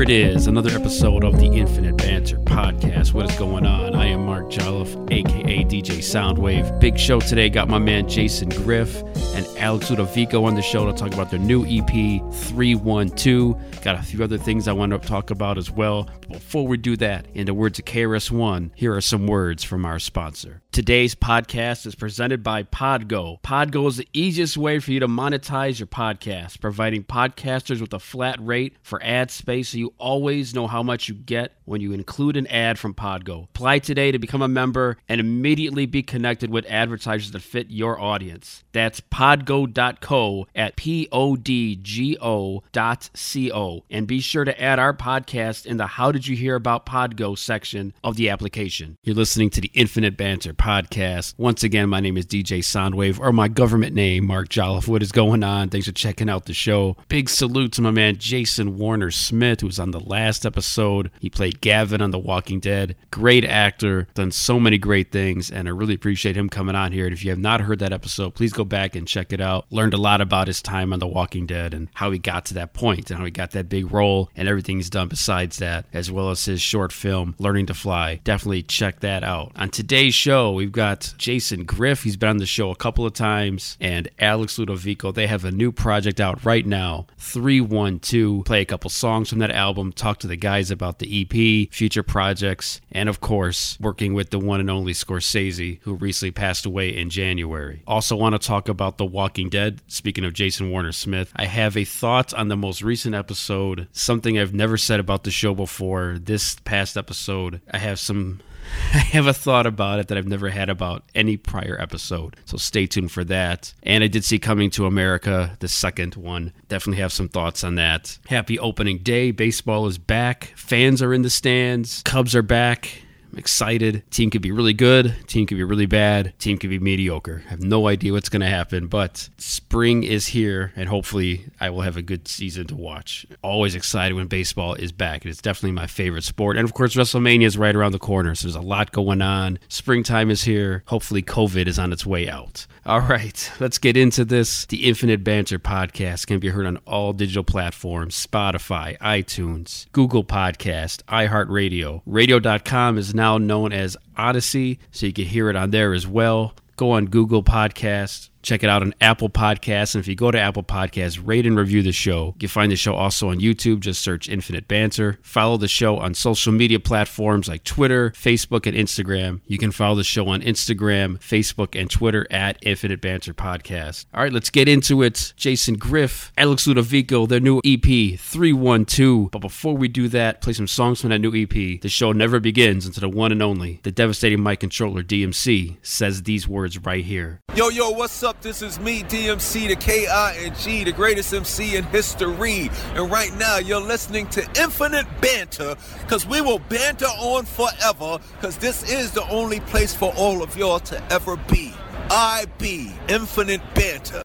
Here 0.00 0.08
it 0.08 0.34
is, 0.34 0.46
another 0.46 0.70
episode 0.70 1.24
of 1.24 1.38
the 1.38 1.44
Infinite 1.44 1.98
Banter 1.98 2.38
podcast. 2.38 3.12
What 3.12 3.30
is 3.30 3.38
going 3.38 3.66
on? 3.66 3.94
I 3.94 4.06
am 4.06 4.24
Mark 4.24 4.48
Jolliffe, 4.48 4.96
aka 5.12 5.62
DJ 5.62 5.98
Soundwave. 5.98 6.80
Big 6.80 6.98
show 6.98 7.20
today. 7.20 7.50
Got 7.50 7.68
my 7.68 7.78
man 7.78 8.08
Jason 8.08 8.48
Griff 8.48 9.02
and 9.34 9.46
Alex 9.58 9.90
Ludovico 9.90 10.44
on 10.44 10.54
the 10.54 10.62
show 10.62 10.90
to 10.90 10.96
talk 10.96 11.12
about 11.12 11.30
their 11.30 11.38
new 11.38 11.66
EP 11.66 11.90
312. 12.32 13.82
Got 13.82 13.96
a 13.96 14.02
few 14.02 14.24
other 14.24 14.38
things 14.38 14.68
I 14.68 14.72
want 14.72 14.92
to 14.92 14.98
talk 14.98 15.30
about 15.30 15.58
as 15.58 15.70
well. 15.70 16.08
Before 16.30 16.66
we 16.66 16.78
do 16.78 16.96
that, 16.96 17.26
in 17.34 17.44
the 17.44 17.52
words 17.52 17.78
of 17.78 17.84
KRS-One, 17.84 18.72
here 18.74 18.94
are 18.94 19.02
some 19.02 19.26
words 19.26 19.64
from 19.64 19.84
our 19.84 19.98
sponsor. 19.98 20.62
Today's 20.72 21.14
podcast 21.14 21.84
is 21.84 21.94
presented 21.94 22.42
by 22.42 22.62
Podgo. 22.62 23.42
Podgo 23.42 23.88
is 23.88 23.96
the 23.96 24.08
easiest 24.12 24.56
way 24.56 24.78
for 24.78 24.92
you 24.92 25.00
to 25.00 25.08
monetize 25.08 25.80
your 25.80 25.88
podcast, 25.88 26.60
providing 26.60 27.02
podcasters 27.02 27.80
with 27.80 27.92
a 27.92 27.98
flat 27.98 28.38
rate 28.40 28.76
for 28.82 29.02
ad 29.02 29.30
space 29.30 29.70
so 29.70 29.78
you 29.78 29.89
always 29.98 30.54
know 30.54 30.66
how 30.66 30.82
much 30.82 31.08
you 31.08 31.14
get 31.14 31.52
when 31.64 31.80
you 31.80 31.92
include 31.92 32.36
an 32.36 32.46
ad 32.48 32.78
from 32.78 32.94
Podgo. 32.94 33.44
Apply 33.44 33.78
today 33.78 34.10
to 34.12 34.18
become 34.18 34.42
a 34.42 34.48
member 34.48 34.96
and 35.08 35.20
immediately 35.20 35.86
be 35.86 36.02
connected 36.02 36.50
with 36.50 36.64
advertisers 36.68 37.30
that 37.32 37.42
fit 37.42 37.70
your 37.70 38.00
audience. 38.00 38.64
That's 38.72 39.00
podgo.co 39.00 40.46
at 40.54 40.76
P 40.76 41.08
O 41.12 41.36
D 41.36 41.76
G 41.76 42.16
O 42.20 42.62
dot 42.72 43.10
C 43.14 43.50
O. 43.52 43.84
And 43.90 44.06
be 44.06 44.20
sure 44.20 44.44
to 44.44 44.60
add 44.60 44.78
our 44.78 44.94
podcast 44.94 45.66
in 45.66 45.76
the 45.76 45.86
How 45.86 46.12
Did 46.12 46.26
You 46.26 46.36
Hear 46.36 46.54
About 46.54 46.86
Podgo 46.86 47.36
section 47.36 47.92
of 48.04 48.16
the 48.16 48.28
application. 48.30 48.96
You're 49.02 49.16
listening 49.16 49.50
to 49.50 49.60
the 49.60 49.70
Infinite 49.74 50.16
Banter 50.16 50.52
podcast. 50.52 51.34
Once 51.38 51.62
again, 51.62 51.88
my 51.88 52.00
name 52.00 52.16
is 52.16 52.26
DJ 52.26 52.60
Soundwave, 52.60 53.18
or 53.18 53.32
my 53.32 53.48
government 53.48 53.94
name, 53.94 54.26
Mark 54.26 54.48
Jolliffe. 54.48 54.88
What 54.88 55.02
is 55.02 55.12
going 55.12 55.42
on? 55.42 55.68
Thanks 55.68 55.86
for 55.86 55.92
checking 55.92 56.28
out 56.28 56.44
the 56.44 56.54
show. 56.54 56.96
Big 57.08 57.28
salute 57.28 57.72
to 57.72 57.82
my 57.82 57.90
man 57.90 58.16
Jason 58.16 58.78
Warner 58.78 59.10
Smith, 59.10 59.60
who 59.60 59.66
was 59.66 59.79
on 59.80 59.90
the 59.90 60.00
last 60.00 60.46
episode. 60.46 61.10
He 61.20 61.30
played 61.30 61.60
Gavin 61.60 62.00
on 62.00 62.10
The 62.10 62.18
Walking 62.18 62.60
Dead. 62.60 62.94
Great 63.10 63.44
actor, 63.44 64.06
done 64.14 64.30
so 64.30 64.60
many 64.60 64.78
great 64.78 65.10
things, 65.10 65.50
and 65.50 65.66
I 65.66 65.72
really 65.72 65.94
appreciate 65.94 66.36
him 66.36 66.48
coming 66.48 66.76
on 66.76 66.92
here. 66.92 67.06
And 67.06 67.12
if 67.12 67.24
you 67.24 67.30
have 67.30 67.38
not 67.38 67.62
heard 67.62 67.80
that 67.80 67.92
episode, 67.92 68.34
please 68.34 68.52
go 68.52 68.64
back 68.64 68.94
and 68.94 69.08
check 69.08 69.32
it 69.32 69.40
out. 69.40 69.66
Learned 69.70 69.94
a 69.94 69.98
lot 69.98 70.20
about 70.20 70.46
his 70.46 70.62
time 70.62 70.92
on 70.92 70.98
The 70.98 71.06
Walking 71.06 71.46
Dead 71.46 71.74
and 71.74 71.88
how 71.94 72.10
he 72.10 72.18
got 72.18 72.44
to 72.46 72.54
that 72.54 72.74
point 72.74 73.10
and 73.10 73.18
how 73.18 73.24
he 73.24 73.30
got 73.30 73.52
that 73.52 73.68
big 73.68 73.90
role 73.92 74.30
and 74.36 74.46
everything 74.46 74.76
he's 74.76 74.90
done 74.90 75.08
besides 75.08 75.58
that, 75.58 75.86
as 75.92 76.10
well 76.10 76.30
as 76.30 76.44
his 76.44 76.60
short 76.60 76.92
film, 76.92 77.34
Learning 77.38 77.66
to 77.66 77.74
Fly. 77.74 78.20
Definitely 78.24 78.62
check 78.62 79.00
that 79.00 79.24
out. 79.24 79.52
On 79.56 79.70
today's 79.70 80.14
show, 80.14 80.52
we've 80.52 80.72
got 80.72 81.14
Jason 81.16 81.64
Griff. 81.64 82.02
He's 82.02 82.16
been 82.16 82.28
on 82.28 82.36
the 82.36 82.46
show 82.46 82.70
a 82.70 82.76
couple 82.76 83.06
of 83.06 83.14
times, 83.14 83.76
and 83.80 84.08
Alex 84.18 84.58
Ludovico. 84.58 85.14
They 85.14 85.26
have 85.26 85.44
a 85.44 85.50
new 85.50 85.72
project 85.72 86.20
out 86.20 86.44
right 86.44 86.66
now, 86.66 87.06
312. 87.18 88.44
Play 88.44 88.60
a 88.60 88.64
couple 88.64 88.90
songs 88.90 89.30
from 89.30 89.38
that 89.38 89.50
album, 89.50 89.69
talk 89.92 90.18
to 90.20 90.26
the 90.26 90.36
guys 90.36 90.70
about 90.70 90.98
the 90.98 91.22
EP, 91.22 91.72
future 91.72 92.02
projects, 92.02 92.80
and 92.92 93.08
of 93.08 93.20
course, 93.20 93.78
working 93.80 94.14
with 94.14 94.30
the 94.30 94.38
one 94.38 94.60
and 94.60 94.70
only 94.70 94.92
Scorsese, 94.92 95.80
who 95.82 95.94
recently 95.94 96.30
passed 96.30 96.66
away 96.66 96.96
in 96.96 97.10
January. 97.10 97.82
Also, 97.86 98.16
want 98.16 98.40
to 98.40 98.46
talk 98.46 98.68
about 98.68 98.98
The 98.98 99.06
Walking 99.06 99.48
Dead. 99.48 99.80
Speaking 99.86 100.24
of 100.24 100.32
Jason 100.32 100.70
Warner 100.70 100.92
Smith, 100.92 101.32
I 101.36 101.46
have 101.46 101.76
a 101.76 101.84
thought 101.84 102.34
on 102.34 102.48
the 102.48 102.56
most 102.56 102.82
recent 102.82 103.14
episode, 103.14 103.88
something 103.92 104.38
I've 104.38 104.54
never 104.54 104.76
said 104.76 105.00
about 105.00 105.24
the 105.24 105.30
show 105.30 105.54
before. 105.54 106.18
This 106.20 106.56
past 106.64 106.96
episode, 106.96 107.60
I 107.70 107.78
have 107.78 107.98
some 107.98 108.40
I 108.94 108.98
have 108.98 109.26
a 109.26 109.32
thought 109.32 109.66
about 109.66 110.00
it 110.00 110.08
that 110.08 110.18
I've 110.18 110.28
never 110.28 110.48
had 110.48 110.68
about 110.68 111.04
any 111.14 111.36
prior 111.36 111.76
episode. 111.80 112.36
So 112.44 112.56
stay 112.56 112.86
tuned 112.86 113.12
for 113.12 113.24
that. 113.24 113.72
And 113.82 114.02
I 114.02 114.06
did 114.06 114.24
see 114.24 114.38
Coming 114.38 114.70
to 114.70 114.86
America, 114.86 115.56
the 115.60 115.68
second 115.68 116.16
one. 116.16 116.52
Definitely 116.68 117.02
have 117.02 117.12
some 117.12 117.28
thoughts 117.28 117.62
on 117.62 117.76
that. 117.76 118.18
Happy 118.28 118.58
opening 118.58 118.98
day. 118.98 119.30
Baseball 119.30 119.86
is 119.86 119.98
back. 119.98 120.52
Fans 120.56 121.02
are 121.02 121.14
in 121.14 121.22
the 121.22 121.30
stands. 121.30 122.02
Cubs 122.04 122.34
are 122.34 122.42
back. 122.42 123.02
I'm 123.32 123.38
excited. 123.38 124.02
Team 124.10 124.30
could 124.30 124.42
be 124.42 124.50
really 124.50 124.72
good. 124.72 125.14
Team 125.26 125.46
could 125.46 125.56
be 125.56 125.64
really 125.64 125.86
bad. 125.86 126.32
Team 126.38 126.58
could 126.58 126.70
be 126.70 126.78
mediocre. 126.78 127.42
I 127.46 127.50
have 127.50 127.62
no 127.62 127.86
idea 127.86 128.12
what's 128.12 128.28
going 128.28 128.40
to 128.40 128.48
happen, 128.48 128.88
but 128.88 129.28
spring 129.38 130.02
is 130.02 130.28
here, 130.28 130.72
and 130.74 130.88
hopefully, 130.88 131.46
I 131.60 131.70
will 131.70 131.82
have 131.82 131.96
a 131.96 132.02
good 132.02 132.26
season 132.26 132.66
to 132.68 132.74
watch. 132.74 133.26
Always 133.42 133.74
excited 133.74 134.14
when 134.14 134.26
baseball 134.26 134.74
is 134.74 134.90
back. 134.90 135.24
It's 135.24 135.40
definitely 135.40 135.72
my 135.72 135.86
favorite 135.86 136.24
sport. 136.24 136.56
And 136.56 136.64
of 136.64 136.74
course, 136.74 136.96
WrestleMania 136.96 137.46
is 137.46 137.56
right 137.56 137.76
around 137.76 137.92
the 137.92 137.98
corner, 137.98 138.34
so 138.34 138.48
there's 138.48 138.56
a 138.56 138.60
lot 138.60 138.90
going 138.90 139.22
on. 139.22 139.58
Springtime 139.68 140.30
is 140.30 140.42
here. 140.42 140.82
Hopefully, 140.86 141.22
COVID 141.22 141.66
is 141.68 141.78
on 141.78 141.92
its 141.92 142.04
way 142.04 142.28
out. 142.28 142.66
All 142.90 143.02
right, 143.02 143.52
let's 143.60 143.78
get 143.78 143.96
into 143.96 144.24
this. 144.24 144.66
The 144.66 144.88
Infinite 144.88 145.22
Banter 145.22 145.60
podcast 145.60 146.26
can 146.26 146.40
be 146.40 146.48
heard 146.48 146.66
on 146.66 146.78
all 146.88 147.12
digital 147.12 147.44
platforms 147.44 148.16
Spotify, 148.26 148.98
iTunes, 148.98 149.86
Google 149.92 150.24
Podcast, 150.24 151.04
iHeartRadio. 151.04 152.02
Radio.com 152.04 152.98
is 152.98 153.14
now 153.14 153.38
known 153.38 153.72
as 153.72 153.96
Audacy, 154.18 154.78
so 154.90 155.06
you 155.06 155.12
can 155.12 155.26
hear 155.26 155.48
it 155.48 155.54
on 155.54 155.70
there 155.70 155.92
as 155.92 156.08
well. 156.08 156.52
Go 156.74 156.90
on 156.90 157.06
Google 157.06 157.44
Podcasts. 157.44 158.29
Check 158.42 158.62
it 158.62 158.70
out 158.70 158.82
on 158.82 158.94
Apple 159.00 159.28
Podcasts. 159.28 159.94
And 159.94 160.00
if 160.00 160.08
you 160.08 160.14
go 160.14 160.30
to 160.30 160.40
Apple 160.40 160.62
Podcasts, 160.62 161.20
rate 161.22 161.46
and 161.46 161.56
review 161.56 161.82
the 161.82 161.92
show. 161.92 162.26
You 162.36 162.40
can 162.40 162.48
find 162.48 162.72
the 162.72 162.76
show 162.76 162.94
also 162.94 163.30
on 163.30 163.38
YouTube. 163.38 163.80
Just 163.80 164.02
search 164.02 164.28
Infinite 164.28 164.68
Banter. 164.68 165.18
Follow 165.22 165.56
the 165.56 165.68
show 165.68 165.98
on 165.98 166.14
social 166.14 166.52
media 166.52 166.80
platforms 166.80 167.48
like 167.48 167.64
Twitter, 167.64 168.10
Facebook, 168.10 168.66
and 168.66 168.76
Instagram. 168.76 169.40
You 169.46 169.58
can 169.58 169.72
follow 169.72 169.96
the 169.96 170.04
show 170.04 170.28
on 170.28 170.40
Instagram, 170.42 171.18
Facebook, 171.18 171.78
and 171.78 171.90
Twitter 171.90 172.26
at 172.30 172.58
Infinite 172.62 173.00
Banter 173.00 173.34
Podcast. 173.34 174.06
All 174.14 174.22
right, 174.22 174.32
let's 174.32 174.50
get 174.50 174.68
into 174.68 175.02
it. 175.02 175.34
Jason 175.36 175.74
Griff, 175.74 176.32
Alex 176.38 176.66
Ludovico, 176.66 177.28
their 177.28 177.40
new 177.40 177.60
EP, 177.64 178.18
312. 178.18 179.30
But 179.30 179.40
before 179.40 179.76
we 179.76 179.88
do 179.88 180.08
that, 180.08 180.40
play 180.40 180.52
some 180.52 180.66
songs 180.66 181.00
from 181.00 181.10
that 181.10 181.18
new 181.18 181.34
EP. 181.34 181.80
The 181.80 181.88
show 181.88 182.12
never 182.12 182.40
begins 182.40 182.86
until 182.86 183.02
the 183.02 183.08
one 183.08 183.32
and 183.32 183.42
only, 183.42 183.80
the 183.82 183.92
devastating 183.92 184.42
mic 184.42 184.60
controller 184.60 185.02
DMC, 185.02 185.76
says 185.82 186.22
these 186.22 186.48
words 186.48 186.78
right 186.78 187.04
here. 187.04 187.40
Yo, 187.54 187.68
yo, 187.68 187.90
what's 187.90 188.22
up? 188.22 188.29
This 188.42 188.62
is 188.62 188.80
me, 188.80 189.02
DMC, 189.02 189.68
the 189.68 189.76
K-I-N-G, 189.76 190.84
the 190.84 190.92
greatest 190.92 191.34
MC 191.34 191.76
in 191.76 191.84
history. 191.84 192.70
And 192.94 193.10
right 193.10 193.32
now, 193.36 193.58
you're 193.58 193.80
listening 193.80 194.28
to 194.28 194.40
Infinite 194.58 195.06
Banter, 195.20 195.76
because 196.00 196.26
we 196.26 196.40
will 196.40 196.58
banter 196.58 197.06
on 197.06 197.44
forever, 197.44 198.18
because 198.36 198.56
this 198.56 198.90
is 198.90 199.10
the 199.10 199.28
only 199.28 199.60
place 199.60 199.94
for 199.94 200.14
all 200.16 200.42
of 200.42 200.56
y'all 200.56 200.80
to 200.80 201.12
ever 201.12 201.36
be. 201.36 201.74
I 202.08 202.46
be 202.58 202.94
Infinite 203.08 203.60
Banter. 203.74 204.22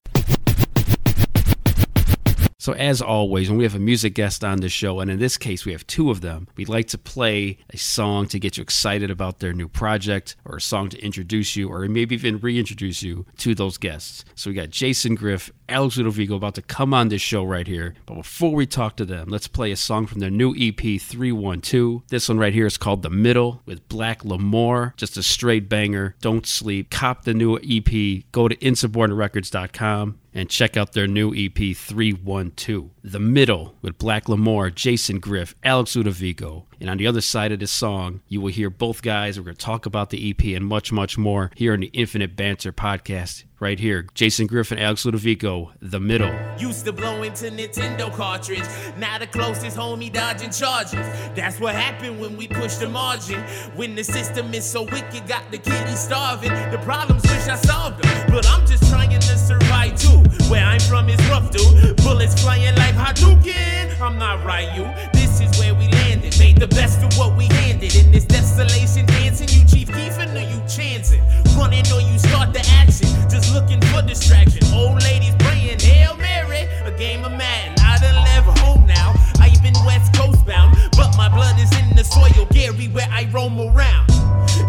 So, 2.66 2.74
as 2.74 3.00
always, 3.00 3.48
when 3.48 3.60
we 3.60 3.64
have 3.64 3.76
a 3.76 3.80
music 3.80 4.16
guest 4.16 4.44
on 4.44 4.60
the 4.60 4.70
show, 4.70 5.00
and 5.00 5.12
in 5.12 5.20
this 5.20 5.38
case 5.38 5.68
we 5.68 5.72
have 5.74 5.86
two 5.86 6.10
of 6.10 6.22
them, 6.22 6.48
we'd 6.56 6.68
like 6.68 6.88
to 6.88 6.98
play 6.98 7.60
a 7.70 7.78
song 7.78 8.28
to 8.30 8.40
get 8.40 8.58
you 8.58 8.64
excited 8.64 9.12
about 9.12 9.38
their 9.38 9.54
new 9.54 9.68
project, 9.68 10.36
or 10.46 10.56
a 10.56 10.62
song 10.62 10.90
to 10.90 11.00
introduce 11.00 11.56
you, 11.56 11.70
or 11.70 11.82
maybe 11.82 12.16
even 12.16 12.40
reintroduce 12.40 13.04
you 13.04 13.28
to 13.38 13.54
those 13.54 13.78
guests. 13.78 14.26
So, 14.34 14.50
we 14.50 14.56
got 14.56 14.72
Jason 14.72 15.14
Griff, 15.14 15.52
Alex 15.70 15.98
Ludovico 15.98 16.38
about 16.38 16.56
to 16.56 16.64
come 16.64 16.92
on 16.92 17.10
this 17.10 17.22
show 17.22 17.44
right 17.44 17.68
here. 17.68 17.94
But 18.08 18.16
before 18.16 18.56
we 18.56 18.66
talk 18.66 18.96
to 18.96 19.06
them, 19.06 19.30
let's 19.30 19.48
play 19.48 19.72
a 19.72 19.76
song 19.76 20.08
from 20.08 20.20
their 20.20 20.32
new 20.32 20.56
EP 20.58 21.00
312. 21.00 22.02
This 22.08 22.28
one 22.28 22.40
right 22.40 22.54
here 22.54 22.66
is 22.66 22.80
called 22.80 23.04
The 23.04 23.12
Middle 23.12 23.62
with 23.68 23.88
Black 23.90 24.24
Lamore. 24.24 24.96
Just 24.98 25.18
a 25.18 25.24
straight 25.24 25.70
banger. 25.70 26.16
Don't 26.20 26.48
sleep. 26.48 26.90
Cop 26.90 27.26
the 27.26 27.36
new 27.36 27.58
EP. 27.58 28.24
Go 28.32 28.48
to 28.48 28.56
insubordinaterecords.com 28.56 30.18
and 30.36 30.50
check 30.50 30.78
out 30.78 30.92
their 30.92 31.08
new 31.08 31.34
EP 31.34 31.76
312. 31.76 32.95
The 33.08 33.20
Middle 33.20 33.76
with 33.84 34.00
Black 34.00 34.26
Lamore, 34.26 34.74
Jason 34.74 35.20
Griff, 35.20 35.54
Alex 35.64 35.96
Ludovico. 35.96 36.64
And 36.82 36.90
on 36.90 36.98
the 36.98 37.06
other 37.06 37.22
side 37.22 37.52
of 37.52 37.60
this 37.60 37.72
song, 37.72 38.22
you 38.28 38.42
will 38.42 38.52
hear 38.52 38.72
both 38.72 39.04
guys. 39.04 39.38
We're 39.38 39.46
going 39.46 39.58
to 39.58 39.64
talk 39.64 39.86
about 39.86 40.10
the 40.10 40.32
EP 40.32 40.44
and 40.56 40.66
much, 40.66 40.92
much 40.92 41.16
more 41.16 41.52
here 41.56 41.76
in 41.76 41.82
the 41.82 41.92
Infinite 41.94 42.36
Banter 42.36 42.74
podcast. 42.74 43.44
Right 43.60 43.80
here, 43.80 44.08
Jason 44.16 44.48
Griffin, 44.48 44.80
Alex 44.80 45.06
Ludovico, 45.06 45.72
The 45.82 46.00
Middle. 46.00 46.34
Used 46.58 46.84
to 46.86 46.92
blow 46.92 47.22
into 47.22 47.46
Nintendo 47.46 48.12
cartridge. 48.12 48.66
Now 48.98 49.20
the 49.20 49.28
closest 49.28 49.78
homie 49.78 50.12
dodging 50.12 50.50
charges. 50.50 51.08
That's 51.36 51.60
what 51.60 51.76
happened 51.76 52.20
when 52.20 52.36
we 52.36 52.48
push 52.48 52.76
the 52.76 52.90
margin. 52.90 53.40
When 53.76 53.96
the 53.96 54.04
system 54.04 54.54
is 54.54 54.66
so 54.66 54.84
wicked, 54.84 55.28
got 55.28 55.50
the 55.52 55.60
kitty 55.60 55.96
starving. 55.96 56.52
The 56.72 56.80
problems 56.80 57.22
wish 57.22 57.48
I 57.48 57.56
solved 57.56 58.04
them, 58.04 58.32
but 58.32 58.48
I'm 58.50 58.66
just 58.66 58.90
trying 58.90 59.12
to 59.12 59.22
survive 59.22 59.96
too. 59.98 60.24
Where 60.50 60.66
I'm 60.66 60.82
from 60.82 61.08
is 61.08 61.24
rough, 61.30 61.50
dude. 61.52 61.96
Bullets 61.98 62.40
flying 62.42 62.76
like 62.76 62.95
Hadouken. 62.96 64.00
I'm 64.02 64.18
not 64.18 64.44
right, 64.46 64.74
you. 64.76 64.88
This 65.14 65.42
is 65.42 65.60
where 65.60 65.76
we 65.76 65.88
landed. 65.90 66.38
Made 66.40 66.58
the 66.58 66.68
best 66.68 67.04
of 67.04 67.16
what 67.18 67.36
we 67.38 67.46
handed. 67.46 67.96
In 67.96 68.12
this 68.12 68.26
desolation, 68.26 69.06
dancing. 69.06 69.50
You 69.50 69.68
Chief 69.68 69.90
Keefing 69.90 70.34
or 70.34 70.48
you 70.48 70.62
chancing? 70.68 71.22
Running 71.58 71.86
or 71.92 72.02
you 72.02 72.18
start 72.20 72.54
the 72.54 72.64
action. 72.80 73.08
Just 73.30 73.54
looking 73.54 73.82
for 73.92 74.02
distraction. 74.02 74.64
Old 74.74 75.04
ladies 75.04 75.36
praying, 75.40 75.80
Hail 75.80 76.16
Mary. 76.16 76.68
A 76.86 76.92
game 76.98 77.26
of 77.26 77.32
Madden. 77.34 77.76
I 77.84 77.98
done 78.00 78.16
left 78.24 78.60
home 78.60 78.86
now. 78.86 79.14
I've 79.40 79.62
been 79.62 79.76
West 79.86 80.14
Coast 80.14 80.46
bound. 80.46 80.78
But 80.96 81.16
my 81.18 81.28
blood 81.30 81.60
is 81.60 81.72
in 81.80 81.96
the 81.96 82.04
soil, 82.04 82.46
Gary, 82.52 82.88
where 82.88 83.08
I 83.12 83.28
roam 83.32 83.60
around. 83.60 84.08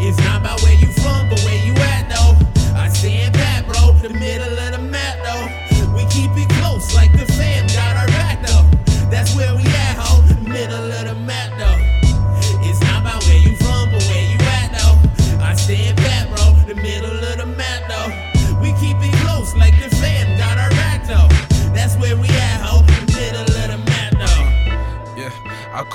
It's 0.02 0.18
not 0.18 0.40
about 0.40 0.62
where 0.62 0.74
you 0.74 0.90
from, 0.98 1.30
but 1.30 1.40
where 1.44 1.64
you 1.64 1.72
at, 1.74 2.10
though. 2.10 2.34
I 2.74 2.88
stand 2.88 3.34
pat, 3.34 3.66
bro. 3.66 3.92
The 4.02 4.10
middle 4.10 4.58
of 4.58 4.65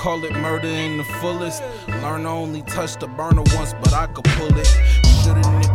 call 0.02 0.24
it 0.24 0.32
murder 0.32 0.66
in 0.66 0.96
the 0.96 1.04
fullest. 1.04 1.62
Learn 2.02 2.26
only 2.26 2.62
touch 2.62 2.96
the 2.96 3.06
burner 3.06 3.44
once, 3.54 3.72
but 3.74 3.92
I 3.92 4.08
could 4.08 4.24
pull 4.24 4.50
it. 4.58 5.71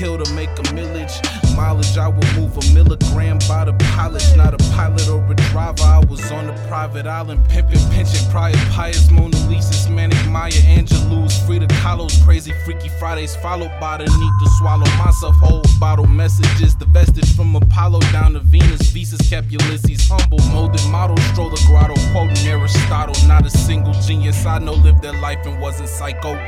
Kill 0.00 0.16
to 0.16 0.32
make 0.32 0.48
a 0.48 0.62
millage. 0.72 1.14
Mileage, 1.54 1.98
I 1.98 2.08
will 2.08 2.32
move 2.32 2.56
a 2.56 2.64
milligram 2.72 3.38
by 3.46 3.66
the 3.66 3.74
polish. 3.92 4.34
Not 4.34 4.54
a 4.54 4.56
pilot 4.72 5.06
or 5.08 5.20
a 5.30 5.34
driver. 5.52 5.82
I 5.82 5.98
was 6.08 6.32
on 6.32 6.48
a 6.48 6.56
private 6.68 7.06
island, 7.06 7.46
pimping, 7.50 7.84
pinching, 7.90 8.26
prior 8.30 8.56
pious 8.70 9.10
Mona 9.10 9.36
Lisa's, 9.48 9.90
Manic 9.90 10.24
Maya 10.26 10.52
Angelou's, 10.76 11.36
Frida 11.44 11.66
Kahlo's, 11.82 12.16
crazy 12.24 12.54
Freaky 12.64 12.88
Fridays, 12.98 13.36
followed 13.36 13.72
by 13.78 13.98
the 13.98 14.04
need 14.04 14.34
to 14.42 14.48
swallow 14.56 14.88
myself 14.96 15.36
whole. 15.36 15.62
Bottle 15.78 16.06
messages, 16.06 16.74
the 16.76 16.86
vestige 16.86 17.36
from 17.36 17.54
Apollo 17.54 18.00
down 18.10 18.32
to 18.32 18.40
Venus. 18.40 18.88
Visas 18.92 19.20
kept 19.28 19.50
Ulysses 19.50 20.08
humble, 20.08 20.40
molded 20.50 20.84
model, 20.86 21.16
the 21.16 21.62
grotto, 21.66 21.94
quoting 22.12 22.38
Aristotle. 22.48 23.14
Not 23.28 23.44
a 23.44 23.50
single 23.50 23.92
genius 23.92 24.46
I 24.46 24.60
know 24.60 24.72
lived 24.72 25.02
their 25.02 25.18
life 25.20 25.44
and 25.44 25.60
wasn't 25.60 25.90
psycho. 25.90 26.38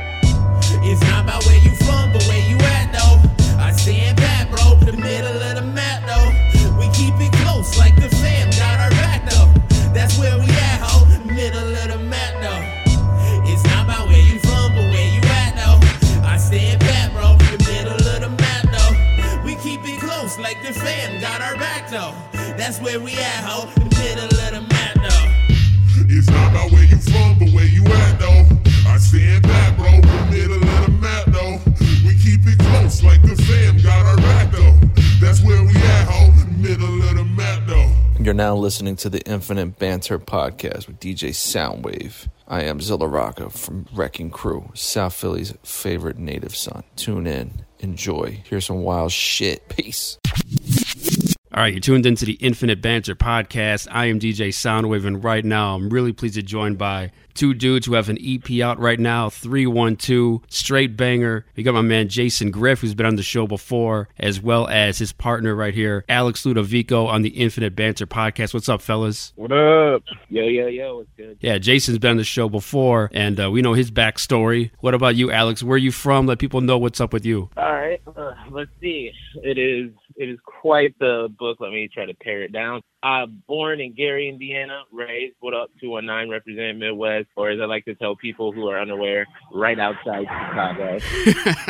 It's 0.81 1.01
not 1.01 1.25
about 1.25 1.45
where 1.45 1.61
you 1.63 1.75
from, 1.85 2.11
but 2.11 2.23
where 2.23 2.49
you 2.49 2.57
at 2.57 2.91
though. 2.93 3.32
Stand 3.77 4.17
back, 4.17 4.49
bro, 4.49 4.75
the 4.79 4.93
middle 4.93 5.41
of 5.41 5.55
the 5.55 5.61
map 5.61 6.03
though. 6.07 6.29
We 6.79 6.87
keep 6.93 7.13
it 7.19 7.33
close, 7.43 7.77
like 7.77 7.95
the 7.95 8.09
fam 8.09 8.49
got 8.51 8.79
our 8.79 8.89
back 8.91 9.29
though. 9.29 9.51
That's 9.93 10.17
where 10.17 10.37
we 10.37 10.45
at, 10.45 10.79
ho, 10.81 11.05
middle 11.25 11.75
of 11.75 11.87
the 11.91 11.99
map 11.99 12.33
though. 12.41 12.63
It's 13.51 13.63
not 13.65 13.85
about 13.85 14.07
where 14.07 14.21
you 14.21 14.39
from, 14.39 14.73
but 14.73 14.87
where 14.93 15.09
you 15.13 15.21
at 15.43 15.55
though. 15.55 15.79
I 16.25 16.37
stand 16.37 16.79
back, 16.79 17.11
bro, 17.13 17.35
the 17.51 17.59
middle 17.67 17.93
of 17.93 18.21
the 18.21 18.29
map 18.29 18.63
though. 18.71 19.43
We 19.43 19.55
keep 19.55 19.81
it 19.83 19.99
close, 19.99 20.39
like 20.39 20.61
the 20.63 20.73
fam 20.73 21.19
got 21.19 21.41
our 21.41 21.55
back 21.55 21.89
though. 21.89 22.13
That's 22.55 22.79
where 22.79 22.99
we 22.99 23.13
at, 23.13 23.43
ho, 23.43 23.67
middle 23.99 24.25
of 24.25 24.51
the 24.53 24.65
map 24.69 24.95
though. 24.95 25.27
It's 26.07 26.29
not 26.29 26.51
about 26.51 26.71
where 26.71 26.85
you 26.85 26.97
from, 26.97 27.39
but 27.39 27.49
where 27.51 27.65
you 27.65 27.83
at 27.85 28.19
though. 28.19 28.45
I 28.87 28.97
stand 28.97 29.43
back, 29.43 29.77
bro, 29.77 29.99
The 30.01 30.27
middle 30.31 30.63
of 30.63 30.85
the 30.85 30.91
map 31.01 31.25
though. 31.27 31.59
We 32.05 32.15
keep 32.15 32.45
it 32.45 32.59
close 32.59 33.03
like 33.03 33.21
the 33.21 33.42
That's 35.33 35.45
where 35.45 35.63
we 35.63 35.75
at, 35.75 36.07
ho, 36.07 36.31
middle 36.57 37.01
of 37.09 37.15
the 37.15 37.23
map 37.23 37.63
though. 37.65 37.91
You're 38.19 38.35
now 38.35 38.55
listening 38.55 38.95
to 38.97 39.09
the 39.09 39.19
Infinite 39.21 39.79
Banter 39.79 40.19
podcast 40.19 40.85
with 40.85 40.99
DJ 40.99 41.29
Soundwave. 41.31 42.27
I 42.47 42.61
am 42.65 42.79
Zilla 42.79 43.07
Rocca 43.07 43.49
from 43.49 43.87
Wrecking 43.95 44.29
Crew, 44.29 44.69
South 44.75 45.15
Philly's 45.15 45.55
favorite 45.63 46.19
native 46.19 46.55
son. 46.55 46.83
Tune 46.97 47.25
in, 47.25 47.65
enjoy, 47.79 48.43
hear 48.47 48.61
some 48.61 48.83
wild 48.83 49.11
shit. 49.11 49.67
Peace. 49.69 50.19
All 51.55 51.61
right, 51.61 51.71
you're 51.71 51.81
tuned 51.81 52.07
into 52.07 52.25
the 52.25 52.33
Infinite 52.33 52.81
Banter 52.81 53.13
podcast. 53.13 53.87
I 53.91 54.07
am 54.07 54.19
DJ 54.19 54.47
Soundwave, 54.47 55.05
and 55.05 55.23
right 55.23 55.45
now 55.45 55.75
I'm 55.75 55.89
really 55.89 56.11
pleased 56.11 56.33
to 56.33 56.41
be 56.41 56.47
joined 56.47 56.79
by 56.79 57.11
two 57.35 57.53
dudes 57.53 57.85
who 57.85 57.93
have 57.93 58.09
an 58.09 58.17
EP 58.19 58.59
out 58.61 58.79
right 58.79 58.99
now 58.99 59.29
312, 59.29 60.41
straight 60.49 60.97
banger. 60.97 61.45
We 61.55 61.61
got 61.61 61.75
my 61.75 61.81
man 61.81 62.09
Jason 62.09 62.49
Griff, 62.49 62.81
who's 62.81 62.95
been 62.95 63.05
on 63.05 63.17
the 63.17 63.23
show 63.23 63.45
before, 63.45 64.09
as 64.17 64.41
well 64.41 64.67
as 64.67 64.97
his 64.97 65.13
partner 65.13 65.53
right 65.53 65.75
here, 65.75 66.05
Alex 66.09 66.43
Ludovico, 66.43 67.05
on 67.05 67.21
the 67.21 67.29
Infinite 67.29 67.75
Banter 67.75 68.07
podcast. 68.07 68.55
What's 68.55 68.67
up, 68.67 68.81
fellas? 68.81 69.31
What 69.35 69.51
up? 69.51 70.01
Yo, 70.29 70.45
yo, 70.45 70.65
yo, 70.65 70.97
what's 70.97 71.09
good? 71.15 71.37
Yeah, 71.39 71.59
Jason's 71.59 71.99
been 71.99 72.11
on 72.11 72.17
the 72.17 72.23
show 72.23 72.49
before, 72.49 73.11
and 73.13 73.39
uh, 73.39 73.51
we 73.51 73.61
know 73.61 73.73
his 73.73 73.91
backstory. 73.91 74.71
What 74.79 74.95
about 74.95 75.15
you, 75.15 75.31
Alex? 75.31 75.61
Where 75.61 75.75
are 75.75 75.77
you 75.77 75.91
from? 75.91 76.25
Let 76.25 76.39
people 76.39 76.61
know 76.61 76.79
what's 76.79 76.99
up 76.99 77.13
with 77.13 77.27
you. 77.27 77.51
All 77.57 77.73
right, 77.73 78.01
uh, 78.17 78.31
let's 78.49 78.71
see. 78.81 79.11
It 79.43 79.59
is 79.59 79.91
it 80.15 80.29
is 80.29 80.39
quite 80.45 80.97
the 80.99 81.33
book. 81.37 81.57
Let 81.59 81.71
me 81.71 81.87
try 81.87 82.05
to 82.05 82.13
pare 82.13 82.43
it 82.43 82.51
down. 82.51 82.81
Uh, 83.01 83.25
born 83.25 83.81
in 83.81 83.93
Gary, 83.93 84.29
Indiana, 84.29 84.83
raised, 84.91 85.35
what 85.41 85.53
up, 85.53 85.69
219, 85.81 86.31
represent 86.31 86.77
Midwest, 86.77 87.27
or 87.35 87.49
as 87.49 87.59
I 87.59 87.65
like 87.65 87.83
to 87.85 87.95
tell 87.95 88.15
people 88.15 88.53
who 88.53 88.69
are 88.69 88.79
unaware, 88.79 89.25
right 89.53 89.77
outside 89.77 90.23
Chicago. 90.23 90.99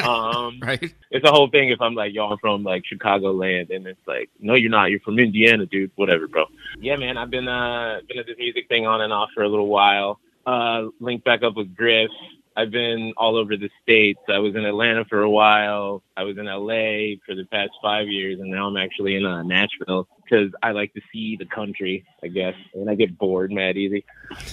um, 0.07 0.59
right? 0.61 0.93
it's 1.09 1.27
a 1.27 1.31
whole 1.31 1.49
thing 1.49 1.69
if 1.69 1.81
I'm 1.81 1.95
like, 1.95 2.13
I'm 2.19 2.37
from 2.37 2.63
like 2.63 2.85
Chicago 2.85 3.31
land, 3.31 3.71
and 3.71 3.87
it's 3.87 4.05
like, 4.05 4.29
no, 4.39 4.53
you're 4.53 4.69
not. 4.69 4.91
You're 4.91 4.99
from 4.99 5.17
Indiana, 5.17 5.65
dude. 5.65 5.91
Whatever, 5.95 6.27
bro. 6.27 6.45
Yeah, 6.79 6.97
man, 6.97 7.17
I've 7.17 7.31
been 7.31 7.47
uh 7.47 8.01
been 8.07 8.19
at 8.19 8.27
this 8.27 8.37
music 8.37 8.67
thing 8.67 8.85
on 8.85 9.01
and 9.01 9.11
off 9.11 9.29
for 9.33 9.43
a 9.43 9.49
little 9.49 9.67
while. 9.67 10.19
Uh, 10.45 10.87
linked 10.99 11.25
back 11.25 11.41
up 11.41 11.55
with 11.55 11.75
Griff. 11.75 12.11
I've 12.55 12.71
been 12.71 13.13
all 13.17 13.35
over 13.35 13.57
the 13.57 13.69
states. 13.81 14.19
I 14.29 14.39
was 14.39 14.55
in 14.55 14.65
Atlanta 14.65 15.05
for 15.05 15.21
a 15.21 15.29
while. 15.29 16.03
I 16.15 16.23
was 16.23 16.37
in 16.37 16.45
LA 16.45 17.17
for 17.25 17.35
the 17.35 17.45
past 17.51 17.71
five 17.81 18.07
years, 18.07 18.39
and 18.39 18.49
now 18.49 18.67
I'm 18.67 18.77
actually 18.77 19.15
in 19.15 19.25
uh, 19.25 19.43
Nashville 19.43 20.07
because 20.23 20.51
I 20.61 20.71
like 20.71 20.93
to 20.93 21.01
see 21.11 21.35
the 21.35 21.45
country, 21.45 22.05
I 22.23 22.27
guess, 22.27 22.55
and 22.73 22.89
I 22.89 22.95
get 22.95 23.17
bored 23.17 23.51
mad 23.51 23.77
easy. 23.77 24.05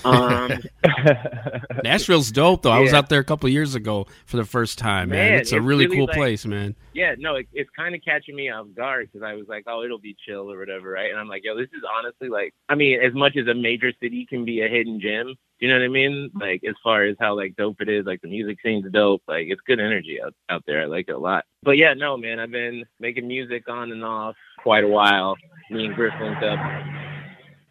Um, 0.04 0.52
Nashville's 1.84 2.30
dope, 2.30 2.62
though. 2.62 2.70
I 2.70 2.80
was 2.80 2.92
out 2.92 3.08
there 3.08 3.20
a 3.20 3.24
couple 3.24 3.48
years 3.48 3.74
ago 3.74 4.06
for 4.26 4.36
the 4.36 4.44
first 4.44 4.78
time, 4.78 5.10
man. 5.10 5.30
Man, 5.30 5.40
it's 5.40 5.52
a 5.52 5.60
really, 5.60 5.86
really 5.86 5.96
cool 5.96 6.06
like- 6.06 6.16
place, 6.16 6.46
man. 6.46 6.74
yeah, 6.94 7.14
no, 7.18 7.36
it, 7.36 7.48
it's 7.52 7.70
kind 7.76 7.94
of 7.94 8.02
catching 8.04 8.36
me 8.36 8.50
off 8.50 8.66
guard 8.74 9.08
because 9.12 9.24
I 9.24 9.34
was 9.34 9.46
like, 9.48 9.64
oh, 9.66 9.82
it'll 9.82 9.98
be 9.98 10.16
chill 10.26 10.50
or 10.50 10.58
whatever, 10.58 10.90
right? 10.90 11.10
And 11.10 11.18
I'm 11.18 11.28
like, 11.28 11.44
yo, 11.44 11.56
this 11.56 11.68
is 11.72 11.82
honestly 11.96 12.28
like, 12.28 12.54
I 12.68 12.74
mean, 12.74 13.00
as 13.00 13.14
much 13.14 13.36
as 13.36 13.46
a 13.46 13.54
major 13.54 13.92
city 14.00 14.26
can 14.28 14.44
be 14.44 14.60
a 14.62 14.68
hidden 14.68 15.00
gem, 15.00 15.34
you 15.58 15.68
know 15.68 15.74
what 15.74 15.84
I 15.84 15.88
mean? 15.88 16.30
Like, 16.34 16.62
as 16.66 16.74
far 16.82 17.04
as 17.04 17.16
how 17.20 17.36
like 17.36 17.54
dope 17.54 17.82
it 17.82 17.88
is, 17.88 18.06
like 18.06 18.22
the 18.22 18.28
music 18.28 18.58
scene's 18.64 18.90
dope, 18.90 19.22
like 19.28 19.48
it's 19.48 19.60
good 19.66 19.78
energy 19.78 20.18
out, 20.22 20.34
out 20.48 20.64
there. 20.66 20.82
I 20.82 20.86
like 20.86 21.06
it 21.08 21.14
a 21.14 21.18
lot. 21.18 21.44
But 21.62 21.76
yeah, 21.76 21.92
no, 21.92 22.16
man, 22.16 22.40
I've 22.40 22.50
been 22.50 22.86
making 22.98 23.28
music 23.28 23.68
on 23.68 23.92
and 23.92 24.02
off 24.02 24.36
quite 24.62 24.84
a 24.84 24.88
while. 24.88 25.36
Me 25.70 25.86
and 25.86 25.94
Griff 25.94 26.14
linked 26.20 26.42
up. 26.42 26.58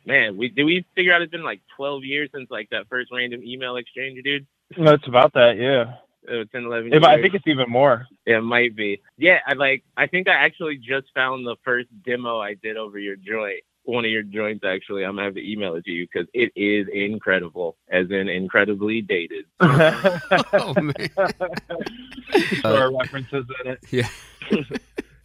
Man, 0.05 0.37
we 0.37 0.49
did 0.49 0.63
we 0.63 0.85
figure 0.95 1.13
out 1.13 1.21
it's 1.21 1.31
been 1.31 1.43
like 1.43 1.61
12 1.75 2.03
years 2.03 2.29
since 2.33 2.49
like 2.49 2.69
that 2.71 2.87
first 2.89 3.11
random 3.11 3.43
email 3.43 3.75
exchange, 3.75 4.19
dude? 4.23 4.47
That's 4.77 5.07
about 5.07 5.33
that, 5.33 5.57
yeah. 5.57 5.95
Uh, 6.27 6.43
10, 6.51 6.65
11 6.65 6.93
It, 6.93 7.03
I 7.03 7.21
think 7.21 7.33
it's 7.33 7.47
even 7.47 7.69
more. 7.69 8.05
It 8.25 8.41
might 8.43 8.75
be. 8.75 9.01
Yeah, 9.17 9.39
I 9.47 9.53
like. 9.53 9.83
I 9.95 10.07
think 10.07 10.27
I 10.27 10.33
actually 10.33 10.77
just 10.77 11.07
found 11.15 11.45
the 11.45 11.55
first 11.63 11.87
demo 12.05 12.39
I 12.39 12.55
did 12.55 12.77
over 12.77 12.99
your 12.99 13.15
joint. 13.15 13.63
One 13.83 14.05
of 14.05 14.11
your 14.11 14.23
joints, 14.23 14.63
actually. 14.65 15.05
I'm 15.05 15.13
gonna 15.15 15.23
have 15.23 15.35
to 15.35 15.51
email 15.51 15.75
it 15.75 15.85
to 15.85 15.91
you 15.91 16.05
because 16.05 16.27
it 16.33 16.51
is 16.55 16.87
incredible, 16.93 17.77
as 17.89 18.11
in 18.11 18.29
incredibly 18.29 19.01
dated. 19.01 19.45
Oh, 19.61 20.73
man. 20.75 20.93
there 22.63 22.83
are 22.83 22.95
references 22.95 23.45
in 23.63 23.71
it. 23.71 23.79
Yeah. 23.91 24.09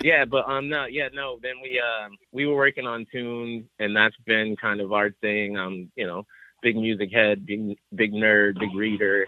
yeah, 0.05 0.27
but 0.27 0.47
um, 0.49 0.69
no, 0.69 0.85
yeah, 0.85 1.09
no. 1.15 1.39
Then 1.43 1.55
we 1.63 1.81
um 1.81 2.13
we 2.31 2.45
were 2.47 2.55
working 2.55 2.87
on 2.87 3.07
tunes, 3.11 3.65
and 3.79 3.97
that's 3.97 4.15
been 4.27 4.55
kind 4.55 4.81
of 4.83 4.93
our 4.93 5.11
thing. 5.23 5.57
Um, 5.57 5.91
you 5.97 6.07
know, 6.07 6.27
big 6.63 6.77
music 6.77 7.11
head, 7.11 7.47
big 7.47 7.77
big 7.95 8.13
nerd, 8.13 8.61
big 8.61 8.75
reader. 8.75 9.27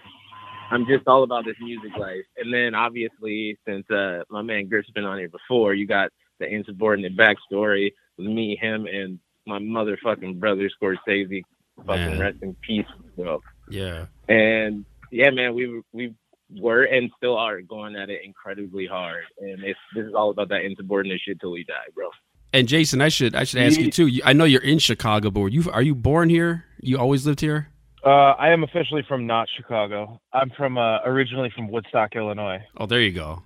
I'm 0.71 0.85
just 0.87 1.07
all 1.07 1.23
about 1.23 1.45
this 1.47 1.57
music 1.61 1.97
life. 1.97 2.25
And 2.37 2.53
then 2.53 2.75
obviously, 2.75 3.57
since 3.67 3.89
uh 3.91 4.25
my 4.29 4.43
man 4.43 4.69
Griff's 4.69 4.91
been 4.91 5.05
on 5.05 5.19
here 5.19 5.31
before, 5.31 5.73
you 5.73 5.87
got 5.87 6.11
the 6.41 6.47
insubordinate 6.47 7.17
backstory 7.17 7.93
with 8.19 8.27
me, 8.27 8.59
him, 8.61 8.87
and 8.87 9.19
my 9.47 9.59
motherfucking 9.59 10.39
brother 10.39 10.69
Scorsese. 10.71 11.43
Fucking 11.87 12.11
Man. 12.11 12.19
rest 12.19 12.39
in 12.43 12.55
peace. 12.67 12.87
Bro. 13.17 13.43
Yeah. 13.71 14.07
And 14.29 14.85
yeah, 15.11 15.31
man, 15.31 15.55
we 15.55 15.67
were- 15.69 15.83
we 15.93 16.15
were 16.51 16.85
and 16.85 17.11
still 17.17 17.37
are 17.37 17.61
going 17.61 17.97
at 17.97 18.11
it 18.11 18.23
incredibly 18.25 18.87
hard. 18.87 19.25
And 19.39 19.63
it's 19.65 19.79
this 19.95 20.07
is 20.07 20.15
all 20.15 20.31
about 20.31 20.49
that 20.51 20.63
insubordinate 20.63 21.21
shit 21.25 21.41
till 21.41 21.53
we 21.53 21.65
die, 21.65 21.75
bro. 21.95 22.11
And 22.53 22.69
Jason, 22.69 23.01
I 23.01 23.09
should 23.09 23.35
I 23.35 23.45
should 23.45 23.61
ask 23.61 23.79
you 23.79 23.91
too. 23.91 24.11
I 24.25 24.33
know 24.33 24.45
you're 24.45 24.63
in 24.63 24.79
Chicago, 24.79 25.31
but 25.31 25.41
were 25.41 25.49
you 25.49 25.71
are 25.71 25.83
you 25.83 25.95
born 25.95 26.29
here? 26.31 26.65
You 26.81 26.99
always 26.99 27.27
lived 27.27 27.41
here? 27.41 27.69
Uh, 28.05 28.35
I 28.39 28.51
am 28.51 28.63
officially 28.63 29.03
from 29.09 29.27
not 29.27 29.49
Chicago. 29.57 30.21
I'm 30.33 30.51
from 30.51 30.79
uh, 30.79 31.01
originally 31.05 31.51
from 31.55 31.69
Woodstock, 31.69 32.15
Illinois. 32.15 32.63
Oh, 32.77 32.87
there 32.87 33.01
you 33.01 33.11
go. 33.11 33.43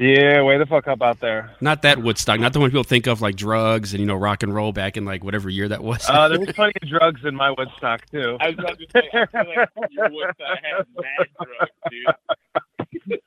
Yeah, 0.00 0.40
way 0.44 0.56
the 0.56 0.64
fuck 0.64 0.88
up 0.88 1.02
out 1.02 1.20
there. 1.20 1.50
Not 1.60 1.82
that 1.82 2.02
Woodstock, 2.02 2.40
not 2.40 2.54
the 2.54 2.58
one 2.58 2.70
people 2.70 2.84
think 2.84 3.06
of 3.06 3.20
like 3.20 3.36
drugs 3.36 3.92
and 3.92 4.00
you 4.00 4.06
know 4.06 4.14
rock 4.14 4.42
and 4.42 4.54
roll 4.54 4.72
back 4.72 4.96
in 4.96 5.04
like 5.04 5.22
whatever 5.22 5.50
year 5.50 5.68
that 5.68 5.84
was. 5.84 6.08
Uh, 6.08 6.26
there 6.26 6.40
was 6.40 6.52
plenty 6.52 6.72
of 6.82 6.88
drugs 6.88 7.20
in 7.22 7.34
my 7.36 7.50
Woodstock 7.50 8.06
too. 8.10 8.38
I 8.40 8.48
was 8.48 8.58
about 8.58 8.78
to 8.78 8.86
say, 8.90 9.02
I 9.12 9.26
feel 9.26 9.44
like 9.54 9.68
you 9.90 10.02
would 10.10 10.26
have 10.38 10.86
mad 10.96 11.26
drugs, 11.36 11.70
dude. 11.90 13.20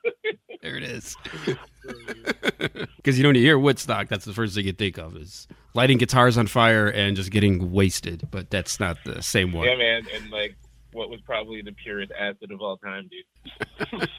there 0.62 0.76
it 0.76 0.82
is. 0.82 1.16
Because 2.96 3.18
you 3.18 3.22
know 3.22 3.28
when 3.28 3.36
you 3.36 3.42
hear 3.42 3.58
Woodstock, 3.58 4.08
that's 4.08 4.24
the 4.24 4.32
first 4.32 4.54
thing 4.54 4.64
you 4.64 4.72
think 4.72 4.96
of 4.96 5.14
is 5.18 5.46
lighting 5.74 5.98
guitars 5.98 6.38
on 6.38 6.46
fire 6.46 6.88
and 6.88 7.14
just 7.14 7.30
getting 7.30 7.70
wasted. 7.70 8.26
But 8.30 8.48
that's 8.48 8.80
not 8.80 8.96
the 9.04 9.22
same 9.22 9.52
one. 9.52 9.68
Yeah, 9.68 9.76
man, 9.76 10.06
and 10.14 10.30
like 10.30 10.56
what 10.94 11.10
was 11.10 11.20
probably 11.22 11.60
the 11.62 11.72
purest 11.72 12.12
acid 12.18 12.50
of 12.50 12.60
all 12.60 12.76
time, 12.78 13.08
dude. 13.10 14.08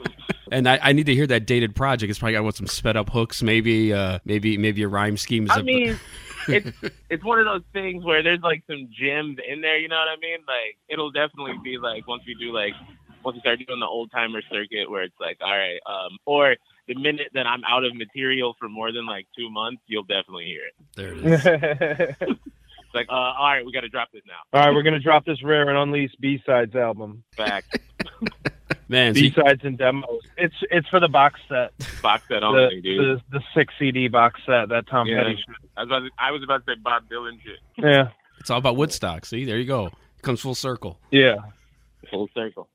And 0.51 0.69
I, 0.69 0.77
I 0.79 0.93
need 0.93 1.07
to 1.07 1.15
hear 1.15 1.25
that 1.25 1.47
dated 1.47 1.75
project. 1.75 2.07
It's 2.11 2.19
probably 2.19 2.33
got 2.33 2.43
what 2.43 2.55
some 2.55 2.67
sped 2.67 2.95
up 2.95 3.09
hooks, 3.09 3.41
maybe, 3.41 3.91
uh, 3.91 4.19
maybe, 4.25 4.59
maybe 4.59 4.83
a 4.83 4.87
rhyme 4.87 5.17
scheme. 5.17 5.45
is 5.45 5.49
I 5.51 5.61
a- 5.61 5.63
mean, 5.63 5.99
it's 6.47 6.69
it's 7.09 7.23
one 7.23 7.39
of 7.39 7.45
those 7.45 7.63
things 7.73 8.03
where 8.05 8.21
there's 8.21 8.41
like 8.41 8.61
some 8.69 8.87
gems 8.91 9.37
in 9.47 9.61
there. 9.61 9.79
You 9.79 9.87
know 9.87 9.95
what 9.95 10.07
I 10.07 10.17
mean? 10.21 10.37
Like 10.47 10.77
it'll 10.87 11.09
definitely 11.09 11.55
be 11.63 11.79
like 11.79 12.07
once 12.07 12.21
we 12.27 12.35
do 12.35 12.53
like 12.53 12.73
once 13.23 13.33
we 13.33 13.39
start 13.41 13.57
doing 13.65 13.79
the 13.79 13.87
old 13.87 14.11
timer 14.11 14.43
circuit, 14.51 14.87
where 14.87 15.01
it's 15.01 15.15
like, 15.19 15.37
all 15.41 15.49
right, 15.57 15.79
um, 15.87 16.15
or 16.27 16.55
the 16.87 16.93
minute 16.93 17.29
that 17.33 17.47
I'm 17.47 17.63
out 17.67 17.83
of 17.83 17.95
material 17.95 18.55
for 18.59 18.69
more 18.69 18.91
than 18.91 19.07
like 19.07 19.25
two 19.35 19.49
months, 19.49 19.81
you'll 19.87 20.03
definitely 20.03 20.45
hear 20.45 20.61
it. 20.67 20.75
there 20.95 21.13
it 21.15 22.19
is. 22.21 22.37
like, 22.95 23.07
uh, 23.09 23.13
all 23.13 23.47
right, 23.51 23.65
we 23.65 23.71
got 23.71 23.81
to 23.81 23.89
drop 23.89 24.09
this 24.13 24.21
now. 24.27 24.33
All 24.59 24.65
right, 24.65 24.73
we're 24.73 24.83
gonna 24.83 24.99
drop 24.99 25.25
this 25.25 25.43
rare 25.43 25.67
and 25.69 25.77
unleashed 25.77 26.19
B 26.19 26.41
sides 26.45 26.75
album. 26.75 27.23
Back 27.37 27.65
Man, 28.87 29.13
so 29.15 29.19
B 29.21 29.27
you- 29.27 29.31
sides 29.33 29.61
and 29.63 29.77
demos. 29.77 30.21
It's 30.37 30.55
it's 30.71 30.87
for 30.89 30.99
the 30.99 31.07
box 31.07 31.39
set. 31.49 31.71
box 32.01 32.23
set 32.27 32.41
The, 32.41 32.79
dude. 32.83 33.21
the 33.31 33.39
the 33.39 33.43
six 33.55 33.73
CD 33.79 34.07
box 34.07 34.39
set 34.45 34.69
that 34.69 34.87
Tom 34.89 35.07
Yeah. 35.07 35.23
Petty 35.23 35.35
shit. 35.37 35.55
I 35.77 35.81
was 35.83 35.89
about 35.89 35.99
to, 35.99 36.09
I 36.19 36.31
was 36.31 36.43
about 36.43 36.65
to 36.65 36.73
say 36.73 36.79
Bob 36.83 37.03
Dylan 37.09 37.41
shit. 37.43 37.59
Yeah. 37.77 38.09
it's 38.39 38.49
all 38.49 38.57
about 38.59 38.77
Woodstock. 38.77 39.25
See, 39.25 39.45
there 39.45 39.57
you 39.57 39.65
go. 39.65 39.91
comes 40.21 40.39
full 40.41 40.55
circle. 40.55 40.99
Yeah. 41.11 41.35
Full 42.11 42.29
circle. 42.35 42.69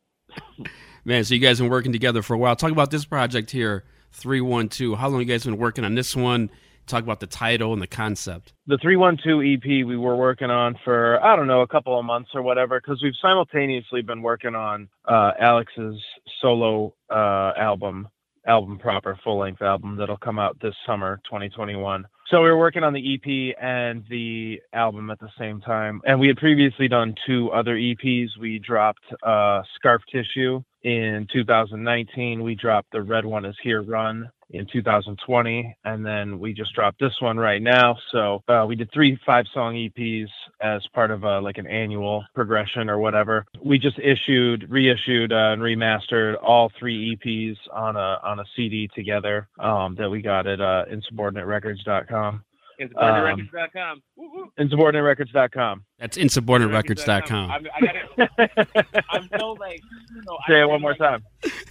Man, 1.04 1.24
so 1.24 1.34
you 1.34 1.40
guys 1.40 1.58
been 1.60 1.70
working 1.70 1.92
together 1.92 2.22
for 2.22 2.34
a 2.34 2.38
while. 2.38 2.54
Talk 2.56 2.72
about 2.72 2.90
this 2.90 3.04
project 3.04 3.50
here, 3.50 3.84
312. 4.12 4.98
How 4.98 5.08
long 5.08 5.20
you 5.20 5.26
guys 5.26 5.44
been 5.44 5.56
working 5.56 5.84
on 5.84 5.94
this 5.94 6.14
one? 6.14 6.50
Talk 6.90 7.04
about 7.04 7.20
the 7.20 7.26
title 7.28 7.72
and 7.72 7.80
the 7.80 7.86
concept. 7.86 8.52
the 8.66 8.76
312 8.78 9.58
EP 9.58 9.86
we 9.86 9.96
were 9.96 10.16
working 10.16 10.50
on 10.50 10.76
for 10.84 11.22
I 11.24 11.36
don't 11.36 11.46
know 11.46 11.60
a 11.60 11.66
couple 11.68 11.96
of 11.98 12.04
months 12.04 12.30
or 12.34 12.42
whatever 12.42 12.80
because 12.80 13.00
we've 13.02 13.14
simultaneously 13.22 14.02
been 14.02 14.22
working 14.22 14.54
on 14.56 14.88
uh, 15.08 15.30
Alex's 15.38 15.96
solo 16.40 16.94
uh, 17.08 17.52
album 17.56 18.08
album 18.46 18.78
proper 18.78 19.16
full 19.22 19.38
length 19.38 19.62
album 19.62 19.96
that'll 19.96 20.16
come 20.16 20.38
out 20.38 20.56
this 20.62 20.74
summer 20.86 21.20
2021 21.26 22.06
so 22.28 22.42
we 22.42 22.48
were 22.48 22.56
working 22.58 22.82
on 22.82 22.94
the 22.94 23.14
EP 23.14 23.54
and 23.62 24.02
the 24.08 24.58
album 24.72 25.10
at 25.10 25.20
the 25.20 25.28
same 25.38 25.60
time 25.60 26.00
and 26.06 26.18
we 26.18 26.26
had 26.26 26.38
previously 26.38 26.88
done 26.88 27.14
two 27.26 27.50
other 27.52 27.76
EPs 27.76 28.28
we 28.40 28.58
dropped 28.58 29.04
uh, 29.22 29.62
Scarf 29.76 30.00
Tissue 30.10 30.62
in 30.82 31.26
2019 31.32 32.42
we 32.42 32.54
dropped 32.54 32.92
the 32.92 33.02
Red 33.02 33.24
One 33.24 33.44
Is 33.44 33.56
Here 33.62 33.82
Run 33.82 34.30
in 34.52 34.66
2020 34.72 35.76
and 35.84 36.04
then 36.04 36.38
we 36.38 36.52
just 36.52 36.74
dropped 36.74 36.98
this 36.98 37.14
one 37.20 37.36
right 37.36 37.62
now. 37.62 37.96
So 38.10 38.42
uh, 38.48 38.64
we 38.66 38.76
did 38.76 38.90
three 38.92 39.18
five 39.24 39.44
song 39.54 39.74
eps 39.74 40.28
as 40.60 40.84
part 40.92 41.10
of 41.10 41.24
uh, 41.24 41.40
like 41.40 41.58
an 41.58 41.66
annual 41.66 42.24
progression 42.34 42.90
or 42.90 42.98
whatever. 42.98 43.46
We 43.64 43.78
just 43.78 43.98
issued 43.98 44.68
reissued 44.70 45.32
uh, 45.32 45.52
and 45.52 45.62
remastered 45.62 46.36
all 46.42 46.70
three 46.78 47.16
eps 47.16 47.56
on 47.72 47.96
a 47.96 48.18
on 48.22 48.40
a 48.40 48.44
cd 48.56 48.88
together 48.94 49.48
um, 49.58 49.94
that 49.96 50.10
we 50.10 50.22
got 50.22 50.46
at 50.46 50.60
uh, 50.60 50.84
insubordinaterecords.com 50.90 52.44
InsubordinateRecords.com. 52.80 53.90
Um, 53.92 54.02
woo, 54.16 54.30
woo. 54.34 54.52
insubordinaterecords.com 54.58 55.84
That's 55.98 56.16
insubordinaterecords.com. 56.16 57.50
I'm, 57.50 57.66
I 57.74 57.80
gotta, 57.80 59.04
I'm 59.10 59.28
so 59.38 59.52
like. 59.52 59.80
So 60.26 60.38
say 60.48 60.54
I 60.56 60.62
it 60.62 60.68
one 60.68 60.80
more 60.80 60.96
like, 60.98 60.98
time 60.98 61.24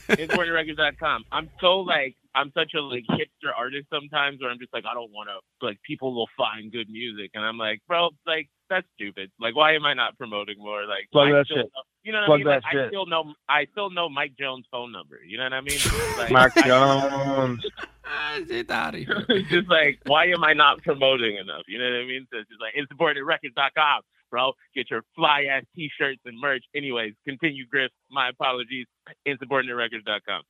InsubordinateRecords.com. 0.09 1.23
I'm 1.31 1.49
so 1.59 1.79
like. 1.79 2.15
I'm 2.35 2.51
such 2.53 2.73
a 2.75 2.81
like 2.81 3.03
hipster 3.09 3.51
artist 3.57 3.87
sometimes, 3.91 4.39
where 4.39 4.51
I'm 4.51 4.59
just 4.59 4.71
like, 4.71 4.85
I 4.85 4.93
don't 4.93 5.11
want 5.11 5.29
to. 5.29 5.65
Like, 5.65 5.79
people 5.81 6.13
will 6.13 6.29
find 6.37 6.71
good 6.71 6.87
music, 6.87 7.31
and 7.33 7.43
I'm 7.43 7.57
like, 7.57 7.81
bro, 7.87 8.11
like 8.27 8.49
that's 8.69 8.87
stupid. 8.95 9.31
Like, 9.39 9.55
why 9.55 9.73
am 9.73 9.85
I 9.85 9.93
not 9.93 10.17
promoting 10.17 10.57
more? 10.59 10.85
Like, 10.85 11.09
Plug 11.11 11.29
I 11.29 11.31
that 11.31 11.47
shit. 11.47 11.57
Know, 11.57 11.69
you 12.03 12.11
know 12.11 12.19
what 12.21 12.25
Plug 12.27 12.35
I 12.35 12.43
mean? 12.43 12.47
that 12.47 12.63
Like, 12.63 12.85
I 12.85 12.87
still 12.89 13.05
know. 13.05 13.33
I 13.49 13.65
still 13.71 13.89
know 13.89 14.09
Mike 14.09 14.33
Jones' 14.39 14.65
phone 14.71 14.91
number. 14.91 15.19
You 15.25 15.37
know 15.37 15.43
what 15.43 15.53
I 15.53 15.61
mean? 15.61 15.79
Like, 16.17 16.31
mark 16.31 16.53
I- 16.57 16.67
jones 16.67 17.65
Ah, 18.11 18.39
get 18.47 18.71
out 18.71 18.95
of 18.95 19.01
here. 19.01 19.23
just 19.51 19.69
like, 19.69 19.99
why 20.07 20.25
am 20.27 20.43
I 20.43 20.53
not 20.53 20.81
promoting 20.81 21.37
enough? 21.37 21.61
You 21.67 21.77
know 21.77 21.85
what 21.85 22.01
I 22.01 22.05
mean? 22.05 22.25
So 22.31 22.39
it's 22.39 22.49
just 22.49 22.59
like 22.61 22.73
insubordinaterecords.com, 22.73 24.01
bro. 24.31 24.53
Get 24.73 24.89
your 24.89 25.03
fly 25.15 25.43
ass 25.51 25.63
t-shirts 25.75 26.21
and 26.25 26.39
merch. 26.39 26.63
Anyways, 26.75 27.13
continue, 27.27 27.67
Griff. 27.67 27.91
My 28.09 28.29
apologies. 28.29 28.87
Insubordinaterecords.com. 29.27 30.41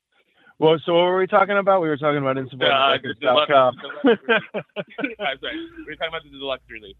well 0.60 0.78
so 0.86 0.94
what 0.94 1.04
were 1.04 1.18
we 1.18 1.28
talking 1.28 1.58
about 1.58 1.82
we 1.82 1.88
were 1.90 1.98
talking 1.98 2.18
about 2.20 2.38
Uh, 2.38 2.44
the 2.44 2.50
deluxe- 2.50 3.50
insubordinaterecords.com 3.52 3.76
deluxe. 4.04 4.22
I'm 5.20 5.38
sorry. 5.42 5.68
We 5.78 5.84
were 5.86 5.96
talking 5.96 6.10
about 6.10 6.24
the 6.24 6.30
deluxe 6.38 6.64
release. 6.70 6.96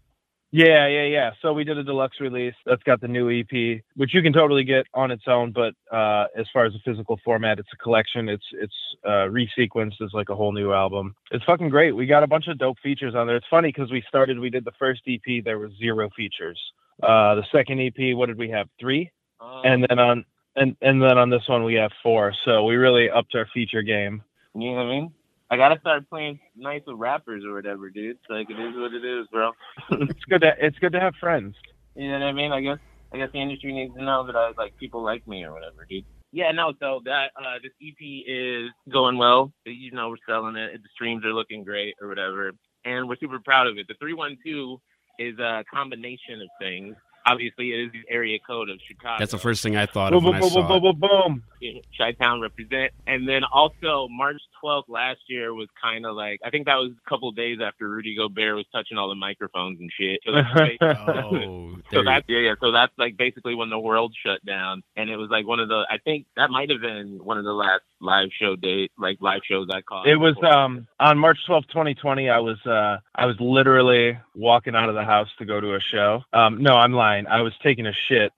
Yeah, 0.52 0.88
yeah, 0.88 1.04
yeah. 1.04 1.30
So 1.42 1.52
we 1.52 1.62
did 1.62 1.78
a 1.78 1.84
deluxe 1.84 2.18
release 2.20 2.54
that's 2.66 2.82
got 2.82 3.00
the 3.00 3.06
new 3.06 3.30
EP, 3.30 3.82
which 3.94 4.12
you 4.12 4.20
can 4.20 4.32
totally 4.32 4.64
get 4.64 4.84
on 4.94 5.12
its 5.12 5.22
own. 5.28 5.52
But 5.52 5.74
uh, 5.96 6.26
as 6.36 6.46
far 6.52 6.64
as 6.64 6.72
the 6.72 6.80
physical 6.84 7.20
format, 7.24 7.60
it's 7.60 7.68
a 7.72 7.76
collection. 7.76 8.28
It's 8.28 8.44
it's 8.54 8.74
uh, 9.04 9.28
resequenced 9.30 10.00
as 10.02 10.10
like 10.12 10.28
a 10.28 10.34
whole 10.34 10.52
new 10.52 10.72
album. 10.72 11.14
It's 11.30 11.44
fucking 11.44 11.68
great. 11.68 11.94
We 11.94 12.06
got 12.06 12.24
a 12.24 12.26
bunch 12.26 12.48
of 12.48 12.58
dope 12.58 12.78
features 12.82 13.14
on 13.14 13.28
there. 13.28 13.36
It's 13.36 13.46
funny 13.48 13.68
because 13.68 13.92
we 13.92 14.02
started, 14.08 14.40
we 14.40 14.50
did 14.50 14.64
the 14.64 14.72
first 14.76 15.02
EP, 15.06 15.44
there 15.44 15.58
was 15.60 15.70
zero 15.78 16.10
features. 16.16 16.60
Uh, 17.00 17.36
the 17.36 17.44
second 17.52 17.80
EP, 17.80 18.16
what 18.16 18.26
did 18.26 18.36
we 18.38 18.50
have? 18.50 18.68
Three, 18.80 19.10
Um, 19.40 19.60
and 19.64 19.86
then 19.88 19.98
on 20.00 20.24
and 20.56 20.76
and 20.82 21.00
then 21.00 21.16
on 21.16 21.30
this 21.30 21.46
one 21.48 21.62
we 21.62 21.74
have 21.74 21.92
four. 22.02 22.34
So 22.44 22.64
we 22.64 22.74
really 22.74 23.08
upped 23.08 23.36
our 23.36 23.46
feature 23.54 23.82
game. 23.82 24.22
you 24.54 24.70
know 24.72 24.76
what 24.78 24.86
I 24.86 24.88
mean? 24.88 25.12
I 25.50 25.56
gotta 25.56 25.80
start 25.80 26.08
playing 26.08 26.38
nice 26.56 26.82
with 26.86 26.96
rappers 26.96 27.44
or 27.44 27.54
whatever, 27.54 27.90
dude. 27.90 28.16
It's 28.16 28.30
like 28.30 28.48
it 28.50 28.60
is 28.60 28.74
what 28.76 28.94
it 28.94 29.04
is, 29.04 29.26
bro. 29.32 29.50
It's 29.90 30.24
good 30.28 30.42
to 30.42 30.52
it's 30.58 30.78
good 30.78 30.92
to 30.92 31.00
have 31.00 31.14
friends. 31.18 31.56
You 31.96 32.08
know 32.08 32.20
what 32.20 32.26
I 32.26 32.32
mean? 32.32 32.52
I 32.52 32.60
guess 32.60 32.78
I 33.12 33.16
guess 33.16 33.30
the 33.32 33.40
industry 33.40 33.72
needs 33.72 33.94
to 33.96 34.04
know 34.04 34.24
that 34.26 34.36
I 34.36 34.52
like 34.56 34.76
people 34.76 35.02
like 35.02 35.26
me 35.26 35.44
or 35.44 35.52
whatever, 35.52 35.84
dude. 35.88 36.04
Yeah, 36.32 36.52
no. 36.52 36.72
So 36.78 37.00
that 37.04 37.32
uh, 37.36 37.58
this 37.62 37.72
EP 37.82 37.98
is 38.00 38.70
going 38.92 39.18
well. 39.18 39.52
You 39.66 39.90
know, 39.90 40.10
we're 40.10 40.16
selling 40.28 40.54
it. 40.54 40.80
The 40.80 40.88
streams 40.94 41.24
are 41.24 41.34
looking 41.34 41.64
great 41.64 41.94
or 42.00 42.06
whatever, 42.06 42.52
and 42.84 43.08
we're 43.08 43.16
super 43.16 43.40
proud 43.40 43.66
of 43.66 43.76
it. 43.78 43.88
The 43.88 43.94
three 44.00 44.14
one 44.14 44.38
two 44.44 44.80
is 45.18 45.36
a 45.40 45.64
combination 45.72 46.40
of 46.40 46.48
things. 46.60 46.94
Obviously, 47.26 47.72
it 47.72 47.86
is 47.86 47.92
the 47.92 48.02
area 48.12 48.38
code 48.46 48.70
of 48.70 48.78
Chicago. 48.86 49.16
That's 49.18 49.32
the 49.32 49.38
first 49.38 49.62
thing 49.62 49.76
I 49.76 49.86
thought 49.86 50.12
Boom, 50.12 50.18
of 50.18 50.24
when 50.24 50.32
boom, 50.32 50.36
I 50.36 50.40
boom, 50.40 50.50
saw 50.50 50.68
boom, 50.68 50.76
it. 50.76 50.80
boom, 50.80 51.00
boom, 51.00 51.42
boom. 51.60 51.82
Chi 51.96 52.12
Town 52.12 52.40
represent. 52.40 52.92
And 53.06 53.28
then 53.28 53.42
also 53.52 54.08
March 54.10 54.40
12th 54.64 54.84
last 54.88 55.20
year 55.28 55.52
was 55.54 55.68
kind 55.80 56.06
of 56.06 56.16
like 56.16 56.40
I 56.44 56.50
think 56.50 56.66
that 56.66 56.76
was 56.76 56.92
a 56.92 57.08
couple 57.10 57.28
of 57.28 57.36
days 57.36 57.58
after 57.62 57.88
Rudy 57.88 58.16
Gobert 58.16 58.56
was 58.56 58.66
touching 58.72 58.96
all 58.96 59.08
the 59.08 59.14
microphones 59.14 59.78
and 59.80 59.90
shit. 59.98 60.20
So 60.24 60.32
that's 60.32 60.48
Oh, 60.82 61.76
So 61.92 62.02
that's 62.04 62.24
yeah, 62.28 62.38
yeah. 62.38 62.54
So 62.60 62.72
that's 62.72 62.92
like 62.98 63.16
basically 63.16 63.54
when 63.54 63.68
the 63.68 63.78
world 63.78 64.14
shut 64.24 64.44
down, 64.46 64.82
and 64.96 65.10
it 65.10 65.16
was 65.16 65.28
like 65.30 65.46
one 65.46 65.60
of 65.60 65.68
the. 65.68 65.84
I 65.90 65.98
think 65.98 66.26
that 66.36 66.50
might 66.50 66.70
have 66.70 66.80
been 66.80 67.18
one 67.22 67.36
of 67.38 67.44
the 67.44 67.52
last 67.52 67.82
live 68.00 68.28
show 68.40 68.56
date, 68.56 68.92
like 68.98 69.18
live 69.20 69.40
shows 69.48 69.68
I 69.72 69.82
caught. 69.82 70.06
It 70.06 70.16
was 70.16 70.34
before. 70.34 70.52
um 70.52 70.86
on 70.98 71.18
March 71.18 71.38
twelfth, 71.46 71.68
2020. 71.68 72.28
I 72.30 72.38
was 72.38 72.56
uh 72.66 72.98
I 73.14 73.26
was 73.26 73.36
literally 73.40 74.18
walking 74.34 74.74
out 74.74 74.88
of 74.88 74.94
the 74.94 75.04
house 75.04 75.28
to 75.38 75.44
go 75.44 75.60
to 75.60 75.74
a 75.74 75.80
show. 75.92 76.22
Um 76.32 76.62
no, 76.62 76.74
I'm 76.74 76.92
lying. 76.92 77.09
I 77.18 77.42
was 77.42 77.52
taking 77.62 77.86
a 77.86 77.92
shit 78.08 78.32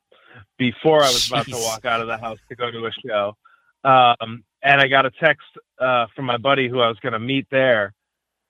before 0.58 1.02
I 1.02 1.08
was 1.08 1.28
about 1.28 1.46
to 1.46 1.56
walk 1.56 1.84
out 1.84 2.00
of 2.00 2.06
the 2.06 2.16
house 2.16 2.38
to 2.48 2.56
go 2.56 2.70
to 2.70 2.86
a 2.86 2.92
show. 3.06 3.36
Um 3.84 4.44
and 4.62 4.80
I 4.80 4.88
got 4.88 5.06
a 5.06 5.10
text 5.10 5.46
uh 5.78 6.06
from 6.14 6.26
my 6.26 6.36
buddy 6.36 6.68
who 6.68 6.80
I 6.80 6.88
was 6.88 6.98
going 7.00 7.14
to 7.14 7.18
meet 7.18 7.46
there 7.50 7.94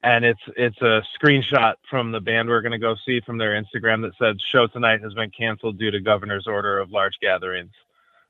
and 0.02 0.24
it's 0.24 0.42
it's 0.56 0.80
a 0.82 1.02
screenshot 1.18 1.74
from 1.88 2.12
the 2.12 2.20
band 2.20 2.48
we're 2.48 2.60
going 2.60 2.72
to 2.72 2.78
go 2.78 2.96
see 3.06 3.20
from 3.24 3.38
their 3.38 3.60
Instagram 3.60 4.02
that 4.02 4.12
said 4.18 4.36
show 4.40 4.66
tonight 4.66 5.00
has 5.02 5.14
been 5.14 5.30
canceled 5.30 5.78
due 5.78 5.90
to 5.90 6.00
governor's 6.00 6.46
order 6.46 6.78
of 6.78 6.90
large 6.90 7.14
gatherings. 7.20 7.72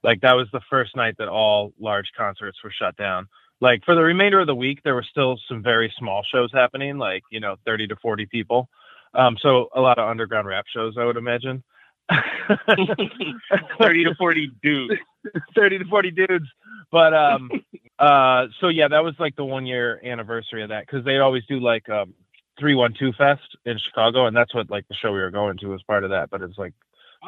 Like 0.02 0.20
that 0.20 0.36
was 0.36 0.48
the 0.52 0.60
first 0.70 0.94
night 0.96 1.16
that 1.18 1.28
all 1.28 1.72
large 1.80 2.12
concerts 2.16 2.58
were 2.62 2.72
shut 2.72 2.96
down 2.96 3.28
like 3.62 3.84
for 3.84 3.94
the 3.94 4.02
remainder 4.02 4.40
of 4.40 4.46
the 4.46 4.54
week 4.54 4.80
there 4.82 4.94
were 4.94 5.06
still 5.08 5.38
some 5.48 5.62
very 5.62 5.90
small 5.96 6.22
shows 6.30 6.50
happening 6.52 6.98
like 6.98 7.22
you 7.30 7.40
know 7.40 7.56
30 7.64 7.86
to 7.86 7.96
40 7.96 8.26
people 8.26 8.68
um 9.14 9.38
so 9.40 9.68
a 9.74 9.80
lot 9.80 9.98
of 9.98 10.08
underground 10.08 10.46
rap 10.46 10.66
shows 10.74 10.94
i 10.98 11.04
would 11.04 11.16
imagine 11.16 11.62
thirty 13.78 14.04
to 14.04 14.14
forty 14.18 14.50
dudes. 14.62 14.94
30 15.54 15.78
to 15.78 15.84
40 15.84 16.10
dudes 16.10 16.46
but 16.90 17.14
um 17.14 17.48
uh 18.00 18.46
so 18.60 18.66
yeah 18.66 18.88
that 18.88 19.04
was 19.04 19.14
like 19.20 19.36
the 19.36 19.44
one 19.44 19.64
year 19.66 20.00
anniversary 20.04 20.64
of 20.64 20.70
that 20.70 20.84
because 20.84 21.04
they 21.04 21.18
always 21.18 21.44
do 21.48 21.60
like 21.60 21.88
um 21.88 22.12
312 22.58 23.14
fest 23.14 23.40
in 23.64 23.78
chicago 23.78 24.26
and 24.26 24.36
that's 24.36 24.52
what 24.52 24.68
like 24.68 24.84
the 24.88 24.94
show 24.96 25.12
we 25.12 25.20
were 25.20 25.30
going 25.30 25.56
to 25.58 25.68
was 25.68 25.80
part 25.84 26.02
of 26.02 26.10
that 26.10 26.28
but 26.28 26.42
it's 26.42 26.58
like 26.58 26.72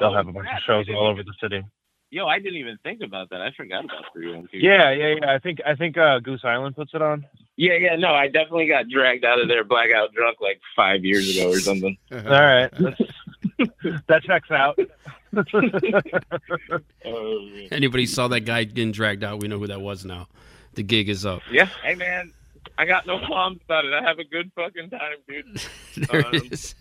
they'll 0.00 0.09
Oh, 0.09 0.14
have 0.16 0.26
a 0.26 0.33
bunch 0.33 0.47
crap. 0.49 0.59
of 0.59 0.64
shows 0.66 0.87
all 0.93 1.07
over 1.07 1.23
the 1.23 1.35
city 1.40 1.62
Yo, 2.11 2.26
I 2.26 2.38
didn't 2.38 2.59
even 2.61 2.78
think 2.85 3.00
about 3.02 3.31
that. 3.31 3.40
I 3.40 3.50
forgot 3.57 3.85
about 3.87 4.04
three 4.12 4.35
one 4.35 4.49
two. 4.50 4.59
yeah 4.59 4.90
yeah 4.90 5.14
yeah 5.21 5.33
i 5.33 5.38
think 5.38 5.61
i 5.64 5.76
think 5.76 5.97
uh 5.97 6.19
goose 6.19 6.43
island 6.45 6.75
puts 6.75 6.95
it 6.95 7.02
on 7.02 7.25
yeah, 7.57 7.75
yeah. 7.75 7.95
No, 7.95 8.09
I 8.09 8.26
definitely 8.26 8.66
got 8.66 8.88
dragged 8.88 9.25
out 9.25 9.38
of 9.40 9.47
there 9.47 9.62
blackout 9.62 10.12
drunk 10.12 10.38
like 10.40 10.61
five 10.75 11.04
years 11.04 11.37
ago 11.37 11.50
or 11.52 11.61
something. 11.61 11.97
all 12.12 12.19
right 12.25 12.69
that 14.08 14.23
checks 14.23 14.50
out 14.50 14.78
Oh. 17.04 17.49
Anybody 17.70 18.06
saw 18.06 18.28
that 18.28 18.40
guy 18.40 18.64
getting 18.64 18.92
dragged 18.92 19.25
out? 19.25 19.40
We 19.40 19.49
know 19.49 19.58
who 19.58 19.66
that 19.66 19.80
was 19.80 20.04
now. 20.04 20.28
The 20.75 20.82
gig 20.82 21.08
is 21.08 21.25
up. 21.26 21.42
yeah. 21.50 21.68
Hey 21.82 21.94
man, 21.94 22.32
I 22.78 22.84
got 22.84 23.06
no 23.06 23.25
qualms 23.25 23.61
about 23.64 23.84
it. 23.84 23.92
I 23.92 24.02
have 24.02 24.18
a 24.18 24.25
good 24.25 24.50
fucking 24.56 24.90
time, 24.90 25.16
dude. 25.28 25.61
there 26.08 26.26
Um, 26.26 26.34
it 26.34 26.52
is. 26.52 26.75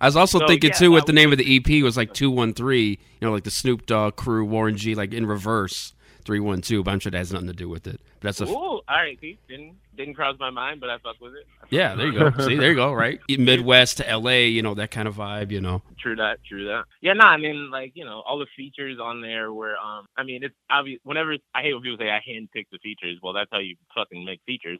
I 0.00 0.06
was 0.06 0.16
also 0.16 0.40
so, 0.40 0.46
thinking 0.46 0.70
yeah, 0.70 0.76
too 0.76 0.90
what 0.90 1.06
the 1.06 1.12
name 1.12 1.32
of 1.32 1.38
the 1.38 1.56
EP 1.56 1.82
was 1.82 1.96
like 1.96 2.12
two 2.12 2.30
one 2.30 2.52
three. 2.52 2.98
You 3.20 3.26
know, 3.26 3.32
like 3.32 3.44
the 3.44 3.50
Snoop 3.50 3.86
Dogg 3.86 4.16
crew, 4.16 4.44
Warren 4.44 4.76
G, 4.76 4.94
like 4.94 5.14
in 5.14 5.24
reverse 5.26 5.93
three 6.24 6.40
one 6.40 6.60
two. 6.60 6.82
But 6.82 6.92
I'm 6.92 7.00
sure 7.00 7.10
that 7.10 7.18
has 7.18 7.32
nothing 7.32 7.48
to 7.48 7.54
do 7.54 7.68
with 7.68 7.86
it. 7.86 8.00
But 8.20 8.28
that's 8.28 8.40
a 8.40 8.46
Ooh, 8.46 8.54
all 8.54 8.82
right. 8.88 9.18
See, 9.20 9.38
didn't 9.48 9.76
didn't 9.96 10.14
cross 10.14 10.36
my 10.38 10.50
mind, 10.50 10.80
but 10.80 10.90
I 10.90 10.98
fuck 10.98 11.16
with 11.20 11.34
it. 11.34 11.46
Fuck 11.60 11.68
yeah. 11.70 11.94
There 11.94 12.06
you 12.06 12.18
go. 12.18 12.30
See, 12.46 12.56
there 12.56 12.70
you 12.70 12.76
go. 12.76 12.92
Right, 12.92 13.20
Midwest 13.28 13.98
to 13.98 14.08
L.A. 14.08 14.48
You 14.48 14.62
know 14.62 14.74
that 14.74 14.90
kind 14.90 15.08
of 15.08 15.16
vibe. 15.16 15.50
You 15.50 15.60
know. 15.60 15.82
True 16.04 16.16
that, 16.16 16.38
true 16.46 16.66
that. 16.66 16.84
Yeah, 17.00 17.14
no, 17.14 17.24
I 17.24 17.38
mean, 17.38 17.70
like, 17.70 17.92
you 17.94 18.04
know, 18.04 18.22
all 18.26 18.38
the 18.38 18.46
features 18.54 18.98
on 19.02 19.22
there 19.22 19.54
were, 19.54 19.74
um, 19.78 20.04
I 20.18 20.22
mean, 20.22 20.44
it's 20.44 20.54
obvious. 20.70 21.00
Whenever 21.02 21.36
I 21.54 21.62
hate 21.62 21.72
when 21.72 21.82
people 21.82 21.96
say 21.98 22.10
I 22.10 22.20
handpicked 22.20 22.70
the 22.70 22.78
features. 22.82 23.18
Well, 23.22 23.32
that's 23.32 23.48
how 23.50 23.60
you 23.60 23.76
fucking 23.94 24.22
make 24.22 24.40
features. 24.44 24.78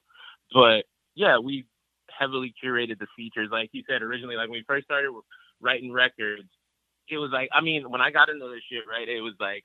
But 0.53 0.85
yeah, 1.15 1.39
we 1.39 1.65
heavily 2.11 2.55
curated 2.63 2.99
the 2.99 3.07
features. 3.17 3.49
Like 3.51 3.71
you 3.73 3.83
said 3.89 4.03
originally, 4.03 4.37
like 4.37 4.49
when 4.49 4.59
we 4.59 4.65
first 4.67 4.85
started 4.85 5.11
writing 5.61 5.93
records, 5.93 6.49
it 7.09 7.17
was 7.17 7.31
like 7.33 7.49
I 7.53 7.61
mean, 7.61 7.91
when 7.91 8.01
I 8.01 8.11
got 8.11 8.29
into 8.29 8.49
this 8.49 8.63
shit, 8.71 8.85
right, 8.89 9.09
it 9.09 9.21
was 9.21 9.35
like 9.41 9.65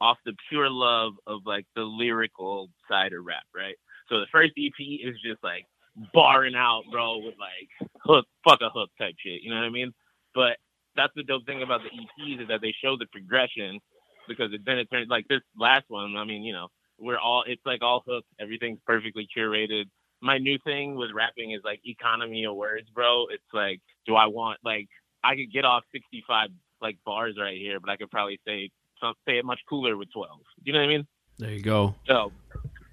off 0.00 0.18
the 0.24 0.34
pure 0.48 0.70
love 0.70 1.14
of 1.26 1.40
like 1.46 1.66
the 1.74 1.82
lyrical 1.82 2.68
side 2.88 3.12
of 3.12 3.24
rap, 3.24 3.44
right? 3.54 3.76
So 4.08 4.20
the 4.20 4.26
first 4.30 4.52
EP 4.58 4.72
is 4.78 5.16
just 5.24 5.42
like 5.42 5.64
barring 6.12 6.54
out, 6.54 6.84
bro, 6.90 7.18
with 7.18 7.34
like 7.38 7.90
hook, 8.04 8.26
fuck 8.44 8.60
a 8.60 8.70
hook 8.70 8.90
type 8.98 9.14
shit. 9.18 9.42
You 9.42 9.50
know 9.50 9.56
what 9.56 9.64
I 9.66 9.70
mean? 9.70 9.92
But 10.34 10.58
that's 10.96 11.12
the 11.16 11.22
dope 11.22 11.46
thing 11.46 11.62
about 11.62 11.80
the 11.82 11.90
EPs 11.90 12.42
is 12.42 12.48
that 12.48 12.60
they 12.60 12.74
show 12.82 12.96
the 12.96 13.06
progression 13.06 13.80
because 14.28 14.52
it, 14.52 14.62
then 14.64 14.78
it 14.78 14.90
turns 14.90 15.08
like 15.08 15.26
this 15.28 15.40
last 15.58 15.84
one. 15.88 16.16
I 16.16 16.24
mean, 16.24 16.42
you 16.42 16.52
know, 16.52 16.68
we're 16.98 17.18
all 17.18 17.44
it's 17.46 17.64
like 17.64 17.82
all 17.82 18.02
hooked. 18.06 18.28
Everything's 18.40 18.78
perfectly 18.86 19.28
curated. 19.36 19.84
My 20.22 20.38
new 20.38 20.58
thing 20.64 20.96
with 20.96 21.10
rapping 21.14 21.52
is 21.52 21.60
like 21.64 21.80
economy 21.84 22.44
of 22.44 22.56
words, 22.56 22.88
bro. 22.94 23.26
It's 23.30 23.42
like, 23.52 23.80
do 24.06 24.14
I 24.14 24.26
want 24.26 24.58
like 24.64 24.88
I 25.22 25.36
could 25.36 25.52
get 25.52 25.64
off 25.64 25.84
65 25.92 26.50
like 26.80 26.98
bars 27.04 27.36
right 27.40 27.56
here, 27.56 27.80
but 27.80 27.90
I 27.90 27.96
could 27.96 28.10
probably 28.10 28.40
say 28.46 28.70
some, 29.00 29.14
say 29.26 29.38
it 29.38 29.44
much 29.44 29.60
cooler 29.68 29.96
with 29.96 30.12
12. 30.12 30.30
You 30.64 30.72
know 30.72 30.80
what 30.80 30.84
I 30.84 30.88
mean? 30.88 31.06
There 31.38 31.50
you 31.50 31.62
go. 31.62 31.94
So 32.06 32.32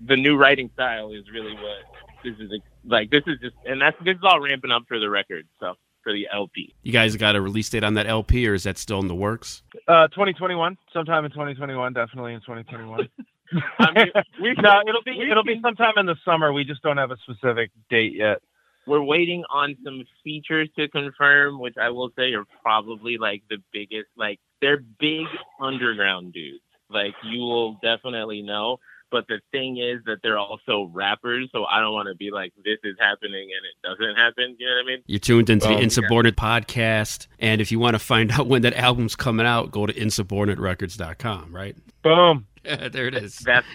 the 0.05 0.17
new 0.17 0.35
writing 0.35 0.69
style 0.73 1.11
is 1.11 1.23
really 1.31 1.53
what 1.53 1.83
this 2.23 2.35
is 2.39 2.51
like. 2.85 3.09
This 3.09 3.23
is 3.27 3.39
just, 3.41 3.55
and 3.65 3.81
that's 3.81 3.97
this 4.03 4.15
is 4.15 4.23
all 4.23 4.39
ramping 4.41 4.71
up 4.71 4.83
for 4.87 4.99
the 4.99 5.09
record 5.09 5.47
So 5.59 5.75
for 6.03 6.13
the 6.13 6.27
LP. 6.31 6.75
You 6.83 6.91
guys 6.91 7.15
got 7.15 7.35
a 7.35 7.41
release 7.41 7.69
date 7.69 7.83
on 7.83 7.95
that 7.95 8.07
LP, 8.07 8.47
or 8.47 8.53
is 8.53 8.63
that 8.63 8.77
still 8.77 8.99
in 8.99 9.07
the 9.07 9.15
works? 9.15 9.63
Uh, 9.87 10.07
2021, 10.09 10.77
sometime 10.91 11.25
in 11.25 11.31
2021, 11.31 11.93
definitely 11.93 12.33
in 12.33 12.41
2021. 12.41 13.09
I 13.79 13.91
mean, 13.93 14.07
we 14.41 14.53
no, 14.61 14.81
it'll 14.87 15.03
be 15.03 15.19
it'll 15.29 15.43
be 15.43 15.59
sometime 15.61 15.93
in 15.97 16.05
the 16.05 16.15
summer. 16.25 16.51
We 16.51 16.63
just 16.63 16.81
don't 16.81 16.97
have 16.97 17.11
a 17.11 17.17
specific 17.17 17.71
date 17.89 18.13
yet. 18.15 18.41
We're 18.85 19.03
waiting 19.03 19.43
on 19.49 19.77
some 19.85 20.03
features 20.23 20.69
to 20.77 20.89
confirm, 20.89 21.59
which 21.59 21.75
I 21.81 21.89
will 21.89 22.09
say 22.17 22.33
are 22.33 22.43
probably 22.61 23.17
like 23.17 23.43
the 23.49 23.57
biggest. 23.71 24.07
Like 24.17 24.39
they're 24.63 24.81
big 24.99 25.25
underground 25.59 26.31
dudes. 26.33 26.63
Like 26.89 27.13
you 27.23 27.39
will 27.39 27.73
definitely 27.83 28.41
know. 28.41 28.77
But 29.11 29.27
the 29.27 29.41
thing 29.51 29.77
is 29.77 29.99
that 30.05 30.17
they're 30.23 30.39
also 30.39 30.89
rappers, 30.91 31.47
so 31.51 31.65
I 31.65 31.79
don't 31.81 31.93
want 31.93 32.07
to 32.07 32.15
be 32.15 32.31
like 32.31 32.51
this 32.65 32.79
is 32.83 32.95
happening 32.99 33.47
and 33.55 33.63
it 33.63 33.87
doesn't 33.87 34.15
happen. 34.15 34.55
You 34.57 34.65
know 34.65 34.75
what 34.77 34.83
I 34.83 34.87
mean? 34.87 35.03
You're 35.05 35.19
tuned 35.19 35.51
into 35.51 35.67
Oh, 35.67 35.69
the 35.69 35.75
yeah. 35.75 35.81
Insubordinate 35.83 36.35
podcast, 36.35 37.27
and 37.37 37.61
if 37.61 37.71
you 37.71 37.77
want 37.77 37.93
to 37.93 37.99
find 37.99 38.31
out 38.31 38.47
when 38.47 38.63
that 38.63 38.73
album's 38.73 39.15
coming 39.15 39.45
out, 39.45 39.69
go 39.69 39.85
to 39.85 39.93
insubordinaterecords.com. 39.93 41.55
Right? 41.55 41.75
Boom. 42.01 42.47
there 42.63 43.07
it 43.07 43.15
is. 43.15 43.37
That's 43.39 43.67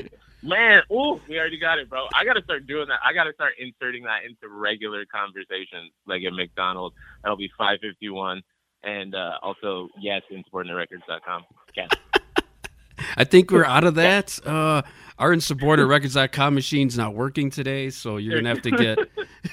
man. 0.42 0.82
Ooh, 0.92 1.20
we 1.28 1.38
already 1.38 1.58
got 1.58 1.78
it, 1.78 1.88
bro. 1.88 2.06
I 2.14 2.24
gotta 2.24 2.42
start 2.42 2.66
doing 2.66 2.88
that. 2.88 3.00
I 3.04 3.12
gotta 3.12 3.32
start 3.32 3.52
inserting 3.58 4.04
that 4.04 4.24
into 4.24 4.48
regular 4.52 5.04
conversations, 5.06 5.92
like 6.06 6.22
at 6.24 6.32
McDonald's. 6.32 6.96
That'll 7.22 7.36
be 7.36 7.50
five 7.56 7.78
fifty 7.80 8.08
one, 8.08 8.42
and 8.84 9.14
uh, 9.14 9.32
also 9.42 9.88
yes, 9.98 10.22
in 10.30 10.44
insubordinaterecords.com. 10.44 11.44
Yes. 11.76 11.90
I 13.16 13.24
think 13.24 13.50
we're 13.50 13.64
out 13.64 13.84
of 13.84 13.94
that. 13.96 14.38
Uh, 14.44 14.82
our 15.18 15.34
insubordinaterecords.com 15.34 16.54
machine's 16.54 16.96
not 16.96 17.14
working 17.14 17.50
today, 17.50 17.90
so 17.90 18.16
you're 18.16 18.36
gonna 18.36 18.48
have 18.48 18.62
to 18.62 18.70
get. 18.70 18.98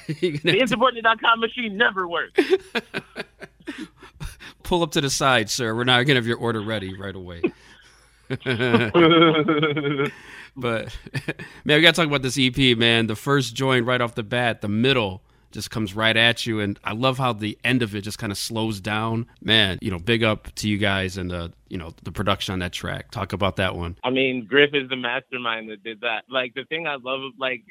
The 0.07 0.59
insubordinate.com 0.59 1.39
machine 1.39 1.77
never 1.77 2.07
works. 2.07 2.39
pull 4.63 4.83
up 4.83 4.91
to 4.91 5.01
the 5.01 5.09
side, 5.09 5.49
sir. 5.49 5.75
We're 5.75 5.83
not 5.83 6.03
gonna 6.03 6.17
have 6.17 6.27
your 6.27 6.37
order 6.37 6.61
ready 6.61 6.97
right 6.97 7.15
away. 7.15 7.41
But 10.55 10.97
man, 11.65 11.77
we 11.77 11.81
gotta 11.81 11.95
talk 11.95 12.07
about 12.07 12.21
this 12.21 12.37
EP, 12.39 12.77
man. 12.77 13.07
The 13.07 13.15
first 13.15 13.55
joint 13.55 13.85
right 13.85 13.99
off 13.99 14.15
the 14.15 14.23
bat, 14.23 14.61
the 14.61 14.69
middle 14.69 15.21
just 15.55 15.71
comes 15.71 15.95
right 15.95 16.15
at 16.15 16.45
you, 16.45 16.59
and 16.59 16.77
I 16.83 16.91
love 16.91 17.17
how 17.17 17.31
the 17.31 17.57
end 17.63 17.81
of 17.81 17.95
it 17.95 18.01
just 18.01 18.19
kind 18.19 18.31
of 18.31 18.37
slows 18.37 18.81
down. 18.81 19.25
Man, 19.41 19.79
you 19.81 19.89
know, 19.89 19.97
big 19.97 20.21
up 20.21 20.53
to 20.55 20.67
you 20.67 20.77
guys 20.77 21.17
and 21.17 21.31
the 21.31 21.53
you 21.69 21.77
know 21.77 21.93
the 22.03 22.11
production 22.11 22.51
on 22.51 22.59
that 22.59 22.73
track. 22.73 23.09
Talk 23.09 23.31
about 23.31 23.55
that 23.55 23.75
one. 23.75 23.97
I 24.03 24.09
mean, 24.09 24.45
Griff 24.45 24.71
is 24.73 24.89
the 24.89 24.97
mastermind 24.97 25.69
that 25.69 25.81
did 25.81 26.01
that. 26.01 26.25
Like 26.29 26.53
the 26.55 26.65
thing 26.65 26.87
I 26.87 26.97
love, 27.01 27.31
like 27.39 27.63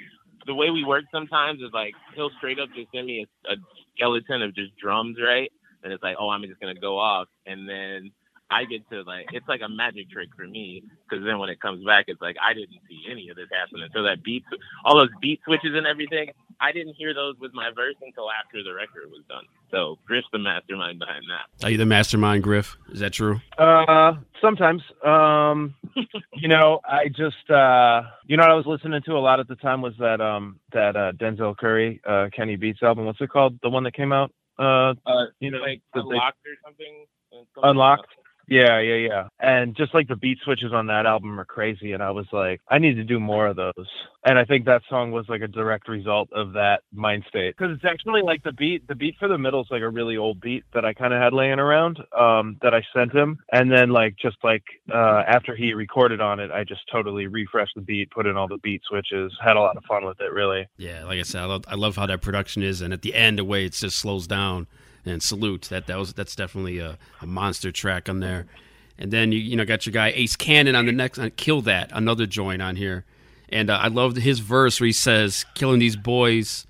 the 0.47 0.55
way 0.55 0.71
we 0.71 0.83
work 0.83 1.05
sometimes 1.13 1.61
is 1.61 1.71
like 1.75 1.93
he'll 2.17 2.31
straight 2.39 2.59
up 2.59 2.71
just 2.75 2.91
send 2.93 3.07
me 3.07 3.27
a, 3.47 3.53
a 3.53 3.57
skeleton 3.95 4.41
of 4.41 4.55
just 4.55 4.77
drums, 4.79 5.19
right? 5.23 5.53
And 5.83 5.93
it's 5.93 6.03
like, 6.03 6.17
oh, 6.19 6.31
I'm 6.31 6.43
just 6.43 6.61
gonna 6.61 6.75
go 6.75 6.99
off, 6.99 7.29
and 7.45 7.69
then 7.69 8.11
I 8.55 8.65
get 8.65 8.89
to 8.91 9.03
like, 9.03 9.27
it's 9.33 9.49
like 9.49 9.61
a 9.65 9.69
magic 9.69 10.11
trick 10.11 10.29
for 10.37 10.47
me 10.47 10.83
because 11.09 11.25
then 11.25 11.39
when 11.39 11.49
it 11.49 11.61
comes 11.61 11.85
back, 11.85 12.05
it's 12.09 12.21
like 12.21 12.37
I 12.41 12.55
didn't 12.55 12.79
see 12.89 13.01
any 13.11 13.29
of 13.29 13.37
this 13.37 13.49
happening. 13.53 13.89
So 13.93 14.03
that 14.05 14.23
beat, 14.23 14.45
all 14.85 14.97
those 14.97 15.09
beat 15.21 15.41
switches 15.45 15.73
and 15.75 15.87
everything, 15.87 16.29
I 16.61 16.71
didn't 16.73 16.95
hear 16.95 17.13
those 17.15 17.35
with 17.41 17.53
my 17.53 17.71
verse 17.75 17.97
until 18.01 18.29
after 18.31 18.63
the 18.63 18.73
record 18.73 19.11
was 19.11 19.23
done. 19.29 19.45
So 19.73 19.99
Griff's 20.07 20.29
the 20.33 20.39
mastermind 20.39 21.01
behind 21.01 21.25
that. 21.31 21.67
Are 21.67 21.71
you 21.71 21.79
the 21.79 21.85
mastermind, 21.87 22.45
Griff? 22.45 22.77
Is 22.93 23.01
that 23.01 23.13
true? 23.13 23.41
Uh, 23.59 24.15
sometimes. 24.41 24.83
Um, 25.05 25.75
you 26.35 26.49
know, 26.49 26.81
I 26.89 27.09
just 27.09 27.51
uh, 27.51 28.03
you 28.27 28.37
know, 28.37 28.45
what 28.45 28.51
I 28.53 28.55
was 28.55 28.67
listening 28.67 29.03
to 29.07 29.13
a 29.15 29.19
lot 29.19 29.41
at 29.41 29.49
the 29.49 29.57
time 29.57 29.83
was 29.83 29.95
that 29.99 30.21
um 30.21 30.61
that 30.73 30.95
uh, 30.97 31.13
Denzel 31.13 31.57
Curry, 31.57 32.01
uh, 32.09 32.29
Kenny 32.35 32.55
Beats 32.57 32.83
album. 32.83 33.05
What's 33.07 33.21
it 33.21 33.31
called? 33.31 33.59
The 33.63 33.71
one 33.71 33.83
that 33.85 33.95
came 33.95 34.13
out. 34.13 34.31
Uh, 34.59 34.95
Uh, 35.05 35.27
you 35.41 35.51
know, 35.51 35.59
like 35.59 35.83
the- 35.93 36.03
the- 36.03 36.09
unlocked 36.09 36.39
or 36.47 36.55
something. 36.65 37.05
Something 37.33 37.71
Unlocked. 37.71 38.07
Yeah, 38.49 38.81
yeah, 38.81 38.95
yeah. 38.95 39.29
And 39.41 39.77
just 39.77 39.95
like 39.95 40.09
the 40.09 40.17
beat 40.17 40.39
switches 40.45 40.73
on 40.73 40.87
that 40.89 41.07
album 41.07 41.39
are 41.39 41.45
crazy. 41.45 41.93
And 41.93 42.03
I 42.03 42.11
was 42.11 42.27
like, 42.33 42.61
I 42.69 42.79
need 42.79 42.95
to 42.95 43.05
do 43.05 43.19
more 43.19 43.47
of 43.47 43.57
those. 43.57 43.89
And 44.25 44.39
I 44.39 44.45
think 44.45 44.65
that 44.67 44.83
song 44.89 45.13
was 45.13 45.27
like 45.29 45.43
a 45.43 45.49
direct 45.49 45.89
result 45.89 46.29
of 46.33 46.53
that 46.55 46.83
mind 46.93 47.25
state. 47.29 47.57
Cause 47.57 47.69
it's 47.71 47.85
actually 47.85 48.23
like 48.23 48.43
the 48.43 48.53
beat, 48.53 48.87
the 48.89 48.95
beat 48.95 49.17
for 49.19 49.29
the 49.29 49.39
middle 49.39 49.61
is 49.63 49.69
like 49.71 49.83
a 49.83 49.89
really 49.89 50.17
old 50.17 50.41
beat 50.41 50.65
that 50.75 50.85
I 50.85 50.95
kind 50.95 51.13
of 51.13 51.21
had 51.21 51.33
laying 51.33 51.59
around, 51.59 51.99
um, 52.19 52.59
that 52.63 52.75
I 52.75 52.83
sent 52.95 53.13
him. 53.13 53.39
And 53.53 53.71
then 53.71 53.91
like, 53.91 54.17
just 54.21 54.37
like, 54.43 54.63
uh, 54.93 55.23
after 55.27 55.55
he 55.55 55.73
recorded 55.73 56.21
on 56.21 56.41
it, 56.41 56.51
I 56.51 56.65
just 56.65 56.83
totally 56.91 57.27
refreshed 57.27 57.75
the 57.77 57.83
beat, 57.83 58.11
put 58.11 58.27
in 58.27 58.37
all 58.37 58.49
the 58.49 58.59
beat 58.59 58.83
switches, 58.89 59.33
had 59.43 59.57
a 59.57 59.61
lot 59.61 59.77
of 59.77 59.85
fun 59.85 60.05
with 60.05 60.21
it, 60.21 60.33
really. 60.33 60.67
Yeah, 60.77 61.05
like 61.05 61.19
I 61.19 61.23
said, 61.23 61.43
I 61.43 61.47
love, 61.47 61.65
I 61.69 61.75
love 61.75 61.97
how 61.97 62.07
that 62.07 62.23
production 62.23 62.63
is, 62.63 62.81
and 62.81 62.93
at 62.93 63.03
the 63.03 63.15
end, 63.15 63.39
the 63.39 63.45
way 63.45 63.65
it 63.65 63.73
just 63.73 63.99
slows 63.99 64.27
down 64.27 64.67
and 65.05 65.23
salute. 65.23 65.63
That 65.71 65.87
that 65.87 65.99
was 65.99 66.13
that's 66.13 66.37
definitely 66.37 66.79
a, 66.79 66.99
a 67.21 67.27
monster 67.27 67.73
track 67.73 68.09
on 68.09 68.21
there. 68.21 68.47
And 68.99 69.11
then 69.11 69.33
you 69.33 69.39
you 69.39 69.57
know 69.57 69.65
got 69.65 69.87
your 69.87 69.93
guy 69.93 70.13
Ace 70.15 70.37
Cannon 70.37 70.75
on 70.75 70.87
the 70.87 70.93
next 70.93 71.19
on 71.19 71.31
Kill 71.33 71.63
That, 71.63 71.91
another 71.93 72.27
joint 72.27 72.63
on 72.63 72.77
here. 72.77 73.05
And 73.49 73.71
uh, 73.71 73.77
I 73.77 73.89
loved 73.89 74.17
his 74.17 74.41
verse 74.41 74.81
where 74.81 74.87
he 74.87 74.93
says, 74.93 75.45
"Killing 75.55 75.81
these 75.81 75.97
boys." 75.97 76.67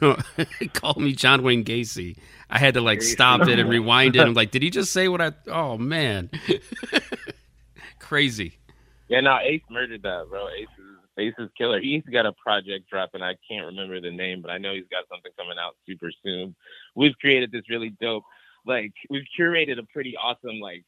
Call 0.72 0.94
me 1.00 1.14
John 1.14 1.42
Wayne 1.42 1.64
Gacy. 1.64 2.16
I 2.48 2.58
had 2.58 2.74
to 2.74 2.80
like 2.80 3.02
stop 3.02 3.48
it 3.48 3.58
and 3.58 3.68
rewind 3.70 4.14
it. 4.16 4.20
I'm 4.20 4.34
like, 4.34 4.52
did 4.52 4.62
he 4.62 4.70
just 4.70 4.92
say 4.92 5.08
what 5.08 5.20
I? 5.20 5.32
Oh 5.48 5.76
man, 5.76 6.30
crazy. 7.98 8.58
Yeah, 9.08 9.20
no, 9.20 9.38
Ace 9.42 9.62
murdered 9.68 10.02
that, 10.02 10.26
bro. 10.30 10.48
Ace 10.48 10.68
is 10.78 10.93
Ace 11.18 11.34
is 11.38 11.50
killer. 11.56 11.80
He's 11.80 12.02
got 12.02 12.26
a 12.26 12.32
project 12.32 12.88
dropping. 12.90 13.22
I 13.22 13.34
can't 13.48 13.66
remember 13.66 14.00
the 14.00 14.10
name, 14.10 14.42
but 14.42 14.50
I 14.50 14.58
know 14.58 14.74
he's 14.74 14.88
got 14.90 15.04
something 15.10 15.32
coming 15.38 15.58
out 15.60 15.76
super 15.86 16.10
soon. 16.24 16.54
We've 16.94 17.16
created 17.20 17.52
this 17.52 17.68
really 17.70 17.90
dope, 18.00 18.24
like 18.66 18.92
we've 19.10 19.26
curated 19.38 19.78
a 19.78 19.84
pretty 19.92 20.16
awesome, 20.16 20.60
like 20.60 20.84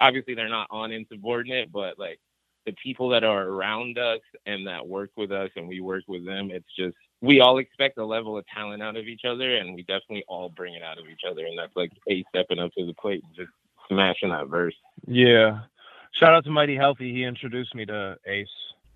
obviously 0.00 0.34
they're 0.34 0.48
not 0.48 0.68
on 0.70 0.92
insubordinate, 0.92 1.72
but 1.72 1.98
like 1.98 2.20
the 2.66 2.74
people 2.82 3.08
that 3.08 3.24
are 3.24 3.44
around 3.44 3.98
us 3.98 4.20
and 4.46 4.66
that 4.66 4.86
work 4.86 5.10
with 5.16 5.32
us 5.32 5.50
and 5.56 5.66
we 5.66 5.80
work 5.80 6.04
with 6.06 6.24
them, 6.24 6.50
it's 6.50 6.68
just 6.78 6.96
we 7.20 7.40
all 7.40 7.58
expect 7.58 7.98
a 7.98 8.04
level 8.04 8.38
of 8.38 8.44
talent 8.46 8.82
out 8.82 8.96
of 8.96 9.06
each 9.06 9.24
other 9.24 9.56
and 9.56 9.74
we 9.74 9.82
definitely 9.82 10.24
all 10.28 10.48
bring 10.50 10.74
it 10.74 10.82
out 10.82 10.98
of 10.98 11.06
each 11.08 11.22
other 11.28 11.46
and 11.46 11.58
that's 11.58 11.74
like 11.74 11.90
Ace 12.08 12.24
stepping 12.28 12.58
up 12.58 12.70
to 12.76 12.86
the 12.86 12.94
plate 12.94 13.22
and 13.24 13.34
just 13.34 13.50
smashing 13.88 14.30
that 14.30 14.48
verse. 14.48 14.74
Yeah. 15.06 15.60
Shout 16.12 16.34
out 16.34 16.44
to 16.44 16.50
Mighty 16.50 16.76
Healthy. 16.76 17.12
He 17.12 17.24
introduced 17.24 17.74
me 17.74 17.86
to 17.86 18.16
Ace. 18.26 18.48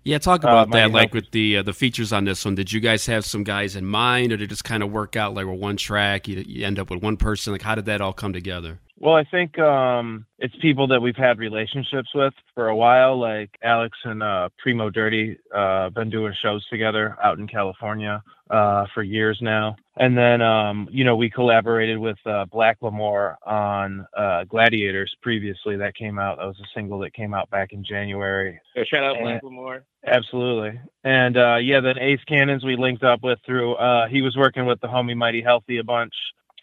Yeah, 0.03 0.17
talk 0.17 0.43
Uh, 0.43 0.47
about 0.49 0.71
that. 0.71 0.91
Mighty 0.91 0.93
Like 0.93 1.13
with 1.13 1.31
the 1.31 1.57
uh, 1.57 1.63
the 1.63 1.73
features 1.73 2.11
on 2.11 2.25
this 2.25 2.43
one, 2.45 2.55
did 2.55 2.71
you 2.71 2.79
guys 2.81 3.05
have 3.05 3.25
some 3.25 3.43
guys 3.43 3.75
in 3.75 3.85
mind, 3.85 4.33
or 4.33 4.37
did 4.37 4.45
it 4.45 4.47
just 4.49 4.63
kind 4.65 4.83
of 4.83 4.91
work 4.91 5.15
out 5.15 5.33
like 5.33 5.45
with 5.45 5.59
one 5.59 5.77
track? 5.77 6.27
You, 6.27 6.43
you 6.45 6.65
end 6.65 6.79
up 6.79 6.89
with 6.89 7.01
one 7.01 7.17
person. 7.17 7.53
Like, 7.53 7.61
how 7.61 7.75
did 7.75 7.85
that 7.85 8.01
all 8.01 8.13
come 8.13 8.33
together? 8.33 8.79
Well, 9.03 9.15
I 9.15 9.25
think 9.25 9.59
um, 9.59 10.25
it's 10.39 10.55
people 10.61 10.87
that 10.87 11.01
we've 11.01 11.17
had 11.17 11.37
relationships 11.37 12.07
with 12.15 12.33
for 12.55 12.69
a 12.69 12.75
while, 12.75 13.19
like 13.19 13.49
Alex 13.61 13.97
and 14.05 14.23
uh, 14.23 14.47
Primo 14.57 14.89
Dirty, 14.89 15.37
uh, 15.53 15.89
been 15.89 16.09
doing 16.09 16.33
shows 16.41 16.65
together 16.69 17.17
out 17.21 17.37
in 17.37 17.45
California 17.45 18.23
uh, 18.49 18.85
for 18.93 19.03
years 19.03 19.37
now. 19.41 19.75
And 19.97 20.17
then, 20.17 20.41
um, 20.41 20.87
you 20.89 21.03
know, 21.03 21.17
we 21.17 21.29
collaborated 21.29 21.97
with 21.97 22.15
uh, 22.25 22.45
Black 22.45 22.79
Lamore 22.79 23.35
on 23.45 24.07
uh, 24.15 24.45
Gladiators 24.45 25.13
previously. 25.21 25.75
That 25.75 25.95
came 25.97 26.17
out. 26.17 26.37
That 26.37 26.45
was 26.45 26.59
a 26.61 26.69
single 26.73 26.99
that 26.99 27.13
came 27.13 27.33
out 27.33 27.49
back 27.49 27.73
in 27.73 27.83
January. 27.83 28.57
So 28.73 28.85
shout 28.85 29.03
out 29.03 29.17
And- 29.17 29.25
Black 29.25 29.43
Lamore. 29.43 29.81
Absolutely. 30.05 30.79
And 31.03 31.37
uh 31.37 31.55
yeah, 31.57 31.79
then 31.79 31.97
Ace 31.97 32.19
Cannons 32.27 32.63
we 32.65 32.75
linked 32.75 33.03
up 33.03 33.21
with 33.23 33.39
through 33.45 33.75
uh 33.75 34.07
he 34.09 34.21
was 34.21 34.35
working 34.35 34.65
with 34.65 34.81
the 34.81 34.87
homie 34.87 35.15
Mighty 35.15 35.41
Healthy 35.41 35.77
a 35.77 35.83
bunch, 35.83 36.13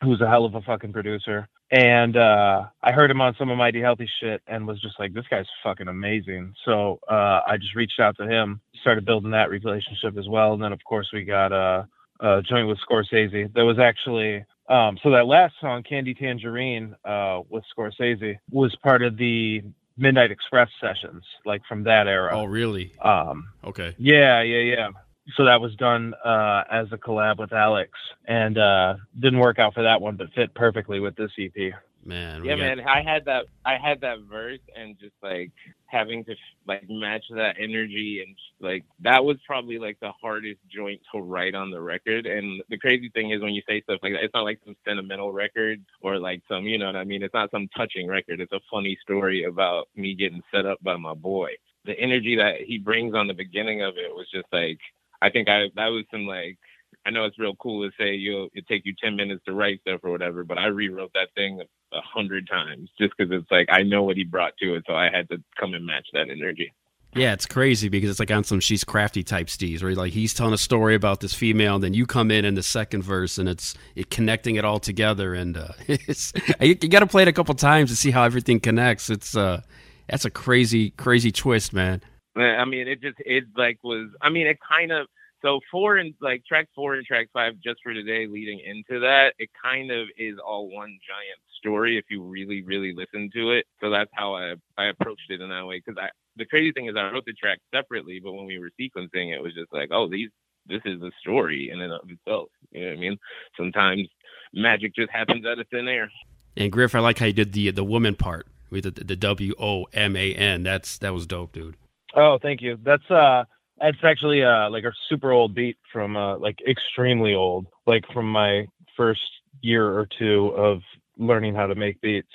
who's 0.03 0.21
a 0.21 0.29
hell 0.29 0.45
of 0.45 0.55
a 0.55 0.63
fucking 0.63 0.93
producer. 0.93 1.49
And 1.71 2.17
uh 2.17 2.65
I 2.83 2.93
heard 2.93 3.11
him 3.11 3.21
on 3.21 3.35
some 3.39 3.51
of 3.51 3.59
Mighty 3.59 3.81
Healthy 3.81 4.09
shit 4.21 4.43
and 4.47 4.67
was 4.67 4.81
just 4.81 4.99
like, 4.99 5.13
This 5.13 5.27
guy's 5.31 5.47
fucking 5.63 5.89
amazing. 5.89 6.55
So 6.65 7.01
uh 7.09 7.41
I 7.47 7.57
just 7.59 7.75
reached 7.77 8.01
out 8.01 8.17
to 8.19 8.27
him, 8.27 8.61
started 8.81 9.05
building 9.05 9.31
that 9.33 9.51
relationship 9.51 10.17
as 10.19 10.29
well. 10.29 10.55
And 10.55 10.63
then 10.63 10.73
of 10.73 10.83
course 10.85 11.09
we 11.13 11.25
got 11.25 11.53
uh 11.53 11.85
a 12.21 12.43
joint 12.43 12.69
with 12.69 12.79
Scorsese. 12.89 13.53
That 13.55 13.65
was 13.65 13.79
actually 13.79 14.45
Um, 14.69 14.99
so 15.03 15.11
that 15.11 15.27
last 15.27 15.55
song, 15.61 15.83
Candy 15.83 16.15
Tangerine, 16.15 16.95
uh, 17.05 17.41
with 17.49 17.65
Scorsese, 17.77 18.37
was 18.51 18.75
part 18.85 19.03
of 19.03 19.17
the 19.17 19.63
Midnight 19.97 20.31
Express 20.31 20.69
sessions, 20.81 21.25
like 21.45 21.63
from 21.69 21.83
that 21.85 22.07
era. 22.07 22.31
Oh, 22.39 22.45
really? 22.45 22.93
Um, 23.03 23.49
Okay. 23.65 23.95
yeah, 23.99 24.43
yeah, 24.43 24.63
yeah. 24.75 24.89
So 25.37 25.45
that 25.45 25.61
was 25.61 25.75
done 25.77 26.15
uh, 26.25 26.65
as 26.71 26.87
a 26.93 26.99
collab 26.99 27.39
with 27.39 27.53
Alex, 27.53 27.93
and 28.27 28.59
uh, 28.59 28.95
didn't 29.19 29.39
work 29.39 29.59
out 29.59 29.75
for 29.75 29.83
that 29.83 30.01
one, 30.01 30.17
but 30.17 30.33
fit 30.35 30.55
perfectly 30.55 31.01
with 31.01 31.17
this 31.17 31.31
EP. 31.39 31.73
Man. 32.05 32.45
Yeah, 32.45 32.57
got- 32.57 32.77
man. 32.77 32.81
I 32.81 33.03
had 33.03 33.25
that. 33.27 33.47
I 33.65 33.77
had 33.77 34.01
that 34.01 34.21
verse, 34.21 34.61
and 34.75 34.99
just 34.99 35.15
like 35.23 35.53
having 35.87 36.25
to 36.25 36.35
like 36.67 36.89
match 36.89 37.25
that 37.31 37.57
energy, 37.59 38.25
and 38.25 38.37
like 38.61 38.85
that 39.01 39.25
was 39.25 39.37
probably 39.47 39.79
like 39.79 39.99
the 40.01 40.13
hardest 40.21 40.61
joint 40.69 41.01
to 41.13 41.21
write 41.21 41.55
on 41.55 41.71
the 41.71 41.81
record. 41.81 42.27
And 42.27 42.63
the 42.71 42.79
crazy 42.79 43.11
thing 43.11 43.31
is 43.31 43.43
when 43.43 43.53
you 43.53 43.63
say 43.69 43.83
stuff 43.83 44.01
like 44.03 44.13
that, 44.13 44.25
it's 44.25 44.35
not 44.35 44.45
like 44.45 44.61
some 44.65 44.77
sentimental 44.87 45.33
record 45.33 45.85
or 46.01 46.19
like 46.19 46.43
some, 46.49 46.65
you 46.65 46.79
know 46.79 46.87
what 46.87 46.97
I 46.97 47.05
mean? 47.05 47.23
It's 47.23 47.35
not 47.35 47.51
some 47.51 47.69
touching 47.77 48.07
record. 48.07 48.41
It's 48.41 48.53
a 48.53 48.61
funny 48.71 48.97
story 49.03 49.45
about 49.45 49.89
me 49.95 50.15
getting 50.15 50.43
set 50.53 50.65
up 50.65 50.83
by 50.83 50.97
my 50.97 51.15
boy. 51.15 51.51
The 51.85 51.99
energy 51.99 52.37
that 52.37 52.61
he 52.67 52.79
brings 52.79 53.15
on 53.15 53.27
the 53.27 53.35
beginning 53.35 53.83
of 53.83 53.95
it 53.97 54.15
was 54.15 54.27
just 54.33 54.47
like 54.53 54.79
I 55.23 55.31
think 55.31 55.49
I 55.49 55.67
that 55.77 55.89
was 55.89 56.05
some 56.11 56.27
like 56.27 56.59
I 57.07 57.11
know 57.11 57.25
it's 57.25 57.39
real 57.39 57.57
cool 57.57 57.89
to 57.89 57.95
say 57.99 58.15
you'll 58.15 58.49
it 58.55 58.67
take 58.69 58.85
you 58.85 58.95
ten 59.03 59.17
minutes 59.17 59.45
to 59.47 59.53
write 59.53 59.81
stuff 59.83 60.01
or 60.03 60.11
whatever, 60.11 60.45
but 60.45 60.59
I 60.59 60.67
rewrote 60.67 61.13
that 61.15 61.29
thing 61.35 61.61
a, 61.61 62.01
hundred 62.01 62.49
times 62.49 62.89
just 62.99 63.15
because 63.17 63.33
it's 63.33 63.51
like 63.51 63.69
I 63.71 63.83
know 63.83 64.03
what 64.03 64.17
he 64.17 64.25
brought 64.25 64.57
to 64.59 64.75
it, 64.75 64.85
so 64.87 64.95
I 64.95 65.11
had 65.11 65.29
to 65.31 65.43
come 65.59 65.75
and 65.75 65.85
match 65.85 66.07
that 66.13 66.31
energy. 66.31 66.73
Yeah, 67.15 67.33
it's 67.33 67.47
crazy 67.47 67.89
because 67.89 68.09
it's 68.09 68.21
like 68.21 68.31
on 68.31 68.45
some 68.45 68.61
she's 68.61 68.85
crafty 68.85 69.25
type 69.25 69.49
steez 69.49 69.83
where 69.83 69.95
like 69.97 70.13
he's 70.13 70.33
telling 70.33 70.55
a 70.55 70.59
story 70.59 70.95
about 70.95 71.21
this 71.21 71.35
female, 71.35 71.77
and 71.77 71.85
then 71.85 71.95
you 71.95 72.07
come 72.07 72.31
in 72.31 72.45
in 72.45 72.55
the 72.55 72.63
second 72.63 73.03
verse, 73.03 73.39
and 73.39 73.49
it's 73.49 73.75
it 73.97 74.11
connecting 74.11 74.57
it 74.57 74.65
all 74.65 74.79
together, 74.79 75.35
and 75.35 75.57
uh, 75.57 75.69
it's 75.89 76.33
you, 76.61 76.77
you 76.81 76.89
got 76.89 77.01
to 77.01 77.07
play 77.07 77.23
it 77.23 77.29
a 77.29 77.33
couple 77.33 77.55
times 77.55 77.91
to 77.91 77.97
see 77.97 78.13
how 78.13 78.23
everything 78.23 78.61
connects. 78.61 79.11
It's 79.11 79.37
uh, 79.37 79.63
that's 80.09 80.25
a 80.25 80.31
crazy 80.31 80.91
crazy 80.91 81.33
twist, 81.33 81.73
man. 81.73 82.03
I 82.37 82.65
mean, 82.65 82.89
it 82.89 83.01
just 83.01 83.17
it 83.21 83.45
like 83.57 83.79
was. 83.83 84.09
I 84.21 84.31
mean, 84.31 84.47
it 84.47 84.59
kind 84.67 84.93
of 84.93 85.07
so 85.43 85.61
four 85.71 85.97
and 85.97 86.15
like 86.21 86.45
track 86.45 86.69
four 86.75 86.95
and 86.95 87.05
track 87.05 87.29
five 87.33 87.55
just 87.63 87.81
for 87.83 87.93
today 87.93 88.27
leading 88.27 88.61
into 88.61 89.01
that. 89.01 89.35
It 89.39 89.51
kind 89.63 89.91
of 89.91 90.09
is 90.17 90.37
all 90.39 90.69
one 90.69 90.99
giant 91.07 91.41
story 91.59 91.99
if 91.99 92.05
you 92.11 92.23
really 92.23 92.63
really 92.63 92.95
listen 92.95 93.31
to 93.35 93.53
it. 93.53 93.67
So 93.81 93.91
that's 93.91 94.11
how 94.15 94.35
I 94.35 94.55
I 94.77 94.87
approached 94.87 95.31
it 95.31 95.41
in 95.41 95.49
that 95.49 95.67
way 95.67 95.83
because 95.85 95.99
I 96.01 96.11
the 96.37 96.47
crazy 96.47 96.73
thing 96.73 96.87
is 96.87 96.97
I 96.97 97.11
wrote 97.11 97.25
the 97.27 97.33
track 97.33 97.59
separately, 97.75 98.21
but 98.23 98.33
when 98.33 98.47
we 98.47 98.59
were 98.59 98.71
sequencing, 98.81 99.35
it 99.35 99.43
was 99.43 99.55
just 99.55 99.73
like, 99.73 99.91
oh, 99.93 100.09
these 100.09 100.31
this 100.67 100.83
is 100.85 101.01
the 101.01 101.11
story 101.21 101.71
in 101.71 101.81
and 101.81 101.93
of 101.93 102.09
itself. 102.09 102.49
You 102.71 102.83
know 102.83 102.87
what 102.89 102.97
I 102.97 103.01
mean? 103.01 103.19
Sometimes 103.57 104.09
magic 104.53 104.95
just 104.95 105.11
happens 105.11 105.45
out 105.47 105.59
of 105.59 105.67
thin 105.69 105.89
air. 105.89 106.11
And 106.57 106.71
Griff, 106.71 106.95
I 106.95 107.01
like 107.01 107.19
how 107.19 107.27
you 107.27 107.33
did 107.33 107.53
the 107.53 107.71
the 107.71 107.85
woman 107.85 108.15
part 108.15 108.47
with 108.71 108.85
the, 108.85 109.05
the 109.05 109.17
W 109.17 109.55
O 109.59 109.87
M 109.93 110.17
A 110.17 110.35
N. 110.35 110.63
That's 110.63 110.99
that 110.99 111.15
was 111.15 111.27
dope, 111.27 111.53
dude. 111.53 111.77
Oh, 112.15 112.39
thank 112.41 112.61
you. 112.61 112.79
That's 112.83 113.09
uh 113.11 113.45
that's 113.79 113.99
actually 114.03 114.43
uh 114.43 114.69
like 114.71 114.85
a 114.85 114.93
super 115.09 115.31
old 115.33 115.55
beat 115.55 115.77
from 115.93 116.17
uh 116.17 116.39
like 116.39 116.59
extremely 116.69 117.35
old, 117.35 117.67
like 117.87 118.05
from 118.13 118.31
my 118.31 118.67
first 118.97 119.21
year 119.63 119.87
or 119.87 120.07
two 120.19 120.49
of 120.57 120.81
learning 121.17 121.55
how 121.55 121.67
to 121.67 121.75
make 121.75 122.01
beats. 122.01 122.29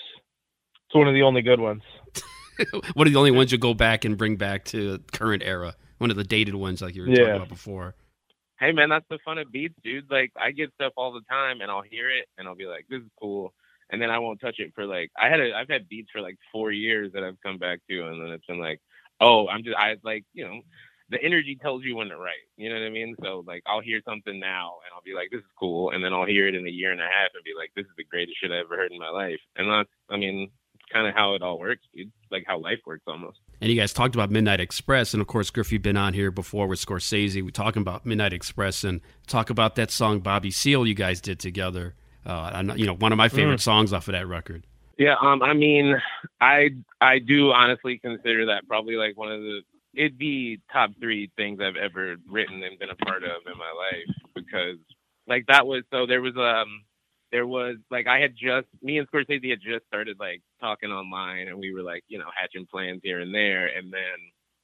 It's 0.88 0.96
one 0.96 1.08
of 1.08 1.14
the 1.14 1.24
only 1.24 1.42
good 1.42 1.60
ones. 1.60 1.82
What 2.94 3.06
are 3.06 3.10
the 3.10 3.18
only 3.18 3.32
ones 3.32 3.52
you 3.52 3.58
go 3.58 3.74
back 3.74 4.06
and 4.06 4.18
bring 4.18 4.38
back 4.38 4.64
to 4.66 5.00
current 5.12 5.44
era? 5.44 5.74
One 5.98 6.10
of 6.10 6.16
the 6.16 6.24
dated 6.24 6.56
ones, 6.56 6.82
like 6.82 6.96
you 6.96 7.02
were 7.02 7.10
Yeah. 7.10 7.24
talking 7.24 7.36
about 7.36 7.50
before. 7.50 7.96
Hey 8.62 8.72
man, 8.72 8.88
that's 8.88 9.06
the 9.10 9.20
fun 9.26 9.38
of 9.40 9.52
beats, 9.52 9.76
dude. 9.84 10.10
Like 10.10 10.32
I 10.40 10.52
get 10.52 10.74
stuff 10.76 10.94
all 10.96 11.12
the 11.12 11.20
time 11.30 11.60
and 11.60 11.70
I'll 11.70 11.82
hear 11.82 12.10
it 12.10 12.28
and 12.38 12.48
I'll 12.48 12.56
be 12.56 12.66
like, 12.66 12.86
This 12.90 13.02
is 13.02 13.10
cool 13.20 13.54
and 13.90 14.02
then 14.02 14.10
I 14.10 14.20
won't 14.20 14.40
touch 14.40 14.56
it 14.60 14.72
for 14.74 14.86
like 14.86 15.12
I 15.22 15.28
had 15.30 15.42
a 15.42 15.54
I've 15.54 15.68
had 15.70 15.90
beats 15.90 16.10
for 16.12 16.22
like 16.22 16.38
four 16.52 16.72
years 16.72 17.12
that 17.14 17.24
I've 17.24 17.42
come 17.42 17.58
back 17.58 17.80
to 17.90 18.08
and 18.08 18.22
then 18.22 18.30
it's 18.30 18.46
been 18.46 18.60
like, 18.60 18.80
Oh, 19.20 19.48
I'm 19.48 19.64
just 19.64 19.76
I 19.78 19.96
like, 20.04 20.26
you 20.34 20.46
know, 20.46 20.62
the 21.10 21.22
energy 21.24 21.58
tells 21.62 21.84
you 21.84 21.96
when 21.96 22.08
to 22.10 22.18
write. 22.18 22.46
You 22.58 22.70
know 22.70 22.80
what 22.80 22.86
I 22.86 22.90
mean? 22.90 23.16
So 23.22 23.44
like 23.46 23.64
I'll 23.68 23.82
hear 23.82 24.02
something 24.06 24.40
now 24.40 24.78
and 24.86 24.92
I'll 24.94 25.06
be 25.06 25.14
like, 25.14 25.30
This 25.32 25.40
is 25.40 25.56
cool 25.60 25.92
and 25.92 26.04
then 26.04 26.14
I'll 26.14 26.26
hear 26.26 26.48
it 26.48 26.56
in 26.56 26.68
a 26.68 26.72
year 26.72 26.92
and 26.92 27.02
a 27.02 27.06
half 27.06 27.32
and 27.34 27.44
be 27.44 27.54
like, 27.58 27.72
This 27.76 27.86
is 27.86 27.96
the 27.98 28.04
greatest 28.04 28.38
shit 28.42 28.52
I 28.52 28.60
ever 28.60 28.76
heard 28.76 28.92
in 28.92 29.00
my 29.00 29.10
life. 29.10 29.40
And 29.56 29.70
that's 29.70 29.90
I 30.10 30.18
mean, 30.18 30.52
it's 30.74 30.84
kinda 30.92 31.12
how 31.16 31.36
it 31.36 31.42
all 31.42 31.60
works, 31.60 31.84
dude. 31.96 32.12
Like 32.32 32.44
how 32.48 32.60
life 32.60 32.80
works 32.86 33.04
almost. 33.08 33.40
And 33.62 33.72
you 33.72 33.80
guys 33.80 33.94
talked 33.94 34.16
about 34.16 34.32
Midnight 34.32 34.60
Express, 34.60 35.14
and 35.14 35.22
of 35.22 35.28
course, 35.28 35.50
Griff, 35.50 35.72
you've 35.72 35.82
been 35.82 35.98
on 35.98 36.14
here 36.14 36.30
before 36.30 36.68
with 36.68 36.84
Scorsese. 36.84 37.42
We're 37.42 37.52
talking 37.52 37.82
about 37.82 38.06
Midnight 38.06 38.34
Express, 38.34 38.84
and 38.84 39.00
talk 39.28 39.50
about 39.50 39.76
that 39.76 39.92
song 39.92 40.20
Bobby 40.20 40.52
Seale 40.52 40.86
you 40.86 40.94
guys 40.94 41.22
did 41.22 41.40
together. 41.40 41.96
Uh, 42.26 42.52
I 42.54 42.62
know, 42.64 42.74
you 42.76 42.86
know, 42.86 42.96
one 42.96 43.12
of 43.12 43.18
my 43.18 43.30
favorite 43.30 43.62
songs 43.62 43.94
off 43.94 44.08
of 44.08 44.14
that 44.14 44.28
record. 44.28 44.66
Yeah, 44.98 45.16
um, 45.22 45.44
I 45.44 45.54
mean, 45.54 45.96
I 46.40 46.70
I 47.02 47.20
do 47.20 47.52
honestly 47.52 48.00
consider 48.00 48.46
that 48.48 48.68
probably 48.68 48.96
like 48.96 49.18
one 49.18 49.32
of 49.32 49.42
the 49.42 49.62
it'd 49.96 50.18
be 50.18 50.62
top 50.72 50.92
three 51.00 51.32
things 51.38 51.60
I've 51.62 51.76
ever 51.76 52.16
written 52.30 52.64
and 52.64 52.80
been 52.80 52.90
a 52.90 52.96
part 52.96 53.24
of 53.24 53.42
in 53.46 53.58
my 53.58 53.72
life 53.72 54.16
because 54.36 54.78
like 55.28 55.46
that 55.48 55.66
was 55.66 55.84
so 55.92 56.06
there 56.06 56.22
was 56.22 56.36
um 56.38 56.84
there 57.32 57.48
was 57.48 57.78
like 57.92 58.08
I 58.08 58.20
had 58.20 58.36
just 58.36 58.68
me 58.82 58.98
and 58.98 59.10
Scorsese 59.10 59.50
had 59.50 59.62
just 59.62 59.86
started 59.88 60.18
like 60.20 60.42
talking 60.62 60.92
online 60.92 61.48
and 61.48 61.58
we 61.58 61.74
were 61.74 61.82
like 61.82 62.04
you 62.08 62.18
know 62.20 62.30
hatching 62.36 62.66
plans 62.66 63.02
here 63.04 63.20
and 63.22 63.34
there. 63.34 63.68
And 63.68 63.92
then 63.92 64.18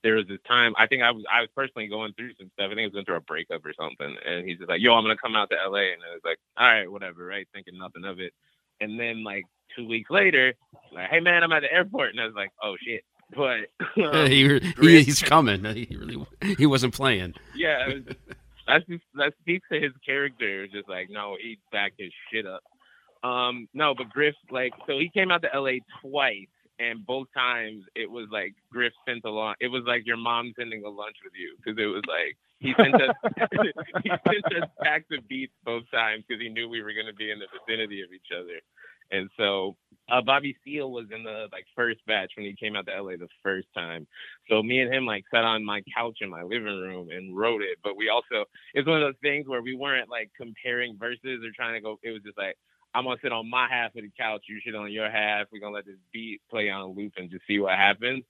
there 0.03 0.15
was 0.15 0.27
this 0.27 0.39
time 0.47 0.73
I 0.77 0.87
think 0.87 1.03
I 1.03 1.11
was 1.11 1.23
I 1.31 1.41
was 1.41 1.49
personally 1.55 1.87
going 1.87 2.13
through 2.13 2.33
some 2.39 2.51
stuff. 2.53 2.67
I 2.71 2.75
think 2.75 2.81
I 2.81 2.85
was 2.85 2.93
going 2.93 3.05
through 3.05 3.17
a 3.17 3.21
breakup 3.21 3.65
or 3.65 3.73
something. 3.79 4.15
And 4.25 4.47
he's 4.47 4.59
just 4.59 4.69
like 4.69 4.81
yo 4.81 4.93
I'm 4.93 5.03
gonna 5.03 5.17
come 5.17 5.35
out 5.35 5.49
to 5.49 5.57
LA 5.57 5.91
and 5.91 6.01
I 6.09 6.13
was 6.13 6.21
like 6.23 6.37
all 6.57 6.67
right 6.67 6.91
whatever 6.91 7.25
right? 7.25 7.47
Thinking 7.53 7.77
nothing 7.77 8.05
of 8.05 8.19
it. 8.19 8.33
And 8.79 8.99
then 8.99 9.23
like 9.23 9.45
two 9.75 9.87
weeks 9.87 10.09
later 10.09 10.53
like 10.93 11.09
hey 11.09 11.19
man 11.19 11.43
I'm 11.43 11.51
at 11.51 11.61
the 11.61 11.71
airport 11.71 12.11
and 12.11 12.19
I 12.19 12.25
was 12.25 12.35
like 12.35 12.51
oh 12.63 12.75
shit 12.85 13.03
but 13.35 13.69
um, 14.03 14.27
he, 14.27 14.59
he, 14.81 15.03
he's 15.03 15.21
coming. 15.21 15.63
He 15.63 15.95
really 15.95 16.25
he 16.57 16.65
wasn't 16.65 16.93
playing. 16.93 17.33
yeah, 17.55 17.87
was, 17.87 18.03
that's 18.67 18.83
that 19.15 19.33
speaks 19.41 19.67
to 19.71 19.79
his 19.79 19.93
character. 20.05 20.63
It's 20.63 20.73
just 20.73 20.89
like, 20.89 21.09
no, 21.09 21.37
he 21.41 21.57
backed 21.71 21.95
his 21.97 22.11
shit 22.31 22.45
up. 22.45 22.61
Um, 23.23 23.67
no, 23.73 23.93
but 23.95 24.09
Griff, 24.09 24.35
like, 24.49 24.73
so 24.87 24.97
he 24.97 25.09
came 25.13 25.31
out 25.31 25.43
to 25.43 25.59
LA 25.59 25.79
twice, 26.01 26.49
and 26.79 27.05
both 27.05 27.27
times 27.35 27.83
it 27.95 28.09
was 28.09 28.27
like 28.31 28.53
Griff 28.71 28.93
sent 29.07 29.23
along. 29.23 29.55
It 29.61 29.67
was 29.67 29.83
like 29.87 30.05
your 30.05 30.17
mom 30.17 30.53
sending 30.57 30.83
a 30.83 30.89
lunch 30.89 31.15
with 31.23 31.33
you 31.39 31.55
because 31.57 31.79
it 31.81 31.85
was 31.85 32.03
like 32.07 32.35
he 32.59 32.73
sent 32.77 32.95
us 32.95 33.15
he 34.03 34.09
sent 34.09 34.63
us 34.63 34.69
packs 34.83 35.05
of 35.11 35.27
beats 35.27 35.53
both 35.63 35.83
times 35.91 36.23
because 36.27 36.41
he 36.41 36.49
knew 36.49 36.67
we 36.67 36.81
were 36.81 36.93
going 36.93 37.07
to 37.07 37.13
be 37.13 37.31
in 37.31 37.39
the 37.39 37.47
vicinity 37.47 38.01
of 38.01 38.11
each 38.11 38.35
other. 38.35 38.59
And 39.11 39.29
so 39.37 39.75
uh, 40.09 40.21
Bobby 40.21 40.55
Seale 40.63 40.91
was 40.91 41.05
in 41.15 41.23
the 41.23 41.47
like 41.51 41.65
first 41.75 41.99
batch 42.07 42.31
when 42.35 42.45
he 42.45 42.55
came 42.55 42.75
out 42.75 42.85
to 42.87 43.01
LA 43.01 43.11
the 43.11 43.27
first 43.43 43.67
time. 43.75 44.07
So 44.49 44.63
me 44.63 44.79
and 44.79 44.93
him 44.93 45.05
like 45.05 45.23
sat 45.33 45.43
on 45.43 45.65
my 45.65 45.81
couch 45.95 46.17
in 46.21 46.29
my 46.29 46.43
living 46.43 46.63
room 46.63 47.09
and 47.11 47.35
wrote 47.35 47.61
it. 47.61 47.77
But 47.83 47.97
we 47.97 48.09
also 48.09 48.45
it's 48.73 48.87
one 48.87 49.01
of 49.01 49.07
those 49.07 49.19
things 49.21 49.47
where 49.47 49.61
we 49.61 49.75
weren't 49.75 50.09
like 50.09 50.31
comparing 50.35 50.97
verses 50.97 51.43
or 51.43 51.51
trying 51.55 51.75
to 51.75 51.81
go. 51.81 51.99
It 52.03 52.11
was 52.11 52.23
just 52.23 52.37
like 52.37 52.55
I'm 52.93 53.05
gonna 53.05 53.17
sit 53.21 53.31
on 53.31 53.49
my 53.49 53.67
half 53.69 53.95
of 53.95 54.01
the 54.01 54.11
couch, 54.17 54.43
you 54.49 54.59
sit 54.65 54.75
on 54.75 54.91
your 54.91 55.09
half. 55.09 55.47
We're 55.51 55.61
gonna 55.61 55.75
let 55.75 55.85
this 55.85 55.95
beat 56.11 56.41
play 56.49 56.69
on 56.69 56.95
loop 56.95 57.13
and 57.17 57.29
just 57.29 57.47
see 57.47 57.59
what 57.59 57.77
happens. 57.77 58.23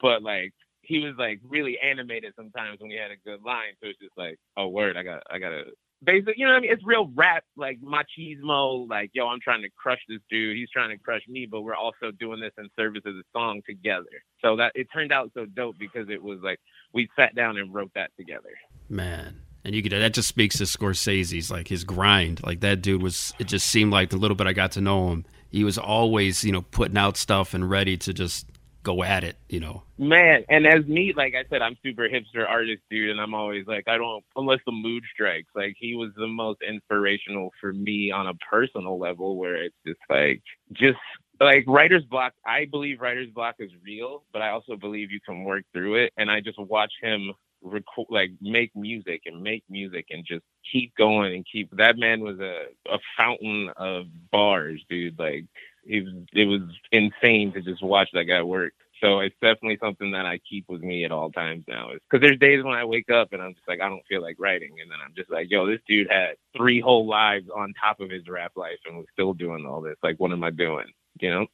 But 0.00 0.22
like 0.22 0.52
he 0.82 0.98
was 1.00 1.14
like 1.18 1.40
really 1.44 1.78
animated 1.78 2.32
sometimes 2.36 2.80
when 2.80 2.90
he 2.90 2.96
had 2.96 3.10
a 3.10 3.28
good 3.28 3.42
line. 3.44 3.74
So 3.80 3.88
it's 3.88 4.00
just 4.00 4.16
like, 4.16 4.38
oh 4.56 4.68
word, 4.68 4.96
I 4.96 5.02
got 5.02 5.22
I 5.30 5.38
gotta 5.38 5.64
basic 6.02 6.34
you 6.36 6.46
know 6.46 6.52
what 6.52 6.58
I 6.58 6.60
mean? 6.60 6.72
It's 6.72 6.84
real 6.84 7.10
rap 7.14 7.44
like 7.56 7.78
machismo, 7.80 8.88
like, 8.88 9.10
yo, 9.14 9.26
I'm 9.26 9.40
trying 9.40 9.62
to 9.62 9.68
crush 9.76 10.00
this 10.08 10.20
dude, 10.30 10.56
he's 10.56 10.70
trying 10.70 10.90
to 10.90 10.98
crush 10.98 11.22
me, 11.28 11.46
but 11.50 11.62
we're 11.62 11.74
also 11.74 12.10
doing 12.18 12.40
this 12.40 12.52
in 12.58 12.68
service 12.76 13.02
of 13.06 13.14
the 13.14 13.22
song 13.32 13.60
together. 13.66 14.06
So 14.42 14.56
that 14.56 14.72
it 14.74 14.88
turned 14.92 15.12
out 15.12 15.30
so 15.34 15.46
dope 15.46 15.76
because 15.78 16.08
it 16.08 16.22
was 16.22 16.38
like 16.42 16.60
we 16.92 17.08
sat 17.16 17.34
down 17.34 17.56
and 17.56 17.72
wrote 17.72 17.92
that 17.94 18.10
together. 18.16 18.50
Man. 18.88 19.42
And 19.64 19.74
you 19.74 19.82
could 19.82 19.92
that 19.92 20.14
just 20.14 20.28
speaks 20.28 20.58
to 20.58 20.64
Scorsese's 20.64 21.50
like 21.50 21.68
his 21.68 21.84
grind. 21.84 22.42
Like 22.42 22.60
that 22.60 22.80
dude 22.80 23.02
was 23.02 23.34
it 23.38 23.48
just 23.48 23.66
seemed 23.66 23.92
like 23.92 24.10
the 24.10 24.16
little 24.16 24.36
bit 24.36 24.46
I 24.46 24.52
got 24.52 24.72
to 24.72 24.80
know 24.80 25.10
him, 25.10 25.24
he 25.50 25.64
was 25.64 25.76
always, 25.76 26.44
you 26.44 26.52
know, 26.52 26.62
putting 26.62 26.96
out 26.96 27.16
stuff 27.16 27.54
and 27.54 27.68
ready 27.68 27.96
to 27.98 28.14
just 28.14 28.46
go 28.82 29.02
at 29.02 29.24
it, 29.24 29.36
you 29.48 29.60
know. 29.60 29.82
Man, 29.98 30.44
and 30.48 30.66
as 30.66 30.84
me, 30.86 31.12
like 31.16 31.34
I 31.34 31.44
said, 31.50 31.62
I'm 31.62 31.76
super 31.82 32.08
hipster 32.08 32.48
artist 32.48 32.82
dude, 32.90 33.10
and 33.10 33.20
I'm 33.20 33.34
always 33.34 33.66
like, 33.66 33.88
I 33.88 33.98
don't 33.98 34.24
unless 34.36 34.60
the 34.66 34.72
mood 34.72 35.04
strikes. 35.12 35.48
Like 35.54 35.76
he 35.78 35.94
was 35.94 36.10
the 36.16 36.26
most 36.26 36.60
inspirational 36.66 37.50
for 37.60 37.72
me 37.72 38.10
on 38.10 38.26
a 38.26 38.34
personal 38.34 38.98
level, 38.98 39.36
where 39.36 39.56
it's 39.56 39.76
just 39.86 40.00
like, 40.08 40.42
just 40.72 40.98
like 41.40 41.64
writer's 41.66 42.04
block. 42.04 42.34
I 42.46 42.66
believe 42.66 43.00
writer's 43.00 43.30
block 43.30 43.56
is 43.58 43.70
real, 43.84 44.24
but 44.32 44.42
I 44.42 44.50
also 44.50 44.76
believe 44.76 45.10
you 45.10 45.20
can 45.20 45.44
work 45.44 45.64
through 45.72 45.96
it. 45.96 46.12
And 46.16 46.30
I 46.30 46.40
just 46.40 46.58
watch 46.58 46.92
him 47.00 47.32
record, 47.62 48.06
like 48.10 48.30
make 48.40 48.74
music 48.74 49.22
and 49.26 49.42
make 49.42 49.64
music 49.68 50.06
and 50.10 50.24
just 50.24 50.44
keep 50.70 50.94
going 50.96 51.34
and 51.34 51.46
keep. 51.50 51.70
That 51.76 51.98
man 51.98 52.20
was 52.20 52.38
a 52.40 52.66
a 52.90 52.98
fountain 53.16 53.70
of 53.76 54.06
bars, 54.30 54.84
dude. 54.88 55.18
Like 55.18 55.44
it 55.88 56.04
was, 56.04 56.14
it 56.32 56.44
was 56.44 56.62
insane 56.92 57.52
to 57.54 57.62
just 57.62 57.82
watch 57.82 58.10
that 58.12 58.24
guy 58.24 58.42
work. 58.42 58.74
So 59.00 59.20
it's 59.20 59.34
definitely 59.40 59.78
something 59.80 60.10
that 60.12 60.26
I 60.26 60.38
keep 60.38 60.64
with 60.68 60.82
me 60.82 61.04
at 61.04 61.12
all 61.12 61.30
times 61.30 61.64
now. 61.68 61.90
Because 61.92 62.20
there's 62.20 62.38
days 62.38 62.64
when 62.64 62.74
I 62.74 62.84
wake 62.84 63.10
up 63.10 63.32
and 63.32 63.40
I'm 63.40 63.54
just 63.54 63.68
like, 63.68 63.80
I 63.80 63.88
don't 63.88 64.04
feel 64.08 64.20
like 64.20 64.36
writing. 64.38 64.76
And 64.80 64.90
then 64.90 64.98
I'm 65.04 65.14
just 65.16 65.30
like, 65.30 65.50
yo, 65.50 65.66
this 65.66 65.80
dude 65.86 66.10
had 66.10 66.34
three 66.56 66.80
whole 66.80 67.06
lives 67.06 67.48
on 67.54 67.74
top 67.80 68.00
of 68.00 68.10
his 68.10 68.28
rap 68.28 68.52
life 68.56 68.78
and 68.86 68.96
was 68.96 69.06
still 69.12 69.34
doing 69.34 69.66
all 69.66 69.80
this. 69.80 69.96
Like, 70.02 70.18
what 70.18 70.32
am 70.32 70.42
I 70.42 70.50
doing? 70.50 70.86
You 71.20 71.30
know? 71.30 71.46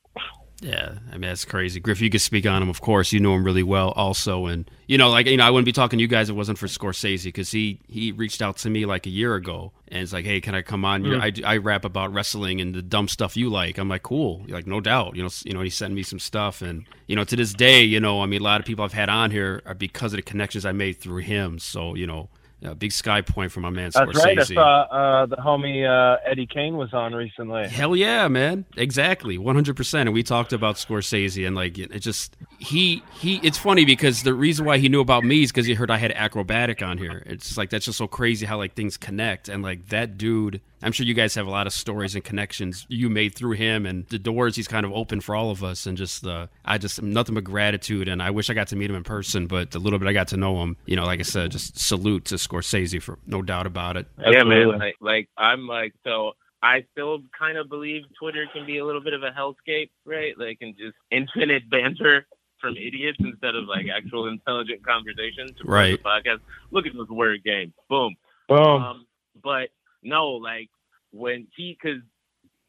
Yeah, 0.64 0.94
I 1.10 1.12
mean 1.12 1.28
that's 1.28 1.44
crazy. 1.44 1.78
Griff, 1.78 2.00
you 2.00 2.08
could 2.08 2.22
speak 2.22 2.46
on 2.46 2.62
him, 2.62 2.70
of 2.70 2.80
course. 2.80 3.12
You 3.12 3.20
know 3.20 3.34
him 3.34 3.44
really 3.44 3.62
well, 3.62 3.90
also, 3.90 4.46
and 4.46 4.68
you 4.86 4.96
know, 4.96 5.10
like 5.10 5.26
you 5.26 5.36
know, 5.36 5.44
I 5.44 5.50
wouldn't 5.50 5.66
be 5.66 5.72
talking 5.72 5.98
to 5.98 6.00
you 6.00 6.08
guys 6.08 6.30
if 6.30 6.34
it 6.34 6.36
wasn't 6.36 6.56
for 6.56 6.66
Scorsese 6.66 7.24
because 7.24 7.50
he 7.50 7.80
he 7.86 8.12
reached 8.12 8.40
out 8.40 8.56
to 8.58 8.70
me 8.70 8.86
like 8.86 9.04
a 9.04 9.10
year 9.10 9.34
ago 9.34 9.72
and 9.88 10.02
it's 10.02 10.14
like, 10.14 10.24
hey, 10.24 10.40
can 10.40 10.54
I 10.54 10.62
come 10.62 10.86
on? 10.86 11.02
Mm. 11.02 11.44
I 11.44 11.52
I 11.52 11.56
rap 11.58 11.84
about 11.84 12.14
wrestling 12.14 12.62
and 12.62 12.74
the 12.74 12.80
dumb 12.80 13.08
stuff 13.08 13.36
you 13.36 13.50
like. 13.50 13.76
I'm 13.76 13.90
like, 13.90 14.04
cool, 14.04 14.42
like 14.48 14.66
no 14.66 14.80
doubt. 14.80 15.16
You 15.16 15.24
know, 15.24 15.28
you 15.44 15.52
know, 15.52 15.60
he 15.60 15.68
sent 15.68 15.92
me 15.92 16.02
some 16.02 16.18
stuff, 16.18 16.62
and 16.62 16.86
you 17.08 17.14
know, 17.14 17.24
to 17.24 17.36
this 17.36 17.52
day, 17.52 17.82
you 17.82 18.00
know, 18.00 18.22
I 18.22 18.26
mean, 18.26 18.40
a 18.40 18.44
lot 18.44 18.58
of 18.58 18.66
people 18.66 18.86
I've 18.86 18.94
had 18.94 19.10
on 19.10 19.30
here 19.30 19.60
are 19.66 19.74
because 19.74 20.14
of 20.14 20.16
the 20.16 20.22
connections 20.22 20.64
I 20.64 20.72
made 20.72 20.94
through 20.94 21.18
him. 21.18 21.58
So 21.58 21.94
you 21.94 22.06
know, 22.06 22.30
a 22.62 22.74
big 22.74 22.92
sky 22.92 23.20
point 23.20 23.52
for 23.52 23.60
my 23.60 23.70
man 23.70 23.90
That's 23.92 24.10
Scorsese. 24.10 24.24
right. 24.24 24.38
I 24.38 24.44
saw 24.44 24.80
uh, 24.82 25.26
the 25.26 25.36
homie 25.36 25.86
uh, 25.86 26.18
Eddie 26.24 26.46
Kane 26.46 26.76
was 26.76 26.92
on 26.94 27.14
recently. 27.14 27.68
Hell 27.68 27.94
yeah, 27.94 28.28
man! 28.28 28.64
Exactly, 28.76 29.38
one 29.38 29.54
hundred 29.54 29.76
percent. 29.76 30.08
And 30.08 30.14
we 30.14 30.22
talked 30.22 30.52
about 30.52 30.76
Scorsese 30.76 31.46
and 31.46 31.54
like 31.54 31.78
it 31.78 31.98
just 32.00 32.36
he 32.58 33.02
he. 33.20 33.40
It's 33.42 33.58
funny 33.58 33.84
because 33.84 34.22
the 34.22 34.34
reason 34.34 34.64
why 34.64 34.78
he 34.78 34.88
knew 34.88 35.00
about 35.00 35.24
me 35.24 35.42
is 35.42 35.52
because 35.52 35.66
he 35.66 35.74
heard 35.74 35.90
I 35.90 35.98
had 35.98 36.12
Akrobatik 36.12 36.86
on 36.86 36.98
here. 36.98 37.22
It's 37.26 37.46
just 37.46 37.58
like 37.58 37.70
that's 37.70 37.84
just 37.84 37.98
so 37.98 38.06
crazy 38.06 38.46
how 38.46 38.56
like 38.56 38.74
things 38.74 38.96
connect 38.96 39.48
and 39.48 39.62
like 39.62 39.88
that 39.88 40.16
dude 40.16 40.60
I'm 40.84 40.92
sure 40.92 41.06
you 41.06 41.14
guys 41.14 41.34
have 41.34 41.46
a 41.46 41.50
lot 41.50 41.66
of 41.66 41.72
stories 41.72 42.14
and 42.14 42.22
connections 42.22 42.86
you 42.88 43.08
made 43.08 43.34
through 43.34 43.52
him 43.52 43.86
and 43.86 44.06
the 44.08 44.18
doors 44.18 44.54
he's 44.54 44.68
kind 44.68 44.84
of 44.84 44.92
opened 44.92 45.24
for 45.24 45.34
all 45.34 45.50
of 45.50 45.64
us. 45.64 45.86
And 45.86 45.96
just, 45.96 46.26
uh, 46.26 46.46
I 46.64 46.78
just, 46.78 47.02
nothing 47.02 47.34
but 47.34 47.44
gratitude. 47.44 48.06
And 48.08 48.22
I 48.22 48.30
wish 48.30 48.50
I 48.50 48.54
got 48.54 48.68
to 48.68 48.76
meet 48.76 48.90
him 48.90 48.96
in 48.96 49.02
person, 49.02 49.46
but 49.46 49.70
the 49.70 49.78
little 49.78 49.98
bit 49.98 50.08
I 50.08 50.12
got 50.12 50.28
to 50.28 50.36
know 50.36 50.62
him, 50.62 50.76
you 50.86 50.96
know, 50.96 51.04
like 51.04 51.20
I 51.20 51.24
said, 51.24 51.50
just 51.50 51.78
salute 51.78 52.26
to 52.26 52.34
Scorsese 52.34 53.02
for 53.02 53.18
no 53.26 53.42
doubt 53.42 53.66
about 53.66 53.96
it. 53.96 54.06
Yeah, 54.18 54.44
man. 54.44 54.78
Like, 54.78 54.96
like 55.00 55.28
I'm 55.38 55.66
like, 55.66 55.94
so 56.04 56.32
I 56.62 56.84
still 56.92 57.20
kind 57.38 57.58
of 57.58 57.68
believe 57.68 58.02
Twitter 58.18 58.46
can 58.52 58.66
be 58.66 58.78
a 58.78 58.84
little 58.84 59.02
bit 59.02 59.14
of 59.14 59.22
a 59.22 59.30
hellscape, 59.30 59.90
right? 60.04 60.38
Like, 60.38 60.58
and 60.60 60.76
just 60.76 60.96
infinite 61.10 61.68
banter 61.70 62.26
from 62.60 62.76
idiots 62.76 63.18
instead 63.20 63.54
of 63.54 63.64
like 63.66 63.86
actual 63.94 64.26
intelligent 64.26 64.84
conversation 64.84 65.48
to 65.48 65.64
right. 65.64 66.02
the 66.02 66.08
podcast. 66.08 66.40
Look 66.70 66.86
at 66.86 66.92
this 66.92 67.08
word 67.08 67.44
game. 67.44 67.74
Boom. 67.90 68.16
Boom. 68.48 68.58
Um, 68.82 69.06
but 69.42 69.68
no, 70.02 70.28
like 70.28 70.70
when 71.14 71.46
he, 71.56 71.78
because 71.80 72.00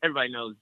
everybody 0.04 0.32
knows 0.32 0.56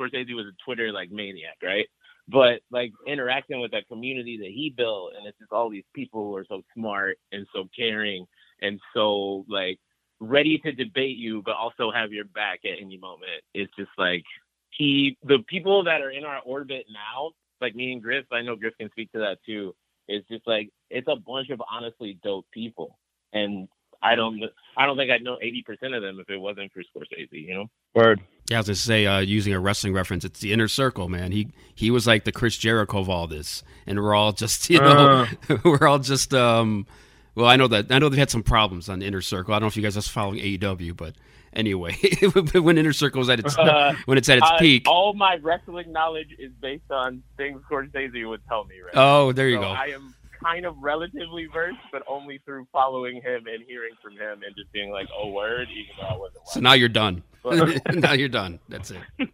Scorsese 0.00 0.34
was 0.34 0.46
a 0.46 0.64
Twitter 0.64 0.92
like 0.92 1.10
maniac, 1.10 1.56
right? 1.62 1.86
But 2.28 2.60
like 2.70 2.92
interacting 3.06 3.60
with 3.60 3.72
that 3.72 3.88
community 3.88 4.38
that 4.38 4.50
he 4.50 4.72
built, 4.74 5.12
and 5.16 5.26
it's 5.26 5.38
just 5.38 5.52
all 5.52 5.68
these 5.68 5.84
people 5.94 6.24
who 6.24 6.36
are 6.36 6.46
so 6.48 6.62
smart 6.74 7.18
and 7.32 7.46
so 7.54 7.68
caring 7.76 8.26
and 8.60 8.80
so 8.94 9.44
like 9.48 9.78
ready 10.20 10.58
to 10.58 10.72
debate 10.72 11.16
you, 11.16 11.42
but 11.44 11.56
also 11.56 11.90
have 11.90 12.12
your 12.12 12.24
back 12.24 12.60
at 12.64 12.80
any 12.80 12.96
moment. 12.96 13.42
It's 13.54 13.72
just 13.76 13.90
like 13.98 14.22
he, 14.70 15.18
the 15.24 15.38
people 15.48 15.84
that 15.84 16.00
are 16.00 16.10
in 16.10 16.24
our 16.24 16.40
orbit 16.46 16.86
now, 16.92 17.32
like 17.60 17.74
me 17.74 17.92
and 17.92 18.02
Griff, 18.02 18.24
I 18.32 18.42
know 18.42 18.56
Griff 18.56 18.74
can 18.78 18.90
speak 18.90 19.10
to 19.12 19.18
that 19.18 19.38
too. 19.44 19.74
It's 20.08 20.26
just 20.28 20.46
like 20.46 20.70
it's 20.90 21.08
a 21.08 21.16
bunch 21.16 21.50
of 21.50 21.60
honestly 21.70 22.18
dope 22.22 22.46
people, 22.52 22.98
and 23.32 23.68
I 24.02 24.14
don't 24.14 24.42
I 24.76 24.86
don't 24.86 24.96
think 24.96 25.10
I'd 25.10 25.22
know 25.22 25.38
eighty 25.40 25.62
percent 25.62 25.94
of 25.94 26.02
them 26.02 26.18
if 26.20 26.28
it 26.28 26.38
wasn't 26.38 26.72
for 26.72 26.80
Scorsese. 26.80 27.28
You 27.30 27.54
know. 27.54 27.70
Word. 27.94 28.20
Yeah, 28.50 28.58
as 28.58 28.68
I 28.68 28.72
was 28.72 28.80
to 28.80 28.86
say, 28.86 29.06
uh, 29.06 29.20
using 29.20 29.54
a 29.54 29.60
wrestling 29.60 29.94
reference, 29.94 30.24
it's 30.24 30.40
the 30.40 30.52
inner 30.52 30.68
circle, 30.68 31.08
man. 31.08 31.32
He 31.32 31.48
he 31.74 31.90
was 31.90 32.06
like 32.06 32.24
the 32.24 32.32
Chris 32.32 32.56
Jericho 32.56 32.98
of 32.98 33.08
all 33.08 33.26
this, 33.26 33.62
and 33.86 34.00
we're 34.00 34.14
all 34.14 34.32
just 34.32 34.68
you 34.70 34.80
know 34.80 35.26
uh. 35.48 35.56
we're 35.64 35.86
all 35.86 35.98
just 35.98 36.34
um. 36.34 36.86
Well, 37.34 37.46
I 37.46 37.56
know 37.56 37.68
that 37.68 37.90
I 37.90 37.98
know 37.98 38.08
they've 38.08 38.18
had 38.18 38.30
some 38.30 38.42
problems 38.42 38.88
on 38.88 38.98
the 38.98 39.06
inner 39.06 39.22
circle. 39.22 39.54
I 39.54 39.56
don't 39.56 39.62
know 39.62 39.68
if 39.68 39.76
you 39.76 39.82
guys 39.82 39.96
are 39.96 40.02
following 40.02 40.38
AEW, 40.40 40.94
but 40.94 41.14
anyway, 41.54 41.94
when 42.52 42.76
inner 42.76 42.92
circle 42.92 43.22
is 43.22 43.30
at 43.30 43.40
its 43.40 43.56
uh, 43.56 43.94
when 44.06 44.18
it's 44.18 44.28
at 44.28 44.38
its 44.38 44.50
uh, 44.50 44.58
peak, 44.58 44.86
all 44.88 45.14
my 45.14 45.36
wrestling 45.42 45.92
knowledge 45.92 46.34
is 46.38 46.52
based 46.60 46.90
on 46.90 47.22
things 47.36 47.60
Scorsese 47.70 48.28
would 48.28 48.46
tell 48.48 48.64
me. 48.64 48.80
Right. 48.80 48.92
Oh, 48.94 49.32
there 49.32 49.48
you 49.48 49.56
so 49.56 49.62
go. 49.62 49.68
I 49.68 49.86
am 49.94 50.14
kind 50.42 50.66
of 50.66 50.76
relatively 50.80 51.46
versed, 51.52 51.78
but 51.90 52.02
only 52.08 52.40
through 52.44 52.66
following 52.72 53.16
him 53.16 53.46
and 53.46 53.64
hearing 53.66 53.92
from 54.02 54.12
him 54.12 54.42
and 54.44 54.54
just 54.56 54.72
being 54.72 54.90
like, 54.90 55.08
"Oh, 55.16 55.30
word," 55.30 55.68
even 55.70 55.94
though 56.00 56.06
I 56.06 56.16
wasn't. 56.16 56.48
So 56.48 56.60
now 56.60 56.72
you're 56.72 56.88
done. 56.88 57.22
now 57.92 58.12
you're 58.12 58.28
done. 58.28 58.60
That's 58.68 58.90
it. 58.90 59.28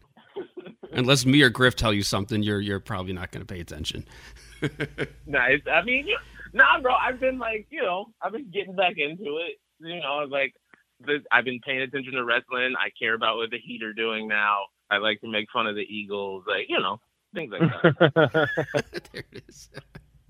Unless 0.92 1.26
me 1.26 1.42
or 1.42 1.50
Griff 1.50 1.76
tell 1.76 1.92
you 1.92 2.02
something, 2.02 2.42
you're 2.42 2.60
you're 2.60 2.80
probably 2.80 3.12
not 3.12 3.30
going 3.30 3.44
to 3.44 3.52
pay 3.52 3.60
attention. 3.60 4.04
nice. 5.26 5.60
I 5.70 5.82
mean, 5.82 6.08
nah, 6.52 6.80
bro. 6.80 6.94
I've 6.94 7.20
been 7.20 7.38
like, 7.38 7.66
you 7.70 7.82
know, 7.82 8.06
I've 8.22 8.32
been 8.32 8.50
getting 8.50 8.74
back 8.74 8.94
into 8.96 9.38
it. 9.38 9.58
You 9.80 10.00
know, 10.00 10.18
I 10.18 10.22
was 10.22 10.30
like 10.30 10.54
this, 11.00 11.20
I've 11.30 11.44
been 11.44 11.60
paying 11.64 11.82
attention 11.82 12.14
to 12.14 12.24
wrestling. 12.24 12.74
I 12.78 12.90
care 12.98 13.14
about 13.14 13.36
what 13.36 13.50
the 13.50 13.58
Heat 13.58 13.82
are 13.82 13.92
doing 13.92 14.28
now. 14.28 14.62
I 14.90 14.98
like 14.98 15.20
to 15.20 15.28
make 15.28 15.48
fun 15.52 15.66
of 15.66 15.76
the 15.76 15.82
Eagles, 15.82 16.44
like 16.46 16.66
you 16.68 16.80
know, 16.80 17.00
things 17.34 17.52
like 17.52 17.60
that. 17.82 18.48
there 19.12 19.24
it 19.32 19.44
is. 19.48 19.70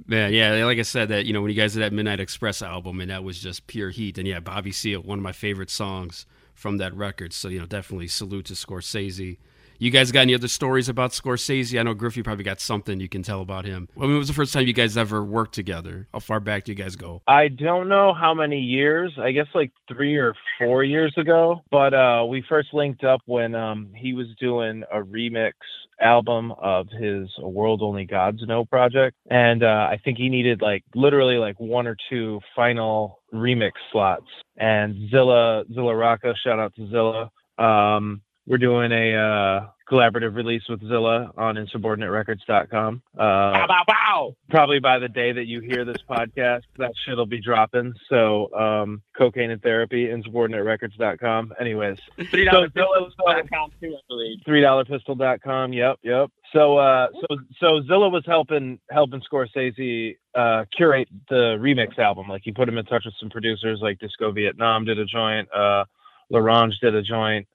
Man, 0.07 0.33
yeah, 0.33 0.65
like 0.65 0.79
I 0.79 0.83
said, 0.83 1.09
that 1.09 1.27
you 1.27 1.33
know 1.33 1.43
when 1.43 1.51
you 1.51 1.57
guys 1.57 1.75
did 1.75 1.83
that 1.83 1.93
Midnight 1.93 2.21
Express 2.21 2.63
album, 2.63 3.01
and 3.01 3.11
that 3.11 3.25
was 3.25 3.41
just 3.41 3.67
pure 3.67 3.91
heat. 3.91 4.17
And 4.19 4.27
yeah, 4.27 4.41
Bobby 4.41 4.73
Seale, 4.73 5.03
one 5.03 5.19
of 5.19 5.23
my 5.23 5.33
favorite 5.33 5.71
songs 5.71 6.25
from 6.55 6.79
that 6.79 6.95
record. 6.95 7.33
So 7.33 7.49
you 7.49 7.59
know, 7.59 7.67
definitely 7.67 8.09
salute 8.09 8.47
to 8.47 8.55
Scorsese. 8.55 9.39
You 9.81 9.93
guys 9.93 10.11
got 10.11 10.23
any 10.23 10.35
other 10.35 10.49
stories 10.49 10.89
about 10.89 11.13
Scorsese? 11.13 11.79
I 11.79 11.85
know 11.85 11.95
Griffey 11.95 12.25
probably 12.25 12.43
got 12.43 12.61
something 12.61 12.99
you 12.99 13.09
can 13.09 13.23
tell 13.23 13.41
about 13.41 13.65
him. 13.65 13.89
I 13.97 14.07
mean, 14.07 14.19
was 14.19 14.27
the 14.27 14.35
first 14.35 14.53
time 14.53 14.67
you 14.67 14.73
guys 14.73 14.97
ever 14.97 15.23
worked 15.23 15.55
together. 15.55 16.09
How 16.13 16.19
far 16.19 16.41
back 16.41 16.65
do 16.65 16.73
you 16.73 16.77
guys 16.77 16.97
go? 16.97 17.23
I 17.29 17.47
don't 17.47 17.89
know 17.89 18.13
how 18.13 18.35
many 18.35 18.59
years. 18.59 19.13
I 19.23 19.31
guess 19.31 19.47
like 19.55 19.71
three 19.87 20.17
or 20.17 20.35
four 20.59 20.83
years 20.83 21.15
ago. 21.17 21.63
But 21.71 21.95
uh, 21.95 22.25
we 22.29 22.43
first 22.49 22.75
linked 22.75 23.05
up 23.05 23.21
when 23.27 23.55
um, 23.55 23.93
he 23.95 24.15
was 24.15 24.27
doing 24.41 24.83
a 24.93 24.99
remix 24.99 25.53
album 26.01 26.53
of 26.61 26.89
his 26.89 27.29
World 27.39 27.81
Only 27.81 28.05
Gods 28.05 28.41
Know 28.49 28.65
project. 28.65 29.17
And 29.31 29.63
uh, 29.63 29.87
I 29.91 30.01
think 30.05 30.19
he 30.19 30.29
needed 30.29 30.61
like 30.61 30.83
literally 30.97 31.37
like 31.37 31.59
one 31.61 31.87
or 31.87 31.97
two 32.11 32.41
final 32.57 33.21
remix 33.33 33.73
slots. 33.93 34.27
And 34.57 35.09
Zilla, 35.09 35.63
Zilla 35.73 35.95
Rocca, 35.95 36.35
shout 36.45 36.59
out 36.59 36.75
to 36.75 36.89
Zilla. 36.91 37.31
Um, 37.65 38.23
we're 38.49 38.57
doing 38.57 38.91
a 38.93 39.15
uh, 39.15 39.69
collaborative 39.91 40.35
release 40.35 40.63
with 40.71 40.81
Zilla 40.81 41.31
on 41.37 41.57
insubordinaterecords.com. 41.57 43.03
Uh, 43.15 43.19
bow, 43.19 43.67
bow, 43.69 43.83
bow. 43.87 44.37
Probably 44.49 44.79
by 44.79 44.99
the 44.99 45.09
day 45.09 45.33
that 45.33 45.45
you 45.45 45.61
hear 45.61 45.85
this 45.85 45.99
podcast, 46.09 46.63
that 46.79 46.93
shit'll 47.05 47.27
be 47.27 47.41
dropping. 47.43 47.93
So, 48.09 48.53
um, 48.55 49.03
cocaine 49.17 49.51
and 49.51 49.63
therapy, 49.63 50.07
insubordinaterecords.com. 50.07 51.53
Anyways, 51.61 51.99
three 52.31 52.47
dollar 52.47 52.71
pistol.com 52.71 53.71
too, 53.81 53.95
I 53.95 54.01
believe. 54.09 54.39
Three 54.47 54.63
dollar 54.63 54.87
pistol.com. 54.87 55.75
Yep, 55.75 55.99
yep. 56.03 56.31
So, 56.55 56.79
uh, 56.79 57.09
so, 57.21 57.37
so 57.61 57.83
Zilla 57.87 58.09
was 58.09 58.25
helping 58.27 58.79
helping 58.91 59.21
Scorsese 59.31 60.17
uh, 60.35 60.65
curate 60.75 61.09
the 61.29 61.59
remix 61.61 61.99
album. 61.99 62.29
Like 62.29 62.43
he 62.45 62.53
put 62.53 62.67
him 62.67 62.79
in 62.79 62.87
touch 62.87 63.05
with 63.05 63.15
some 63.21 63.29
producers, 63.29 63.81
like 63.83 63.99
Disco 63.99 64.33
Vietnam 64.33 64.87
did 64.87 64.99
a 64.99 65.05
joint, 65.05 65.53
uh, 65.53 65.85
L'Orange 66.31 66.79
did 66.81 66.95
a 66.95 67.03
joint. 67.03 67.47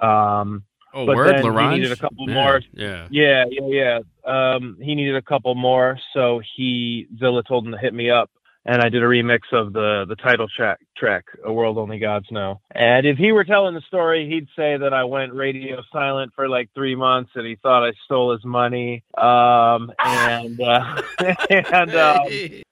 Um, 0.00 0.64
oh, 0.92 1.06
but 1.06 1.16
word, 1.16 1.42
then 1.42 1.70
he 1.70 1.78
needed 1.78 1.92
a 1.92 1.96
couple 1.96 2.28
yeah, 2.28 2.34
more. 2.34 2.60
Yeah. 2.72 3.08
Yeah, 3.10 3.44
yeah, 3.50 4.00
yeah. 4.26 4.54
Um, 4.54 4.78
he 4.80 4.94
needed 4.94 5.16
a 5.16 5.22
couple 5.22 5.54
more, 5.54 5.98
so 6.12 6.40
he 6.56 7.06
Zilla 7.18 7.42
told 7.42 7.66
him 7.66 7.72
to 7.72 7.78
hit 7.78 7.94
me 7.94 8.10
up, 8.10 8.30
and 8.64 8.80
I 8.82 8.88
did 8.88 9.02
a 9.02 9.06
remix 9.06 9.40
of 9.52 9.72
the 9.72 10.04
the 10.08 10.16
title 10.16 10.48
track, 10.48 10.80
track 10.96 11.24
"A 11.44 11.52
World 11.52 11.78
Only 11.78 11.98
Gods 11.98 12.26
Know." 12.30 12.60
And 12.74 13.06
if 13.06 13.16
he 13.18 13.32
were 13.32 13.44
telling 13.44 13.74
the 13.74 13.80
story, 13.82 14.28
he'd 14.28 14.48
say 14.56 14.76
that 14.76 14.92
I 14.94 15.04
went 15.04 15.32
radio 15.34 15.82
silent 15.92 16.32
for 16.34 16.48
like 16.48 16.70
three 16.74 16.94
months, 16.94 17.30
and 17.34 17.46
he 17.46 17.56
thought 17.56 17.86
I 17.86 17.92
stole 18.04 18.32
his 18.32 18.44
money. 18.44 19.02
Um, 19.16 19.92
and 20.04 20.60
uh, 20.60 21.02
and 21.50 21.94
um, 21.94 22.26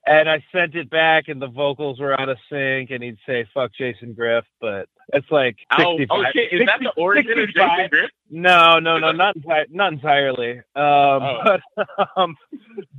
and 0.07 0.29
I 0.29 0.43
sent 0.53 0.75
it 0.75 0.91
back, 0.91 1.29
and 1.29 1.41
the 1.41 1.49
vocals 1.49 2.01
were 2.01 2.19
out 2.19 2.29
of 2.29 2.39
sync, 2.51 2.91
and 2.91 3.03
he'd 3.03 3.19
say 3.27 3.47
"fuck 3.55 3.71
Jason 3.77 4.13
Griff," 4.15 4.45
but 4.61 4.89
it's 5.13 5.31
like 5.31 5.57
Oh, 5.79 5.97
65. 5.99 6.09
oh 6.11 6.25
shit! 6.33 6.53
Is 6.61 6.67
that 6.67 6.81
the 6.81 6.93
origin 7.01 7.39
of 7.39 7.49
Jason 7.49 7.89
Griff? 7.91 8.11
No, 8.31 8.79
no, 8.79 8.99
no, 8.99 9.13
not 9.13 9.37
enti- 9.37 9.67
not 9.71 9.93
entirely. 9.93 10.59
Um, 10.75 11.23
Oh. 11.23 11.39
but 11.77 11.87
um, 12.17 12.37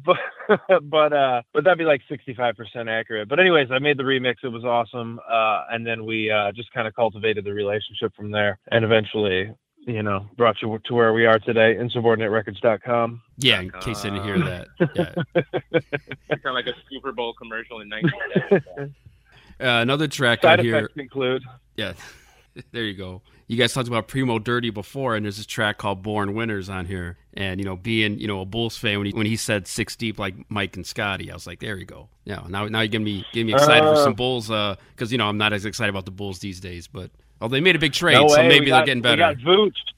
but 0.05 0.17
but 0.83 1.13
uh, 1.13 1.41
but 1.53 1.63
that'd 1.63 1.77
be 1.79 1.85
like 1.85 2.01
sixty 2.09 2.33
five 2.33 2.55
percent 2.55 2.87
accurate. 2.89 3.27
But 3.29 3.39
anyways, 3.39 3.69
I 3.71 3.79
made 3.79 3.97
the 3.97 4.03
remix. 4.03 4.35
It 4.43 4.49
was 4.49 4.63
awesome. 4.63 5.12
Uh, 5.19 5.63
and 5.71 5.85
then 5.85 6.05
we 6.05 6.29
uh, 6.31 6.51
just 6.51 6.71
kind 6.73 6.87
of 6.87 6.95
cultivated 6.95 7.43
the 7.45 7.53
relationship 7.53 8.13
from 8.15 8.31
there, 8.31 8.59
and 8.71 8.83
eventually, 8.85 9.51
you 9.85 10.01
know, 10.03 10.27
brought 10.37 10.61
you 10.61 10.79
to 10.85 10.93
where 10.93 11.13
we 11.13 11.25
are 11.25 11.39
today. 11.39 11.75
Insubordinaterecords.com. 11.75 13.21
Yeah, 13.37 13.61
in 13.61 13.71
case 13.81 14.05
I 14.05 14.09
didn't 14.09 14.23
hear 14.23 14.39
that. 14.39 14.67
Yeah. 14.95 15.41
Kind 16.29 16.45
of 16.45 16.53
like 16.53 16.67
a 16.67 16.73
Super 16.89 17.11
Bowl 17.11 17.33
commercial 17.33 17.81
in 17.81 17.89
1970. 17.89 18.93
Uh, 19.59 19.79
another 19.81 20.07
track 20.07 20.41
Side 20.41 20.59
on 20.59 20.65
here. 20.65 20.89
include. 20.97 21.43
Yeah, 21.77 21.93
there 22.71 22.83
you 22.83 22.95
go. 22.95 23.21
you 23.47 23.55
guys 23.55 23.71
talked 23.71 23.87
about 23.87 24.07
Primo 24.07 24.39
Dirty 24.39 24.71
before, 24.71 25.15
and 25.15 25.23
there's 25.25 25.37
this 25.37 25.45
track 25.45 25.77
called 25.77 26.01
"Born 26.01 26.33
Winners" 26.33 26.69
on 26.69 26.87
here. 26.87 27.17
And 27.35 27.59
you 27.59 27.65
know, 27.65 27.75
being 27.75 28.19
you 28.19 28.27
know 28.27 28.41
a 28.41 28.45
Bulls 28.45 28.77
fan, 28.77 28.99
when 28.99 29.07
he 29.07 29.13
when 29.13 29.25
he 29.25 29.35
said 29.35 29.67
six 29.67 29.95
deep 29.95 30.19
like 30.19 30.35
Mike 30.49 30.75
and 30.75 30.85
Scotty, 30.85 31.31
I 31.31 31.33
was 31.33 31.47
like, 31.47 31.59
there 31.59 31.77
you 31.77 31.85
go. 31.85 32.07
Yeah, 32.25 32.43
now 32.47 32.67
now 32.67 32.81
you 32.81 32.87
get 32.89 33.01
me 33.01 33.25
get 33.33 33.45
me 33.45 33.53
excited 33.53 33.81
for 33.83 33.93
Uh. 33.93 34.03
some 34.03 34.13
Bulls, 34.13 34.47
because 34.49 35.11
you 35.11 35.17
know 35.17 35.27
I'm 35.27 35.37
not 35.39 35.51
as 35.51 35.65
excited 35.65 35.89
about 35.89 36.05
the 36.05 36.11
Bulls 36.11 36.39
these 36.39 36.59
days, 36.59 36.87
but. 36.87 37.09
Oh, 37.41 37.49
they 37.49 37.59
made 37.59 37.75
a 37.75 37.79
big 37.79 37.91
trade, 37.91 38.13
No 38.13 38.29
so 38.29 38.41
maybe 38.43 38.69
they're 38.71 38.85
getting 38.85 39.01
better. 39.01 39.35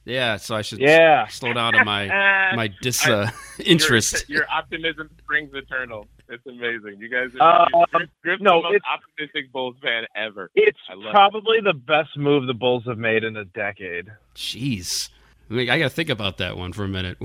Yeah, 0.04 0.36
so 0.36 0.56
I 0.56 0.62
should 0.62 0.80
Yeah. 0.80 1.28
slow 1.28 1.52
down 1.52 1.76
on 1.76 1.84
my 1.84 2.06
my 2.56 2.72
dis 2.82 3.06
uh, 3.06 3.30
interest. 3.64 4.24
Your, 4.28 4.46
optimism 4.50 5.10
springs 5.18 5.50
eternal. 5.54 6.08
It's 6.28 6.44
amazing. 6.44 6.96
You 6.98 7.08
guys 7.08 7.28
are 7.38 7.68
Um, 7.72 8.08
Griff's 8.22 8.42
no, 8.42 8.56
the 8.56 8.62
most 8.62 8.74
it's- 8.76 8.92
optimistic 8.92 9.52
Bulls 9.52 9.76
fan 9.80 10.06
ever. 10.16 10.50
It's 10.56 10.78
probably 11.12 11.60
the 11.60 11.74
best 11.74 12.16
move 12.16 12.48
the 12.48 12.54
Bulls 12.54 12.82
have 12.86 12.98
made 12.98 13.22
in 13.22 13.36
a 13.36 13.44
decade. 13.44 14.08
Jeez, 14.34 15.10
I, 15.50 15.54
mean, 15.54 15.70
I 15.70 15.78
got 15.78 15.84
to 15.84 15.90
think 15.90 16.10
about 16.10 16.38
that 16.38 16.56
one 16.56 16.72
for 16.72 16.84
a 16.84 16.88
minute. 16.88 17.18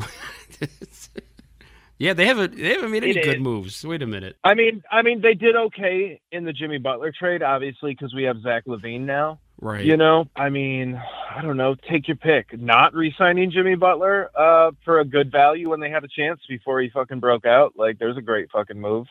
yeah, 1.97 2.13
they 2.13 2.25
haven't 2.25 2.55
they 2.55 2.73
haven't 2.73 2.91
made 2.91 3.03
any 3.03 3.17
It 3.17 3.23
good 3.23 3.35
is. 3.37 3.41
moves. 3.41 3.85
Wait 3.85 4.01
a 4.01 4.07
minute. 4.07 4.37
I 4.43 4.53
mean, 4.53 4.83
I 4.91 5.01
mean, 5.01 5.21
they 5.21 5.33
did 5.33 5.55
okay 5.55 6.21
in 6.31 6.45
the 6.45 6.53
Jimmy 6.53 6.77
Butler 6.77 7.11
trade, 7.17 7.43
obviously, 7.43 7.91
because 7.91 8.13
we 8.13 8.23
have 8.23 8.41
Zach 8.41 8.65
LaVine 8.65 9.01
now. 9.01 9.39
Right. 9.59 9.85
You 9.85 9.95
know, 9.95 10.25
I 10.35 10.49
mean, 10.49 10.99
I 11.35 11.41
don't 11.43 11.57
know. 11.57 11.75
Take 11.89 12.07
your 12.07 12.17
pick. 12.17 12.59
Not 12.59 12.95
re-signing 12.95 13.51
Jimmy 13.51 13.75
Butler 13.75 14.31
uh, 14.35 14.71
for 14.83 14.99
a 14.99 15.05
good 15.05 15.31
value 15.31 15.69
when 15.69 15.79
they 15.79 15.91
had 15.91 16.03
a 16.03 16.07
chance 16.07 16.39
before 16.49 16.81
he 16.81 16.89
fucking 16.89 17.19
broke 17.19 17.45
out. 17.45 17.73
Like, 17.77 17.99
there's 17.99 18.17
a 18.17 18.21
great 18.21 18.49
fucking 18.51 18.81
move. 18.81 19.05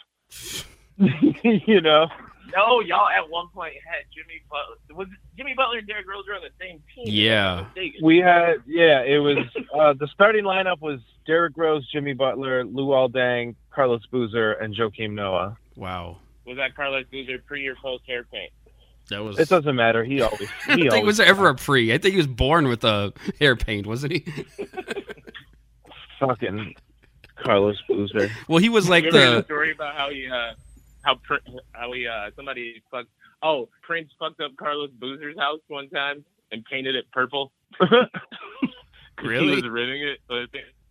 you 0.98 1.80
know, 1.80 2.06
No, 2.54 2.80
y'all 2.80 3.08
at 3.08 3.28
one 3.28 3.48
point 3.48 3.74
had 3.84 4.04
Jimmy 4.14 4.40
Butler. 4.50 4.96
Was 4.96 5.08
Jimmy 5.36 5.54
Butler 5.56 5.78
and 5.78 5.86
Derrick 5.86 6.08
Rose 6.08 6.24
were 6.28 6.34
on 6.34 6.42
the 6.42 6.50
same 6.60 6.82
team? 6.94 7.04
Yeah. 7.06 7.66
we 8.02 8.18
had 8.18 8.56
yeah. 8.66 9.02
It 9.02 9.18
was 9.18 9.38
uh, 9.78 9.94
the 9.94 10.08
starting 10.12 10.44
lineup 10.44 10.80
was 10.80 11.00
Derrick 11.26 11.54
Rose, 11.56 11.86
Jimmy 11.90 12.12
Butler, 12.12 12.64
Luol 12.64 13.10
Deng, 13.10 13.54
Carlos 13.70 14.04
Boozer, 14.10 14.52
and 14.52 14.74
Joakim 14.74 15.12
Noah. 15.12 15.56
Wow. 15.76 16.18
Was 16.46 16.56
that 16.56 16.74
Carlos 16.74 17.04
Boozer 17.10 17.38
pre 17.46 17.66
or 17.66 17.76
post 17.76 18.04
hair 18.06 18.24
paint? 18.24 18.52
That 19.10 19.22
was. 19.24 19.38
It 19.38 19.48
doesn't 19.48 19.76
matter. 19.76 20.04
He 20.04 20.20
always. 20.20 20.48
He 20.66 20.72
I 20.72 20.76
think 20.76 20.92
always 20.92 21.06
was 21.06 21.16
there 21.18 21.26
ever 21.26 21.48
a 21.48 21.54
pre. 21.54 21.92
I 21.92 21.98
think 21.98 22.12
he 22.12 22.18
was 22.18 22.26
born 22.26 22.68
with 22.68 22.84
a 22.84 23.12
hair 23.38 23.56
paint, 23.56 23.86
wasn't 23.86 24.12
he? 24.12 24.24
fucking 26.20 26.74
Carlos 27.36 27.76
Boozer. 27.88 28.30
well, 28.48 28.58
he 28.58 28.68
was 28.68 28.88
like 28.88 29.04
you 29.04 29.10
ever 29.10 29.18
heard 29.18 29.30
the 29.30 29.36
the. 29.40 29.44
story 29.44 29.72
about 29.72 29.96
how 29.96 30.10
he 30.10 30.28
uh 30.28 30.52
how 31.02 31.18
how 31.72 31.92
he 31.92 32.06
uh 32.06 32.30
somebody 32.36 32.82
fucked 32.90 33.08
oh 33.42 33.68
Prince 33.82 34.10
fucked 34.18 34.40
up 34.40 34.52
Carlos 34.56 34.90
Boozer's 34.98 35.38
house 35.38 35.60
one 35.68 35.88
time 35.90 36.24
and 36.52 36.64
painted 36.64 36.94
it 36.96 37.10
purple. 37.12 37.52
He 39.20 39.28
Really? 39.28 39.56
was 39.56 39.68
renting 39.68 40.02
it. 40.02 40.18
I 40.30 40.46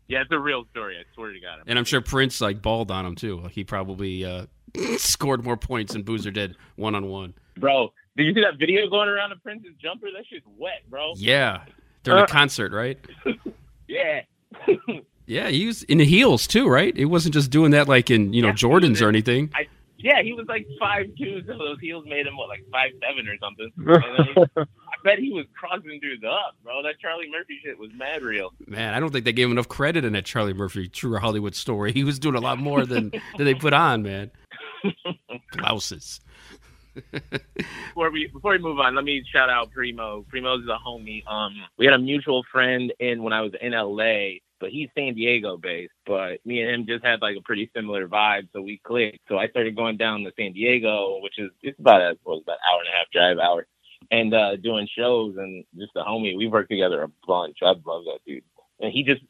Yeah, 0.07 0.21
it's 0.21 0.31
a 0.31 0.37
real 0.37 0.63
story. 0.69 0.97
I 0.97 1.03
swear 1.15 1.33
to 1.33 1.39
God. 1.39 1.61
And 1.65 1.79
I'm 1.79 1.85
sure 1.85 1.99
Prince 1.99 2.39
like 2.41 2.61
balled 2.61 2.91
on 2.91 3.03
him 3.05 3.15
too. 3.15 3.39
Like 3.39 3.53
he 3.53 3.63
probably 3.63 4.23
uh, 4.23 4.45
scored 4.97 5.43
more 5.43 5.57
points 5.57 5.93
than 5.93 6.03
Boozer 6.03 6.29
did 6.29 6.55
one 6.75 6.93
on 6.93 7.07
one. 7.07 7.33
Bro, 7.57 7.91
did 8.15 8.27
you 8.27 8.33
see 8.35 8.41
that 8.41 8.59
video 8.59 8.87
going 8.87 9.09
around 9.09 9.31
of 9.31 9.41
Prince's 9.41 9.71
jumper? 9.81 10.07
That 10.15 10.25
shit's 10.29 10.45
wet, 10.57 10.83
bro. 10.89 11.13
Yeah, 11.15 11.63
during 12.03 12.21
Uh, 12.21 12.25
a 12.25 12.27
concert, 12.27 12.71
right? 12.71 12.99
Yeah. 13.87 14.21
Yeah, 15.25 15.49
he 15.49 15.65
was 15.65 15.81
in 15.83 15.97
the 15.97 16.05
heels 16.05 16.45
too, 16.45 16.67
right? 16.69 16.95
It 16.95 17.05
wasn't 17.05 17.33
just 17.33 17.49
doing 17.49 17.71
that 17.71 17.87
like 17.87 18.11
in 18.11 18.31
you 18.33 18.43
know 18.43 18.49
Yeah, 18.49 18.53
Jordans 18.53 19.01
or 19.01 19.09
in- 19.09 19.15
anything. 19.15 19.51
Yeah, 20.01 20.21
he 20.21 20.33
was 20.33 20.45
like 20.47 20.65
five 20.79 21.07
two, 21.17 21.41
so 21.45 21.57
those 21.57 21.79
heels 21.81 22.05
made 22.07 22.25
him 22.25 22.37
what, 22.37 22.47
like 22.47 22.63
five 22.71 22.91
seven 23.05 23.27
or 23.27 23.37
something. 23.39 23.71
He, 24.55 24.65
I 24.65 25.01
bet 25.03 25.19
he 25.19 25.31
was 25.31 25.45
crossing 25.57 25.99
dudes 26.01 26.23
up, 26.25 26.55
bro. 26.63 26.83
That 26.83 26.99
Charlie 26.99 27.29
Murphy 27.29 27.59
shit 27.63 27.79
was 27.79 27.89
mad 27.95 28.21
real. 28.21 28.51
Man, 28.67 28.93
I 28.93 28.99
don't 28.99 29.11
think 29.11 29.23
they 29.23 29.31
gave 29.31 29.45
him 29.45 29.53
enough 29.53 29.69
credit 29.69 30.03
in 30.03 30.13
that 30.13 30.25
Charlie 30.25 30.53
Murphy 30.53 30.89
True 30.89 31.17
Hollywood 31.17 31.55
story. 31.55 31.93
He 31.93 32.03
was 32.03 32.19
doing 32.19 32.35
a 32.35 32.41
lot 32.41 32.59
more 32.59 32.85
than 32.85 33.11
than 33.37 33.45
they 33.45 33.55
put 33.55 33.73
on, 33.73 34.03
man. 34.03 34.31
Blouses. 35.53 36.19
Before 37.11 38.11
we 38.11 38.27
before 38.27 38.51
we 38.51 38.57
move 38.57 38.79
on, 38.79 38.95
let 38.95 39.05
me 39.05 39.23
shout 39.31 39.49
out 39.49 39.71
Primo. 39.71 40.25
Primo's 40.33 40.67
a 40.67 40.77
homie. 40.85 41.25
Um, 41.27 41.55
we 41.77 41.85
had 41.85 41.93
a 41.93 41.99
mutual 41.99 42.43
friend 42.51 42.91
in 42.99 43.23
when 43.23 43.31
I 43.31 43.41
was 43.41 43.53
in 43.61 43.71
LA, 43.71 44.39
but 44.59 44.69
he's 44.71 44.89
San 44.97 45.13
Diego 45.15 45.57
based. 45.57 45.93
But 46.05 46.39
me 46.45 46.61
and 46.61 46.69
him 46.71 46.85
just 46.87 47.03
had 47.05 47.21
like 47.21 47.37
a 47.37 47.41
pretty 47.41 47.69
similar 47.75 48.07
vibe, 48.07 48.47
so 48.53 48.61
we 48.61 48.79
clicked. 48.83 49.19
So 49.27 49.37
I 49.37 49.47
started 49.49 49.75
going 49.75 49.97
down 49.97 50.23
to 50.23 50.31
San 50.37 50.53
Diego, 50.53 51.19
which 51.21 51.37
is 51.39 51.51
it's 51.61 51.79
about 51.79 52.01
a 52.01 52.17
what 52.23 52.35
was 52.35 52.43
about 52.43 52.57
hour 52.69 52.79
and 52.79 52.89
a 52.89 52.97
half 52.97 53.09
drive 53.11 53.37
hour, 53.39 53.67
and 54.11 54.33
uh, 54.33 54.55
doing 54.57 54.87
shows 54.97 55.35
and 55.37 55.63
just 55.77 55.91
a 55.95 56.01
homie. 56.03 56.37
We 56.37 56.47
worked 56.47 56.69
together 56.69 57.03
a 57.03 57.09
bunch. 57.27 57.57
I 57.61 57.67
love 57.67 58.03
that 58.05 58.19
dude. 58.25 58.43
And 58.81 58.93
he 58.93 59.03
just 59.03 59.21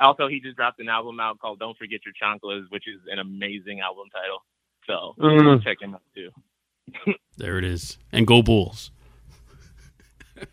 also 0.00 0.28
he 0.28 0.38
just 0.40 0.56
dropped 0.56 0.78
an 0.80 0.88
album 0.88 1.18
out 1.20 1.38
called 1.40 1.58
"Don't 1.58 1.76
Forget 1.76 2.00
Your 2.04 2.14
Chanclas," 2.14 2.64
which 2.70 2.86
is 2.86 3.00
an 3.10 3.18
amazing 3.18 3.80
album 3.80 4.06
title. 4.12 4.44
So 4.86 5.14
Mm. 5.18 5.62
check 5.64 5.78
him 5.80 5.94
out 5.94 6.02
too. 6.14 6.30
There 7.38 7.56
it 7.58 7.64
is. 7.64 7.96
And 8.12 8.26
go 8.26 8.42
Bulls. 8.42 8.90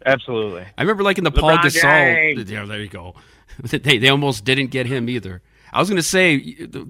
Absolutely. 0.05 0.65
I 0.77 0.81
remember 0.81 1.03
liking 1.03 1.23
the 1.23 1.31
Paul 1.31 1.49
LeBron 1.51 1.63
Gasol. 1.63 2.15
James. 2.35 2.51
Yeah, 2.51 2.65
there 2.65 2.79
you 2.79 2.87
go. 2.89 3.15
They 3.69 3.97
they 3.97 4.09
almost 4.09 4.45
didn't 4.45 4.67
get 4.67 4.85
him 4.85 5.09
either. 5.09 5.41
I 5.71 5.79
was 5.79 5.89
gonna 5.89 6.01
say 6.01 6.39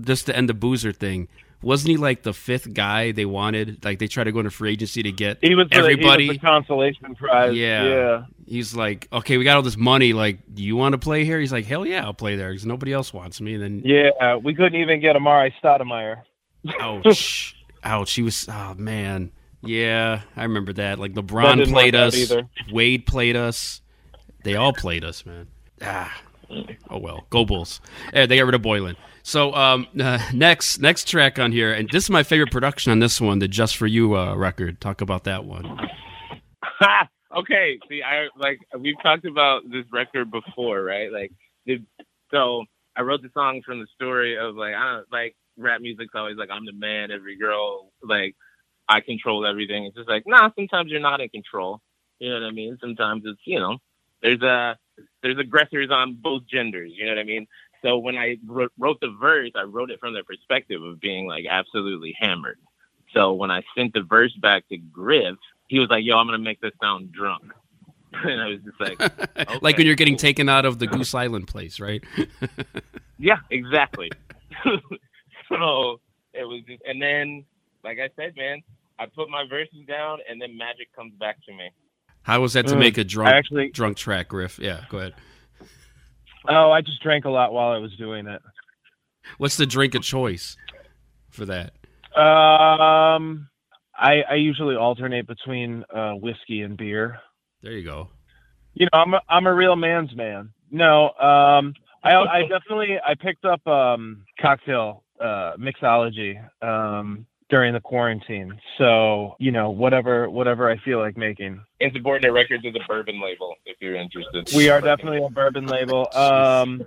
just 0.01 0.27
to 0.27 0.36
end 0.36 0.49
the 0.49 0.53
Boozer 0.53 0.93
thing. 0.93 1.27
Wasn't 1.62 1.89
he 1.89 1.97
like 1.97 2.23
the 2.23 2.34
fifth 2.34 2.73
guy 2.73 3.12
they 3.12 3.25
wanted? 3.25 3.84
Like 3.84 3.99
they 3.99 4.08
tried 4.08 4.25
to 4.25 4.32
go 4.32 4.39
into 4.39 4.51
free 4.51 4.71
agency 4.71 5.03
to 5.03 5.12
get 5.12 5.39
He 5.41 5.55
was 5.55 5.67
the, 5.69 5.75
everybody. 5.75 6.23
He 6.23 6.29
was 6.29 6.38
the 6.38 6.41
consolation 6.45 7.15
prize. 7.15 7.53
Yeah. 7.53 7.84
Yeah. 7.84 8.25
He's 8.47 8.73
like, 8.73 9.10
okay, 9.12 9.38
we 9.38 9.43
got 9.43 9.58
all 9.58 9.62
this 9.62 9.75
money. 9.75 10.13
Like, 10.13 10.39
do 10.53 10.63
you 10.63 10.77
want 10.77 10.93
to 10.93 10.97
play 10.97 11.25
here? 11.25 11.38
He's 11.38 11.51
like, 11.51 11.65
hell 11.65 11.86
yeah, 11.86 12.05
I'll 12.05 12.13
play 12.13 12.38
there 12.38 12.49
because 12.49 12.65
nobody 12.65 12.93
else 12.93 13.13
wants 13.13 13.41
me. 13.41 13.55
And 13.55 13.63
then, 13.63 13.82
Yeah. 13.84 14.38
We 14.38 14.55
couldn't 14.55 14.79
even 14.79 15.01
get 15.01 15.17
Amar'e 15.17 15.51
Stoudemire. 15.62 16.21
ouch, 16.79 17.55
ouch. 17.84 18.13
He 18.13 18.21
was, 18.21 18.47
oh 18.49 18.75
man, 18.75 19.32
yeah, 19.62 20.21
I 20.36 20.43
remember 20.43 20.73
that. 20.73 20.97
Like 20.99 21.13
LeBron 21.13 21.69
played 21.69 21.95
us. 21.95 22.32
Wade 22.71 23.05
played 23.05 23.36
us. 23.36 23.82
They 24.43 24.55
all 24.55 24.73
played 24.73 25.03
us, 25.03 25.25
man. 25.25 25.47
Ah, 25.82 26.21
oh 26.89 26.97
well, 26.97 27.25
go 27.29 27.45
Bulls. 27.45 27.81
Eh, 28.13 28.25
they 28.25 28.38
got 28.38 28.45
rid 28.45 28.55
of 28.55 28.62
Boylen. 28.62 28.95
So 29.23 29.53
um, 29.53 29.88
uh, 29.99 30.19
next 30.33 30.79
next 30.79 31.07
track 31.07 31.39
on 31.39 31.51
here, 31.51 31.71
and 31.71 31.89
this 31.89 32.05
is 32.05 32.09
my 32.09 32.23
favorite 32.23 32.51
production 32.51 32.91
on 32.91 32.99
this 32.99 33.19
one, 33.21 33.39
the 33.39 33.47
Just 33.47 33.77
for 33.77 33.88
You 33.88 34.15
uh, 34.17 34.35
record. 34.35 34.81
Talk 34.81 35.01
about 35.01 35.25
that 35.25 35.45
one. 35.45 35.79
okay, 37.38 37.79
see, 37.89 38.01
I 38.01 38.27
like 38.38 38.59
we've 38.77 39.01
talked 39.01 39.25
about 39.25 39.62
this 39.69 39.85
record 39.91 40.31
before, 40.31 40.81
right? 40.83 41.12
Like, 41.12 41.31
the, 41.65 41.83
so 42.31 42.65
I 42.95 43.01
wrote 43.01 43.21
the 43.21 43.29
song 43.33 43.62
from 43.65 43.79
the 43.79 43.88
story 43.95 44.38
of 44.38 44.55
like 44.55 44.73
I 44.73 44.93
don't 44.93 45.12
like 45.12 45.35
rap 45.57 45.81
music's 45.81 46.13
always 46.15 46.38
like 46.38 46.49
I'm 46.49 46.65
the 46.65 46.73
man, 46.73 47.12
every 47.12 47.38
girl 47.38 47.91
like 48.01 48.35
I 48.88 49.01
control 49.01 49.45
everything. 49.45 49.85
It's 49.85 49.95
just 49.95 50.09
like 50.09 50.23
nah, 50.25 50.49
sometimes 50.55 50.91
you're 50.91 50.99
not 50.99 51.21
in 51.21 51.29
control. 51.29 51.81
You 52.19 52.29
know 52.29 52.41
what 52.41 52.47
I 52.47 52.51
mean? 52.51 52.77
Sometimes 52.81 53.23
it's 53.25 53.39
you 53.45 53.59
know 53.59 53.77
there's 54.21 54.41
a 54.41 54.77
there's 55.21 55.38
aggressors 55.38 55.89
on 55.91 56.15
both 56.21 56.43
genders. 56.47 56.91
You 56.95 57.05
know 57.05 57.12
what 57.12 57.19
I 57.19 57.23
mean? 57.23 57.47
So 57.82 57.97
when 57.97 58.17
I 58.17 58.38
wrote, 58.45 58.71
wrote 58.77 58.99
the 58.99 59.15
verse, 59.19 59.51
I 59.55 59.63
wrote 59.63 59.91
it 59.91 60.00
from 60.00 60.13
the 60.13 60.23
perspective 60.23 60.83
of 60.83 61.00
being 61.00 61.27
like 61.27 61.46
absolutely 61.50 62.15
hammered. 62.19 62.60
So 63.13 63.33
when 63.33 63.52
I 63.52 63.63
sent 63.75 63.94
the 63.94 64.02
verse 64.02 64.35
back 64.35 64.67
to 64.69 64.77
Griff, 64.77 65.37
he 65.67 65.79
was 65.79 65.89
like, 65.89 66.04
"Yo, 66.04 66.17
I'm 66.17 66.27
gonna 66.27 66.37
make 66.37 66.62
this 66.62 66.73
sound 66.81 67.12
drunk," 67.12 67.44
and 68.13 68.41
I 68.41 68.48
was 68.48 68.60
just 68.63 68.79
like, 68.79 69.62
like 69.63 69.77
when 69.77 69.85
you're 69.85 69.96
getting 69.96 70.15
cool. 70.15 70.19
taken 70.19 70.50
out 70.50 70.65
of 70.65 70.79
the 70.79 70.87
Goose 70.87 71.13
Island 71.13 71.48
place, 71.48 71.79
right? 71.79 72.04
"Yeah, 73.17 73.37
exactly." 73.50 74.12
so 75.48 76.00
it 76.33 76.44
was 76.44 76.62
just, 76.67 76.81
and 76.85 77.02
then, 77.02 77.46
like 77.83 77.98
I 78.00 78.10
said, 78.15 78.35
man, 78.35 78.62
I 79.00 79.06
put 79.06 79.29
my 79.29 79.46
verses 79.50 79.85
down, 79.87 80.19
and 80.29 80.41
then 80.41 80.58
magic 80.58 80.94
comes 80.96 81.13
back 81.19 81.37
to 81.46 81.54
me. 81.54 81.69
How 82.24 82.42
was 82.42 82.54
that 82.54 82.67
to 82.67 82.76
Mm. 82.76 82.80
make 82.80 82.98
a 82.98 83.04
drunk 83.04 83.30
actually. 83.34 83.70
drunk 83.72 83.98
track 83.98 84.32
riff? 84.34 84.60
Yeah, 84.60 84.86
go 84.90 85.00
ahead. 85.00 85.13
Oh, 86.48 86.72
I 86.72 86.82
just 86.82 87.02
drank 87.02 87.26
a 87.26 87.30
lot 87.30 87.54
while 87.54 87.72
I 87.72 87.78
was 87.78 87.96
doing 87.98 88.28
it. 88.28 88.42
What's 89.38 89.58
the 89.58 89.65
drink 89.65 89.94
of 89.96 90.02
choice 90.02 90.58
for 91.30 91.46
that? 91.46 91.74
Um, 92.17 93.50
I 93.98 94.24
I 94.30 94.36
usually 94.36 94.76
alternate 94.76 95.28
between 95.28 95.84
uh, 95.94 96.13
whiskey 96.13 96.62
and 96.62 96.78
beer. 96.78 97.20
There 97.62 97.74
you 97.74 97.84
go. 97.84 98.10
You 98.74 98.86
know, 98.86 99.00
I'm 99.00 99.13
a, 99.13 99.22
I'm 99.30 99.48
a 99.48 99.54
real 99.54 99.76
man's 99.76 100.15
man. 100.15 100.52
No, 100.72 101.10
um, 101.20 101.74
I 102.04 102.15
I 102.15 102.42
definitely 102.44 102.98
I 103.06 103.15
picked 103.15 103.46
up 103.46 103.65
um 103.67 104.24
cocktail 104.40 105.04
uh 105.20 105.54
mixology 105.58 106.40
um 106.63 107.26
during 107.50 107.73
the 107.73 107.79
quarantine. 107.79 108.60
So 108.77 109.35
you 109.39 109.52
know, 109.52 109.69
whatever 109.69 110.29
whatever 110.29 110.69
I 110.69 110.77
feel 110.77 111.00
like 111.00 111.17
making. 111.17 111.62
Insubordinate 111.79 112.33
Records 112.33 112.63
is 112.65 112.75
a 112.75 112.87
bourbon 112.87 113.21
label. 113.21 113.56
If 113.65 113.77
you're 113.81 113.95
interested, 113.95 114.50
We 114.56 114.69
are 114.69 114.81
definitely 114.81 115.23
a 115.23 115.29
bourbon 115.29 115.65
label. 115.65 116.08
Um, 116.13 116.85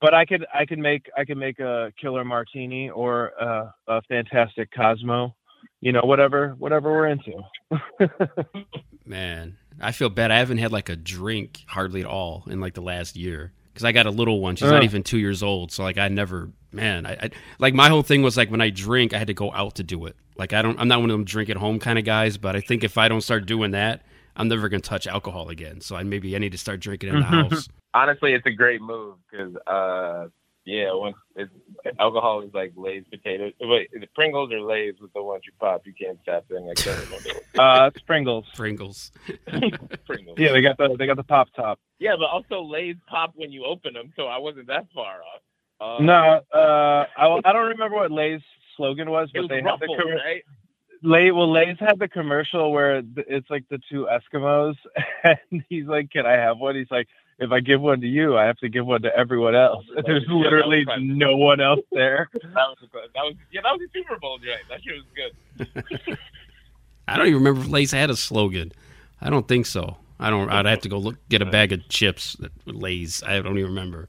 but 0.00 0.14
I 0.14 0.24
could 0.24 0.46
I 0.52 0.64
could 0.64 0.78
make 0.78 1.10
I 1.16 1.24
could 1.24 1.36
make 1.36 1.60
a 1.60 1.92
killer 2.00 2.24
martini 2.24 2.90
or 2.90 3.28
a, 3.40 3.74
a 3.86 4.02
fantastic 4.02 4.70
Cosmo. 4.74 5.34
You 5.80 5.92
know, 5.92 6.02
whatever 6.02 6.54
whatever 6.58 6.90
we're 6.90 7.08
into. 7.08 7.42
Man, 9.06 9.56
I 9.80 9.92
feel 9.92 10.08
bad. 10.08 10.30
I 10.30 10.38
haven't 10.38 10.58
had 10.58 10.72
like 10.72 10.88
a 10.88 10.96
drink 10.96 11.60
hardly 11.66 12.00
at 12.00 12.06
all 12.06 12.44
in 12.48 12.60
like 12.60 12.74
the 12.74 12.82
last 12.82 13.16
year 13.16 13.52
because 13.80 13.88
I 13.88 13.92
got 13.92 14.06
a 14.06 14.10
little 14.10 14.40
one. 14.40 14.56
She's 14.56 14.70
not 14.70 14.82
Oh. 14.82 14.84
even 14.84 15.02
two 15.02 15.18
years 15.18 15.42
old, 15.42 15.72
so 15.72 15.82
like 15.82 15.96
I 15.96 16.08
never, 16.08 16.50
man. 16.70 17.06
I, 17.06 17.12
I 17.12 17.30
like 17.58 17.72
my 17.72 17.88
whole 17.88 18.02
thing 18.02 18.22
was 18.22 18.36
like 18.36 18.50
when 18.50 18.60
I 18.60 18.68
drink, 18.70 19.14
I 19.14 19.18
had 19.18 19.28
to 19.28 19.34
go 19.34 19.50
out 19.52 19.76
to 19.76 19.82
do 19.82 20.04
it. 20.06 20.16
Like 20.36 20.52
I 20.52 20.60
don't, 20.62 20.78
I'm 20.78 20.88
not 20.88 21.00
one 21.00 21.10
of 21.10 21.14
them 21.14 21.24
drink 21.24 21.48
at 21.48 21.56
home 21.56 21.78
kind 21.78 21.98
of 21.98 22.04
guys. 22.04 22.36
But 22.36 22.56
I 22.56 22.60
think 22.60 22.84
if 22.84 22.98
I 22.98 23.08
don't 23.08 23.22
start 23.22 23.46
doing 23.46 23.70
that, 23.70 24.02
I'm 24.36 24.48
never 24.48 24.68
gonna 24.68 24.80
touch 24.82 25.06
alcohol 25.06 25.48
again. 25.48 25.80
So 25.80 25.96
I 25.96 26.02
maybe 26.02 26.36
I 26.36 26.38
need 26.38 26.52
to 26.52 26.58
start 26.58 26.80
drinking 26.80 27.08
in 27.10 27.16
the 27.20 27.22
house. 27.24 27.68
Honestly, 27.94 28.34
it's 28.34 28.46
a 28.46 28.52
great 28.52 28.80
move 28.82 29.16
because, 29.30 29.56
uh, 29.66 30.26
yeah, 30.70 30.92
once 30.92 31.16
it's 31.34 31.50
alcohol 31.98 32.42
is 32.42 32.54
like 32.54 32.72
Lay's 32.76 33.04
potatoes. 33.10 33.52
Wait, 33.60 33.90
the 33.92 34.06
Pringles 34.14 34.52
or 34.52 34.60
Lay's 34.60 34.94
with 35.00 35.12
the 35.12 35.22
ones 35.22 35.42
you 35.46 35.52
pop, 35.58 35.82
you 35.86 35.92
can't 35.92 36.18
tap 36.24 36.44
in. 36.50 36.68
I 36.70 36.74
can't 36.74 36.98
remember. 37.04 37.30
Uh, 37.58 37.90
it's 37.92 38.02
Pringles. 38.04 38.46
Pringles. 38.54 39.10
Pringles. 40.06 40.38
Yeah, 40.38 40.52
they 40.52 40.62
got 40.62 40.78
the 40.78 40.94
they 40.96 41.06
got 41.06 41.16
the 41.16 41.24
pop 41.24 41.48
top. 41.56 41.80
Yeah, 41.98 42.14
but 42.16 42.26
also 42.26 42.62
Lay's 42.62 42.96
pop 43.08 43.32
when 43.34 43.50
you 43.50 43.64
open 43.64 43.94
them, 43.94 44.12
so 44.16 44.26
I 44.26 44.38
wasn't 44.38 44.68
that 44.68 44.86
far 44.94 45.16
off. 45.16 45.98
Uh, 46.00 46.02
No, 46.02 46.40
uh, 46.54 47.06
I, 47.16 47.40
I 47.44 47.52
don't 47.52 47.68
remember 47.70 47.96
what 47.96 48.10
Lay's 48.12 48.40
slogan 48.76 49.10
was, 49.10 49.28
it 49.34 49.38
but 49.38 49.40
was 49.42 49.48
they 49.48 49.56
had 49.56 49.64
the 49.64 49.86
Ruffles, 49.86 49.98
com- 49.98 50.10
right? 50.12 50.42
Lay 51.02 51.30
well 51.30 51.50
Lay's 51.50 51.78
had 51.80 51.98
the 51.98 52.08
commercial 52.08 52.72
where 52.72 53.02
it's 53.16 53.48
like 53.48 53.64
the 53.70 53.80
two 53.90 54.06
Eskimos, 54.06 54.74
and 55.24 55.64
he's 55.68 55.86
like, 55.86 56.10
"Can 56.10 56.26
I 56.26 56.32
have 56.32 56.58
one?" 56.58 56.76
He's 56.76 56.90
like, 56.90 57.08
"If 57.40 57.50
I 57.52 57.60
give 57.60 57.80
one 57.80 58.00
to 58.02 58.06
you, 58.06 58.36
I 58.36 58.44
have 58.44 58.58
to 58.58 58.68
give 58.68 58.86
one 58.86 59.02
to 59.02 59.16
everyone 59.16 59.54
else." 59.54 59.84
And 59.96 60.04
there's 60.06 60.24
Yeah, 60.28 60.34
literally 60.34 60.84
no 60.98 61.36
one 61.36 61.60
else 61.60 61.80
there. 61.92 62.28
That 62.42 62.54
was 62.54 62.76
that 62.92 63.22
was 63.22 63.34
yeah, 63.52 63.60
that 63.62 63.72
was 63.72 63.80
a 63.82 63.92
Super 63.92 64.18
Bowl 64.18 64.38
joint. 64.38 64.60
That 64.68 64.82
shit 64.82 64.94
was 64.94 65.66
good. 66.06 66.18
I 67.08 67.16
don't 67.16 67.26
even 67.26 67.38
remember 67.38 67.62
if 67.62 67.68
Lay's 67.68 67.92
had 67.92 68.10
a 68.10 68.16
slogan. 68.16 68.72
I 69.20 69.30
don't 69.30 69.48
think 69.48 69.66
so. 69.66 69.96
I 70.18 70.30
don't. 70.30 70.50
I'd 70.50 70.66
have 70.66 70.80
to 70.82 70.88
go 70.88 70.98
look 70.98 71.16
get 71.28 71.42
a 71.42 71.46
bag 71.46 71.72
of 71.72 71.88
chips 71.88 72.34
that 72.40 72.52
Lay's. 72.66 73.22
I 73.22 73.40
don't 73.40 73.58
even 73.58 73.70
remember. 73.70 74.08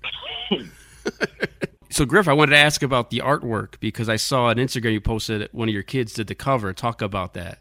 so 1.89 2.05
Griff, 2.05 2.27
I 2.27 2.33
wanted 2.33 2.51
to 2.51 2.57
ask 2.57 2.83
about 2.83 3.09
the 3.09 3.19
artwork 3.19 3.79
because 3.79 4.09
I 4.09 4.17
saw 4.17 4.45
on 4.45 4.57
Instagram 4.57 4.93
you 4.93 5.01
posted 5.01 5.49
one 5.51 5.69
of 5.69 5.73
your 5.73 5.83
kids 5.83 6.13
did 6.13 6.27
the 6.27 6.35
cover. 6.35 6.73
Talk 6.73 7.01
about 7.01 7.33
that. 7.35 7.59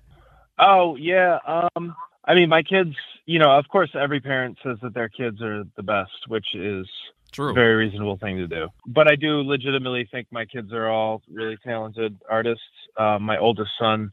Oh 0.59 0.97
yeah. 0.97 1.39
Um, 1.47 1.95
I 2.25 2.35
mean, 2.35 2.49
my 2.49 2.63
kids. 2.63 2.95
You 3.31 3.39
know, 3.39 3.53
of 3.57 3.69
course, 3.69 3.91
every 3.95 4.19
parent 4.19 4.59
says 4.61 4.79
that 4.83 4.93
their 4.93 5.09
kids 5.09 5.41
are 5.41 5.63
the 5.77 5.85
best, 5.85 6.27
which 6.27 6.53
is 6.53 6.85
True. 7.31 7.51
a 7.51 7.53
very 7.53 7.77
reasonable 7.77 8.17
thing 8.17 8.39
to 8.39 8.49
do. 8.49 8.67
But 8.85 9.09
I 9.09 9.15
do 9.15 9.43
legitimately 9.43 10.09
think 10.11 10.27
my 10.33 10.45
kids 10.47 10.73
are 10.73 10.89
all 10.89 11.23
really 11.31 11.57
talented 11.65 12.21
artists. 12.29 12.65
Uh, 12.99 13.21
my 13.21 13.39
oldest 13.39 13.71
son, 13.79 14.11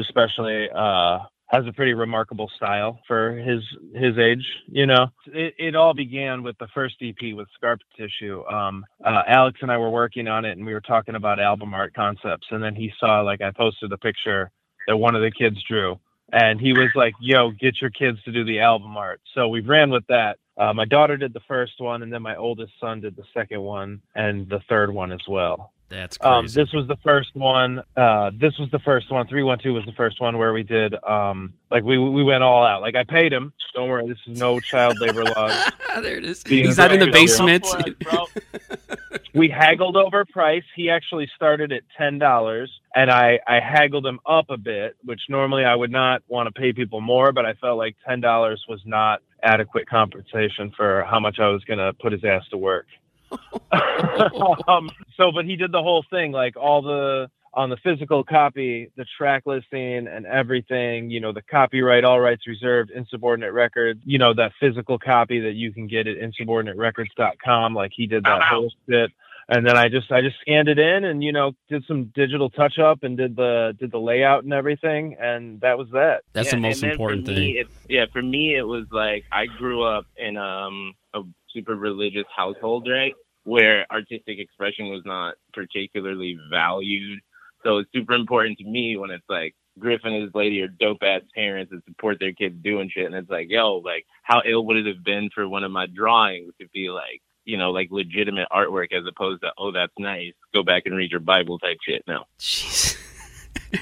especially, 0.00 0.70
uh, 0.74 1.18
has 1.48 1.66
a 1.66 1.74
pretty 1.74 1.92
remarkable 1.92 2.50
style 2.56 3.00
for 3.06 3.32
his 3.36 3.60
his 3.94 4.16
age. 4.16 4.46
You 4.66 4.86
know, 4.86 5.08
it, 5.26 5.52
it 5.58 5.76
all 5.76 5.92
began 5.92 6.42
with 6.42 6.56
the 6.56 6.68
first 6.72 6.94
EP 7.02 7.34
with 7.34 7.48
Scarp 7.56 7.80
Tissue. 7.98 8.46
Um, 8.46 8.86
uh, 9.04 9.24
Alex 9.28 9.58
and 9.60 9.70
I 9.70 9.76
were 9.76 9.90
working 9.90 10.26
on 10.26 10.46
it, 10.46 10.56
and 10.56 10.64
we 10.64 10.72
were 10.72 10.80
talking 10.80 11.16
about 11.16 11.38
album 11.38 11.74
art 11.74 11.92
concepts. 11.92 12.46
And 12.50 12.62
then 12.62 12.74
he 12.74 12.90
saw 12.98 13.20
like 13.20 13.42
I 13.42 13.50
posted 13.50 13.92
a 13.92 13.98
picture 13.98 14.50
that 14.86 14.96
one 14.96 15.14
of 15.14 15.20
the 15.20 15.30
kids 15.30 15.62
drew. 15.68 16.00
And 16.32 16.60
he 16.60 16.72
was 16.72 16.88
like, 16.94 17.14
"Yo, 17.20 17.50
get 17.50 17.80
your 17.80 17.90
kids 17.90 18.22
to 18.24 18.32
do 18.32 18.44
the 18.44 18.60
album 18.60 18.96
art." 18.96 19.20
So 19.34 19.48
we 19.48 19.60
ran 19.60 19.90
with 19.90 20.06
that. 20.08 20.38
Uh, 20.56 20.72
my 20.72 20.84
daughter 20.84 21.16
did 21.16 21.32
the 21.32 21.40
first 21.48 21.80
one, 21.80 22.02
and 22.02 22.12
then 22.12 22.22
my 22.22 22.36
oldest 22.36 22.72
son 22.80 23.00
did 23.00 23.16
the 23.16 23.24
second 23.34 23.60
one 23.60 24.00
and 24.14 24.48
the 24.48 24.60
third 24.68 24.92
one 24.92 25.12
as 25.12 25.20
well. 25.28 25.72
That's 25.88 26.16
crazy. 26.16 26.34
Um, 26.34 26.46
this 26.46 26.72
was 26.72 26.88
the 26.88 26.96
first 27.04 27.34
one. 27.34 27.82
Uh, 27.96 28.30
this 28.34 28.58
was 28.58 28.70
the 28.70 28.78
first 28.80 29.10
one. 29.12 29.26
Three 29.26 29.42
one 29.42 29.58
two 29.58 29.74
was 29.74 29.84
the 29.84 29.92
first 29.92 30.20
one 30.20 30.38
where 30.38 30.52
we 30.52 30.62
did 30.62 30.94
um, 31.04 31.54
like 31.70 31.84
we 31.84 31.98
we 31.98 32.24
went 32.24 32.42
all 32.42 32.64
out. 32.64 32.80
Like 32.80 32.96
I 32.96 33.04
paid 33.04 33.32
him. 33.32 33.52
Don't 33.74 33.88
worry, 33.88 34.06
this 34.08 34.18
is 34.26 34.38
no 34.38 34.60
child 34.60 34.96
labor 35.00 35.24
laws. 35.24 35.72
there 36.02 36.16
it 36.16 36.24
is. 36.24 36.42
Being 36.42 36.66
He's 36.66 36.78
not 36.78 36.92
in 36.92 37.00
the 37.00 37.10
basement. 37.10 37.66
For 39.34 39.38
us, 39.38 39.40
bro. 39.40 39.40
We 39.40 39.48
haggled 39.48 39.96
over 39.96 40.24
price. 40.24 40.64
He 40.76 40.90
actually 40.90 41.28
started 41.34 41.72
at 41.72 41.82
ten 41.96 42.18
dollars, 42.18 42.70
and 42.94 43.10
I 43.10 43.40
I 43.46 43.60
haggled 43.60 44.06
him 44.06 44.20
up 44.26 44.46
a 44.50 44.56
bit, 44.56 44.96
which 45.04 45.20
normally 45.28 45.64
I 45.64 45.74
would 45.74 45.90
not 45.90 46.22
want 46.28 46.46
to 46.46 46.60
pay 46.60 46.72
people 46.72 47.00
more, 47.00 47.32
but 47.32 47.44
I 47.44 47.54
felt 47.54 47.78
like 47.78 47.96
ten 48.06 48.20
dollars 48.20 48.64
was 48.68 48.80
not 48.84 49.20
adequate 49.42 49.88
compensation 49.88 50.72
for 50.76 51.04
how 51.04 51.20
much 51.20 51.38
I 51.38 51.48
was 51.48 51.62
gonna 51.64 51.92
put 51.92 52.12
his 52.12 52.24
ass 52.24 52.42
to 52.50 52.56
work. 52.56 52.86
um, 54.68 54.90
so, 55.16 55.32
but 55.32 55.44
he 55.44 55.56
did 55.56 55.72
the 55.72 55.82
whole 55.82 56.04
thing, 56.10 56.32
like 56.32 56.56
all 56.56 56.82
the 56.82 57.28
on 57.56 57.70
the 57.70 57.76
physical 57.78 58.24
copy, 58.24 58.90
the 58.96 59.04
track 59.16 59.44
listing 59.46 60.08
and 60.08 60.26
everything, 60.26 61.10
you 61.10 61.20
know, 61.20 61.32
the 61.32 61.42
copyright, 61.42 62.04
all 62.04 62.20
rights 62.20 62.46
reserved, 62.46 62.90
insubordinate 62.90 63.52
records, 63.52 64.00
you 64.04 64.18
know, 64.18 64.34
that 64.34 64.52
physical 64.58 64.98
copy 64.98 65.40
that 65.40 65.54
you 65.54 65.72
can 65.72 65.86
get 65.86 66.06
at 66.06 66.16
insubordinaterecords.com. 66.18 67.74
Like 67.74 67.92
he 67.94 68.06
did 68.06 68.24
that 68.24 68.42
whole 68.42 68.70
shit. 68.88 69.10
And 69.48 69.66
then 69.66 69.76
I 69.76 69.88
just, 69.88 70.10
I 70.10 70.20
just 70.22 70.36
scanned 70.40 70.68
it 70.68 70.78
in 70.78 71.04
and, 71.04 71.22
you 71.22 71.32
know, 71.32 71.52
did 71.68 71.84
some 71.86 72.12
digital 72.14 72.48
touch 72.50 72.78
up 72.78 73.02
and 73.02 73.16
did 73.16 73.36
the, 73.36 73.76
did 73.78 73.92
the 73.92 73.98
layout 73.98 74.44
and 74.44 74.52
everything. 74.52 75.16
And 75.20 75.60
that 75.60 75.76
was 75.76 75.88
that. 75.92 76.22
That's 76.32 76.46
Yeah, 76.46 76.56
the 76.56 76.60
most 76.62 76.82
important 76.82 77.26
thing. 77.26 77.36
Me, 77.36 77.64
yeah, 77.88 78.06
for 78.12 78.22
me, 78.22 78.56
it 78.56 78.66
was 78.66 78.86
like 78.90 79.24
I 79.30 79.46
grew 79.46 79.82
up 79.82 80.06
in 80.16 80.36
um, 80.36 80.94
a 81.12 81.20
super 81.52 81.74
religious 81.74 82.26
household, 82.34 82.88
right, 82.90 83.14
where 83.44 83.86
artistic 83.90 84.38
expression 84.38 84.88
was 84.88 85.02
not 85.04 85.34
particularly 85.52 86.38
valued. 86.50 87.20
So 87.64 87.78
it's 87.78 87.90
super 87.94 88.14
important 88.14 88.58
to 88.58 88.64
me 88.64 88.96
when 88.96 89.10
it's 89.10 89.24
like 89.28 89.54
Griffin 89.78 90.12
and 90.12 90.22
his 90.22 90.34
lady 90.34 90.60
are 90.62 90.68
dope 90.68 91.02
ass 91.02 91.22
parents 91.34 91.72
that 91.72 91.84
support 91.86 92.18
their 92.20 92.32
kids 92.32 92.56
doing 92.62 92.90
shit, 92.92 93.06
and 93.06 93.14
it's 93.14 93.30
like, 93.30 93.46
yo, 93.50 93.76
like 93.76 94.06
how 94.22 94.42
ill 94.46 94.64
would 94.66 94.76
it 94.76 94.86
have 94.86 95.04
been 95.04 95.30
for 95.34 95.48
one 95.48 95.64
of 95.64 95.70
my 95.70 95.86
drawings 95.86 96.52
to 96.60 96.68
be 96.72 96.90
like, 96.90 97.22
you 97.44 97.56
know, 97.56 97.70
like 97.70 97.88
legitimate 97.90 98.48
artwork 98.52 98.92
as 98.92 99.04
opposed 99.06 99.42
to, 99.42 99.50
oh, 99.58 99.72
that's 99.72 99.92
nice, 99.98 100.32
go 100.52 100.62
back 100.62 100.84
and 100.86 100.96
read 100.96 101.10
your 101.10 101.20
Bible 101.20 101.58
type 101.58 101.76
shit. 101.86 102.02
No. 102.06 102.24
Jeez. 102.38 102.96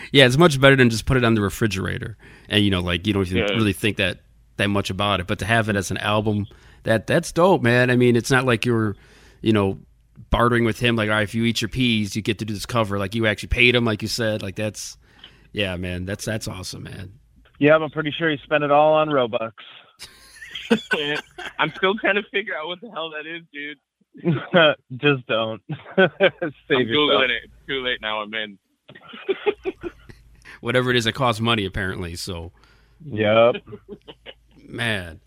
yeah, 0.13 0.27
it's 0.27 0.37
much 0.39 0.61
better 0.61 0.77
than 0.77 0.91
just 0.91 1.07
put 1.07 1.17
it 1.17 1.25
on 1.25 1.35
the 1.35 1.41
refrigerator, 1.41 2.17
and 2.49 2.65
you 2.65 2.71
know, 2.71 2.81
like 2.81 3.07
you 3.07 3.13
don't 3.13 3.27
even 3.27 3.39
Yeah. 3.39 3.55
really 3.55 3.73
think 3.73 3.97
that 3.99 4.21
that 4.57 4.69
much 4.69 4.91
about 4.91 5.21
it. 5.21 5.27
But 5.27 5.39
to 5.41 5.45
have 5.45 5.69
it 5.69 5.77
as 5.77 5.91
an 5.91 5.99
album, 5.99 6.47
that 6.85 7.07
that's 7.07 7.33
dope, 7.33 7.63
man. 7.63 7.91
I 7.91 7.97
mean, 7.97 8.17
it's 8.17 8.31
not 8.31 8.45
like 8.45 8.65
you're, 8.67 8.97
you 9.41 9.53
know, 9.53 9.79
bartering 10.31 10.65
with 10.65 10.79
him. 10.79 10.97
Like, 10.97 11.09
all 11.09 11.15
right, 11.17 11.23
if 11.23 11.35
you 11.35 11.45
eat 11.45 11.63
your 11.63 11.69
peas, 11.69 12.15
you 12.17 12.23
get 12.23 12.39
to 12.41 12.45
do 12.45 12.53
this 12.53 12.67
cover. 12.67 12.99
Like, 12.99 13.15
you 13.15 13.27
actually 13.27 13.49
paid 13.49 13.75
him, 13.75 13.85
like 13.85 14.03
you 14.03 14.09
said. 14.09 14.43
Like, 14.43 14.57
that's, 14.57 14.97
yeah, 15.53 15.77
man, 15.77 16.05
that's 16.05 16.25
that's 16.25 16.49
awesome, 16.49 16.83
man. 16.85 17.13
Yeah, 17.59 17.77
I'm 17.77 17.91
pretty 17.91 18.13
sure 18.17 18.31
he 18.31 18.37
spent 18.43 18.65
it 18.65 18.71
all 18.71 18.95
on 18.95 19.09
Robux. 19.09 19.53
I'm 21.59 21.73
still 21.77 21.95
trying 21.97 22.17
to 22.17 22.23
figure 22.31 22.55
out 22.57 22.67
what 22.69 22.81
the 22.81 22.91
hell 22.91 23.11
that 23.11 23.27
is, 23.27 23.43
dude. 23.53 23.79
just 25.01 25.27
don't. 25.27 25.63
I'm 25.97 26.11
Save 26.69 26.89
yourself. 26.89 27.11
googling 27.11 27.31
it. 27.31 27.43
It's 27.45 27.67
too 27.67 27.83
late 27.83 28.01
now. 28.01 28.21
I'm 28.21 28.33
in. 28.35 28.59
Whatever 30.61 30.91
it 30.91 30.97
is, 30.97 31.07
it 31.07 31.13
costs 31.15 31.41
money 31.41 31.65
apparently. 31.65 32.15
So, 32.17 32.53
Yep. 33.05 33.57
man, 34.69 35.21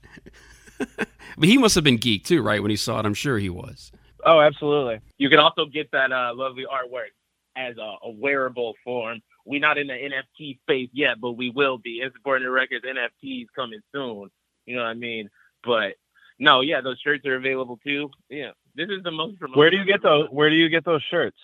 but 1.37 1.49
he 1.49 1.57
must 1.57 1.75
have 1.75 1.83
been 1.83 1.97
geeked 1.97 2.23
too, 2.25 2.41
right? 2.41 2.61
When 2.61 2.69
he 2.71 2.77
saw 2.77 2.99
it, 2.99 3.05
I'm 3.05 3.13
sure 3.13 3.37
he 3.37 3.49
was. 3.49 3.91
Oh, 4.23 4.39
absolutely. 4.39 4.99
You 5.17 5.29
can 5.29 5.39
also 5.39 5.65
get 5.65 5.91
that 5.91 6.11
uh, 6.11 6.31
lovely 6.35 6.63
artwork 6.63 7.09
as 7.57 7.77
a, 7.77 7.95
a 8.03 8.09
wearable 8.11 8.73
form. 8.83 9.21
We're 9.45 9.59
not 9.59 9.77
in 9.77 9.87
the 9.87 9.93
NFT 9.93 10.59
space 10.61 10.89
yet, 10.93 11.19
but 11.21 11.33
we 11.33 11.49
will 11.49 11.77
be. 11.77 12.01
Insubordinate 12.01 12.51
Records 12.51 12.85
NFTs 12.85 13.47
coming 13.55 13.81
soon. 13.93 14.29
You 14.65 14.75
know 14.77 14.83
what 14.83 14.89
I 14.89 14.93
mean? 14.95 15.29
But 15.63 15.95
no, 16.39 16.61
yeah, 16.61 16.81
those 16.81 16.99
shirts 16.99 17.25
are 17.25 17.35
available 17.35 17.79
too. 17.83 18.09
Yeah, 18.29 18.51
this 18.75 18.89
is 18.89 19.03
the 19.03 19.11
most. 19.11 19.35
Where 19.53 19.69
do 19.69 19.77
you 19.77 19.85
get 19.85 20.01
those? 20.03 20.27
Where 20.31 20.49
do 20.49 20.55
you 20.55 20.69
get 20.69 20.85
those 20.85 21.03
shirts? 21.09 21.37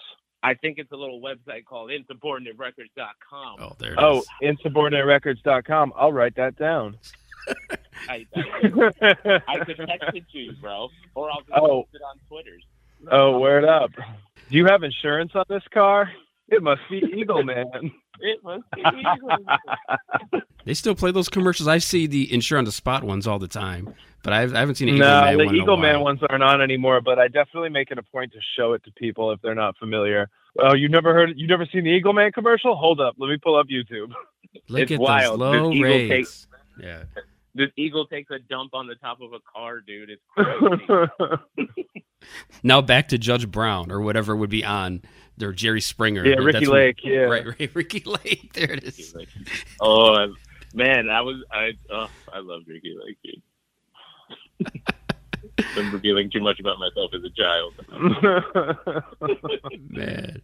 I 0.43 0.55
think 0.55 0.79
it's 0.79 0.91
a 0.91 0.95
little 0.95 1.21
website 1.21 1.65
called 1.65 1.91
insubordinaterecords.com. 1.91 3.55
Oh, 3.59 3.75
there 3.79 3.93
it 3.93 3.99
oh, 3.99 4.19
is. 4.19 4.25
Oh, 4.41 4.45
insubordinaterecords.com. 4.69 5.93
I'll 5.95 6.11
write 6.11 6.35
that 6.35 6.57
down. 6.57 6.97
I, 8.09 8.25
I, 8.35 9.41
I 9.47 9.59
could 9.65 9.77
text 9.77 10.09
it 10.15 10.23
to 10.31 10.37
you, 10.39 10.53
bro, 10.59 10.89
or 11.15 11.29
I'll 11.29 11.41
just 11.41 11.51
Oh. 11.53 11.83
post 11.83 11.89
it 11.93 12.01
on 12.01 12.19
Twitter. 12.27 12.57
oh, 13.11 13.39
word 13.39 13.65
up. 13.65 13.91
Do 14.49 14.57
you 14.57 14.65
have 14.65 14.83
insurance 14.83 15.31
on 15.35 15.45
this 15.47 15.63
car? 15.73 16.11
It 16.49 16.61
must 16.61 16.81
be 16.89 16.97
Eagle 16.97 17.43
Man. 17.43 17.91
It 18.19 18.43
must 18.43 18.63
be. 18.75 18.81
They 20.63 20.75
still 20.75 20.93
play 20.93 21.09
those 21.11 21.27
commercials. 21.27 21.67
I 21.67 21.79
see 21.79 22.05
the 22.05 22.31
insure 22.31 22.59
on 22.59 22.65
the 22.65 22.71
spot 22.71 23.03
ones 23.03 23.25
all 23.25 23.39
the 23.39 23.47
time, 23.47 23.95
but 24.23 24.31
I've, 24.31 24.53
I 24.53 24.59
haven't 24.59 24.75
seen 24.75 24.89
an 24.89 24.95
Eagle 24.97 25.07
no, 25.09 25.21
Man 25.21 25.37
the 25.37 25.45
one 25.45 25.55
in 25.55 25.59
a 25.59 25.63
Eagle 25.63 25.77
Man 25.77 25.99
ones 26.01 26.19
aren't 26.29 26.43
on 26.43 26.61
anymore, 26.61 27.01
but 27.01 27.17
I 27.17 27.27
definitely 27.29 27.69
make 27.69 27.89
it 27.89 27.97
a 27.97 28.03
point 28.03 28.31
to 28.33 28.37
show 28.55 28.73
it 28.73 28.83
to 28.83 28.91
people 28.91 29.31
if 29.31 29.41
they're 29.41 29.55
not 29.55 29.75
familiar. 29.77 30.29
Oh, 30.59 30.75
you 30.75 30.87
never 30.87 31.15
heard? 31.15 31.31
You 31.35 31.47
never 31.47 31.65
seen 31.65 31.83
the 31.85 31.89
Eagle 31.89 32.13
Man 32.13 32.31
commercial? 32.31 32.75
Hold 32.75 33.01
up, 33.01 33.15
let 33.17 33.27
me 33.29 33.37
pull 33.41 33.55
up 33.55 33.65
YouTube. 33.69 34.11
Look 34.67 34.81
It's 34.83 34.91
at 34.91 34.99
wild. 34.99 35.41
those 35.41 35.53
This 35.53 35.61
low 35.61 35.71
Eagle 35.71 35.83
rates. 35.89 36.09
takes- 36.09 36.47
Yeah, 36.79 37.03
this 37.55 37.69
eagle 37.75 38.05
takes 38.05 38.29
a 38.29 38.37
dump 38.37 38.75
on 38.75 38.85
the 38.85 38.95
top 38.95 39.19
of 39.21 39.33
a 39.33 39.39
car, 39.51 39.79
dude. 39.81 40.11
It's 40.11 40.21
crazy. 40.37 41.77
now 42.63 42.81
back 42.81 43.09
to 43.09 43.17
Judge 43.17 43.49
Brown 43.49 43.91
or 43.91 44.01
whatever 44.01 44.35
would 44.35 44.49
be 44.49 44.63
on 44.65 45.01
their 45.37 45.51
Jerry 45.53 45.81
Springer. 45.81 46.25
yeah, 46.25 46.35
Ricky 46.35 46.67
what- 46.67 46.75
Lake. 46.75 46.97
Yeah, 47.03 47.19
Right, 47.21 47.45
right, 47.47 47.71
Ricki 47.75 48.03
Lake. 48.05 48.53
There 48.53 48.71
it 48.71 48.83
is. 48.83 49.15
oh, 49.79 50.33
Man, 50.73 51.09
I 51.09 51.21
was 51.21 51.43
I 51.51 51.71
oh 51.91 52.09
I 52.33 52.39
love 52.39 52.61
Ricki 52.67 52.95
Lake, 53.03 53.17
dude. 53.23 53.41
Been 55.75 55.91
revealing 55.91 56.29
too 56.31 56.39
much 56.41 56.59
about 56.59 56.77
myself 56.79 57.11
as 57.13 57.23
a 57.23 57.29
child. 57.31 57.73
Man. 59.89 60.41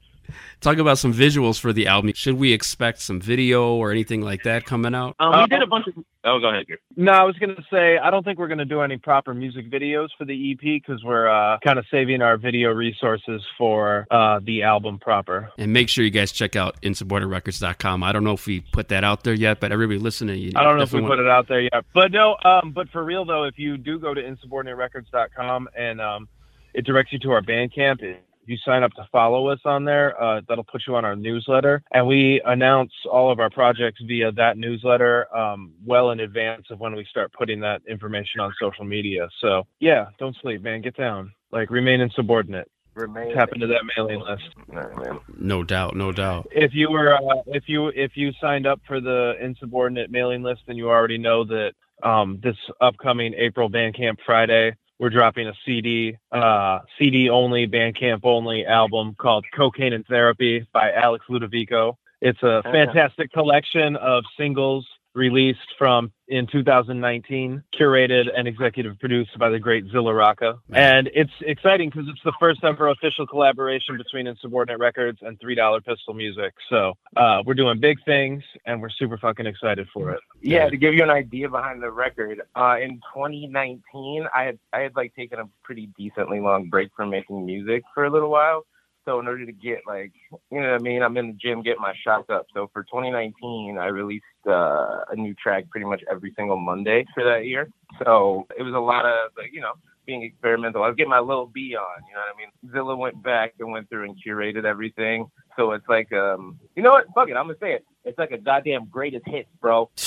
Talk 0.61 0.77
about 0.77 0.97
some 0.97 1.13
visuals 1.13 1.59
for 1.59 1.73
the 1.73 1.87
album. 1.87 2.11
Should 2.13 2.35
we 2.35 2.53
expect 2.53 3.01
some 3.01 3.19
video 3.19 3.75
or 3.75 3.91
anything 3.91 4.21
like 4.21 4.43
that 4.43 4.65
coming 4.65 4.95
out? 4.95 5.15
Um, 5.19 5.41
we 5.41 5.47
did 5.47 5.61
a 5.61 5.67
bunch 5.67 5.87
of. 5.87 5.93
Oh, 6.23 6.39
go 6.39 6.49
ahead, 6.49 6.67
Griff. 6.67 6.79
no, 6.97 7.11
I 7.13 7.23
was 7.23 7.37
gonna 7.37 7.63
say 7.71 7.97
I 7.97 8.09
don't 8.09 8.23
think 8.23 8.37
we're 8.37 8.49
gonna 8.49 8.65
do 8.65 8.81
any 8.81 8.97
proper 8.97 9.33
music 9.33 9.71
videos 9.71 10.09
for 10.17 10.25
the 10.25 10.51
EP 10.51 10.59
because 10.59 11.03
we're 11.03 11.29
uh, 11.29 11.57
kind 11.63 11.79
of 11.79 11.85
saving 11.89 12.21
our 12.21 12.37
video 12.37 12.71
resources 12.71 13.41
for 13.57 14.05
uh, 14.11 14.39
the 14.43 14.63
album 14.63 14.99
proper. 14.99 15.51
And 15.57 15.71
make 15.71 15.87
sure 15.89 16.03
you 16.03 16.09
guys 16.09 16.31
check 16.31 16.55
out 16.55 16.81
insubordinaterecords.com. 16.81 18.03
I 18.03 18.11
don't 18.11 18.23
know 18.23 18.33
if 18.33 18.45
we 18.45 18.59
put 18.59 18.89
that 18.89 19.03
out 19.03 19.23
there 19.23 19.35
yet, 19.35 19.59
but 19.59 19.71
everybody 19.71 19.99
listening, 19.99 20.39
you 20.39 20.51
I 20.55 20.63
don't 20.63 20.77
know 20.77 20.83
if 20.83 20.91
we 20.91 20.99
definitely 20.99 21.17
put 21.17 21.25
it 21.25 21.29
out 21.29 21.47
there 21.47 21.61
yet, 21.61 21.85
but 21.93 22.11
no. 22.11 22.35
Um, 22.43 22.71
but 22.71 22.89
for 22.89 23.05
real 23.05 23.23
though, 23.23 23.45
if 23.45 23.57
you 23.57 23.77
do 23.77 23.97
go 23.97 24.13
to 24.13 24.21
insubordinaterecords.com 24.21 25.69
and 25.77 26.01
um, 26.01 26.27
it 26.73 26.85
directs 26.85 27.11
you 27.11 27.19
to 27.19 27.31
our 27.31 27.41
Bandcamp. 27.41 28.03
If 28.03 28.17
you 28.47 28.57
sign 28.65 28.83
up 28.83 28.91
to 28.93 29.07
follow 29.11 29.47
us 29.47 29.59
on 29.65 29.85
there, 29.85 30.21
uh, 30.21 30.41
that'll 30.47 30.63
put 30.63 30.83
you 30.87 30.95
on 30.95 31.05
our 31.05 31.15
newsletter, 31.15 31.83
and 31.91 32.07
we 32.07 32.41
announce 32.45 32.91
all 33.11 33.31
of 33.31 33.39
our 33.39 33.49
projects 33.49 34.01
via 34.07 34.31
that 34.33 34.57
newsletter 34.57 35.33
um, 35.35 35.73
well 35.85 36.11
in 36.11 36.19
advance 36.19 36.65
of 36.69 36.79
when 36.79 36.95
we 36.95 37.05
start 37.09 37.31
putting 37.33 37.59
that 37.61 37.81
information 37.87 38.39
on 38.39 38.53
social 38.59 38.85
media. 38.85 39.27
So 39.41 39.63
yeah, 39.79 40.07
don't 40.19 40.35
sleep, 40.41 40.61
man. 40.61 40.81
Get 40.81 40.95
down. 40.97 41.33
Like 41.51 41.69
remain 41.69 42.01
insubordinate. 42.01 42.69
Remain. 42.93 43.33
Tap 43.35 43.49
into 43.53 43.67
that 43.67 43.83
mailing 43.95 44.21
list. 44.21 44.43
All 44.71 44.77
right. 44.79 45.21
No 45.37 45.63
doubt, 45.63 45.95
no 45.95 46.11
doubt. 46.11 46.47
if 46.51 46.71
you 46.73 46.89
were 46.89 47.13
uh, 47.13 47.41
if 47.45 47.65
you 47.67 47.89
if 47.89 48.13
you 48.15 48.31
signed 48.41 48.65
up 48.65 48.81
for 48.87 48.99
the 48.99 49.33
insubordinate 49.39 50.09
mailing 50.09 50.41
list 50.41 50.61
then 50.65 50.77
you 50.77 50.89
already 50.89 51.19
know 51.19 51.43
that 51.45 51.73
um, 52.03 52.39
this 52.41 52.55
upcoming 52.81 53.33
april 53.37 53.69
bandcamp 53.69 54.17
friday 54.25 54.75
we're 54.99 55.09
dropping 55.09 55.47
a 55.47 55.53
cd 55.65 56.17
uh, 56.31 56.79
cd 56.99 57.29
only 57.29 57.67
bandcamp 57.67 58.21
only 58.23 58.65
album 58.65 59.15
called 59.17 59.45
cocaine 59.55 59.93
and 59.93 60.05
therapy 60.07 60.67
by 60.73 60.91
alex 60.91 61.25
ludovico. 61.29 61.97
It's 62.19 62.41
a 62.41 62.63
fantastic 62.63 63.31
collection 63.31 63.95
of 63.95 64.23
singles 64.39 64.87
released 65.17 65.59
from 65.77 66.11
in 66.27 66.47
2019 66.47 67.63
curated 67.77 68.25
and 68.35 68.47
executive 68.47 68.99
produced 68.99 69.37
by 69.39 69.49
the 69.49 69.59
great 69.59 69.85
zilla 69.91 70.13
rocca 70.13 70.55
and 70.73 71.09
it's 71.13 71.31
exciting 71.41 71.89
because 71.89 72.07
it's 72.09 72.21
the 72.23 72.33
first 72.39 72.63
ever 72.63 72.89
official 72.89 73.25
collaboration 73.25 73.97
between 73.97 74.27
insubordinate 74.27 74.79
records 74.79 75.19
and 75.21 75.39
three 75.39 75.55
dollar 75.55 75.81
pistol 75.81 76.13
music. 76.13 76.53
So 76.69 76.93
uh, 77.15 77.41
we're 77.45 77.53
doing 77.53 77.79
big 77.79 77.97
things 78.05 78.43
and 78.65 78.81
we're 78.81 78.89
super 78.89 79.17
fucking 79.17 79.45
excited 79.45 79.87
for 79.93 80.11
it. 80.11 80.19
Yeah, 80.41 80.69
to 80.69 80.77
give 80.77 80.93
you 80.93 81.03
an 81.03 81.09
idea 81.09 81.49
behind 81.49 81.81
the 81.81 81.91
record, 81.91 82.41
uh, 82.55 82.77
in 82.81 83.01
2019, 83.13 84.27
I 84.33 84.43
had 84.43 84.59
I 84.71 84.79
had 84.81 84.95
like 84.95 85.15
taken 85.15 85.39
a 85.39 85.49
pretty 85.63 85.89
decently 85.97 86.39
long 86.39 86.69
break 86.69 86.89
from 86.95 87.09
making 87.09 87.45
music 87.45 87.83
for 87.93 88.05
a 88.05 88.09
little 88.09 88.29
while. 88.29 88.65
So 89.07 89.21
in 89.21 89.27
order 89.27 89.45
to 89.45 89.53
get 89.53 89.79
like, 89.87 90.11
you 90.51 90.59
know 90.59 90.71
what 90.71 90.81
I 90.81 90.83
mean, 90.83 91.01
I'm 91.01 91.15
in 91.15 91.27
the 91.27 91.33
gym 91.33 91.63
getting 91.63 91.81
my 91.81 91.93
shots 92.03 92.29
up. 92.29 92.47
So 92.53 92.69
for 92.73 92.83
2019, 92.83 93.77
I 93.79 93.85
released 93.85 94.25
uh, 94.45 95.05
a 95.09 95.15
new 95.15 95.33
track 95.33 95.69
pretty 95.69 95.85
much 95.85 96.03
every 96.11 96.33
single 96.35 96.57
Monday 96.57 97.05
for 97.13 97.23
that 97.23 97.45
year. 97.45 97.69
So 98.03 98.45
it 98.57 98.63
was 98.63 98.73
a 98.73 98.79
lot 98.79 99.05
of 99.05 99.31
like, 99.37 99.53
you 99.53 99.61
know, 99.61 99.71
being 100.05 100.23
experimental. 100.23 100.83
I 100.83 100.87
was 100.87 100.97
getting 100.97 101.09
my 101.09 101.19
little 101.19 101.45
B 101.45 101.73
on, 101.77 102.03
you 102.09 102.15
know 102.15 102.19
what 102.19 102.35
I 102.35 102.37
mean? 102.37 102.73
Zilla 102.73 102.97
went 102.97 103.23
back 103.23 103.53
and 103.59 103.71
went 103.71 103.87
through 103.87 104.03
and 104.03 104.17
curated 104.21 104.65
everything. 104.65 105.31
So 105.55 105.71
it's 105.71 105.87
like, 105.87 106.11
um, 106.11 106.59
you 106.75 106.83
know 106.83 106.91
what? 106.91 107.05
Fuck 107.15 107.29
it, 107.29 107.37
I'm 107.37 107.45
gonna 107.47 107.57
say 107.61 107.73
it. 107.75 107.85
It's 108.03 108.17
like 108.17 108.31
a 108.31 108.37
goddamn 108.37 108.87
greatest 108.91 109.25
hits, 109.25 109.49
bro. 109.61 109.89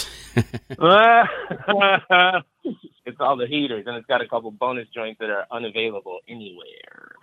It's 3.06 3.16
all 3.18 3.36
the 3.36 3.46
heaters, 3.46 3.84
and 3.86 3.96
it's 3.96 4.06
got 4.06 4.20
a 4.20 4.28
couple 4.28 4.52
bonus 4.52 4.86
joints 4.94 5.18
that 5.18 5.30
are 5.30 5.44
unavailable 5.50 6.20
anywhere. 6.28 7.16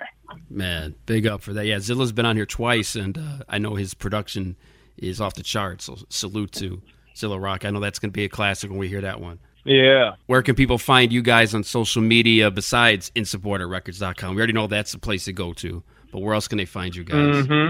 Man, 0.49 0.95
big 1.05 1.27
up 1.27 1.41
for 1.41 1.53
that. 1.53 1.65
Yeah, 1.65 1.79
Zilla's 1.79 2.11
been 2.11 2.25
on 2.25 2.35
here 2.35 2.45
twice, 2.45 2.95
and 2.95 3.17
uh, 3.17 3.37
I 3.47 3.57
know 3.57 3.75
his 3.75 3.93
production 3.93 4.55
is 4.97 5.21
off 5.21 5.35
the 5.35 5.43
charts. 5.43 5.85
So 5.85 5.97
salute 6.09 6.51
to 6.53 6.81
Zilla 7.15 7.39
Rock. 7.39 7.65
I 7.65 7.69
know 7.69 7.79
that's 7.79 7.99
going 7.99 8.09
to 8.11 8.13
be 8.17 8.25
a 8.25 8.29
classic 8.29 8.69
when 8.69 8.79
we 8.79 8.87
hear 8.87 9.01
that 9.01 9.19
one. 9.21 9.39
yeah 9.65 10.13
Where 10.27 10.41
can 10.41 10.55
people 10.55 10.77
find 10.77 11.11
you 11.11 11.21
guys 11.21 11.53
on 11.53 11.63
social 11.63 12.01
media 12.01 12.49
besides 12.51 13.11
insubordinaterecords.com? 13.15 14.35
We 14.35 14.39
already 14.41 14.53
know 14.53 14.67
that's 14.67 14.91
the 14.91 14.99
place 14.99 15.25
to 15.25 15.33
go 15.33 15.53
to, 15.53 15.83
but 16.11 16.19
where 16.19 16.33
else 16.33 16.47
can 16.47 16.57
they 16.57 16.65
find 16.65 16.95
you 16.95 17.03
guys? 17.03 17.45
hmm 17.45 17.69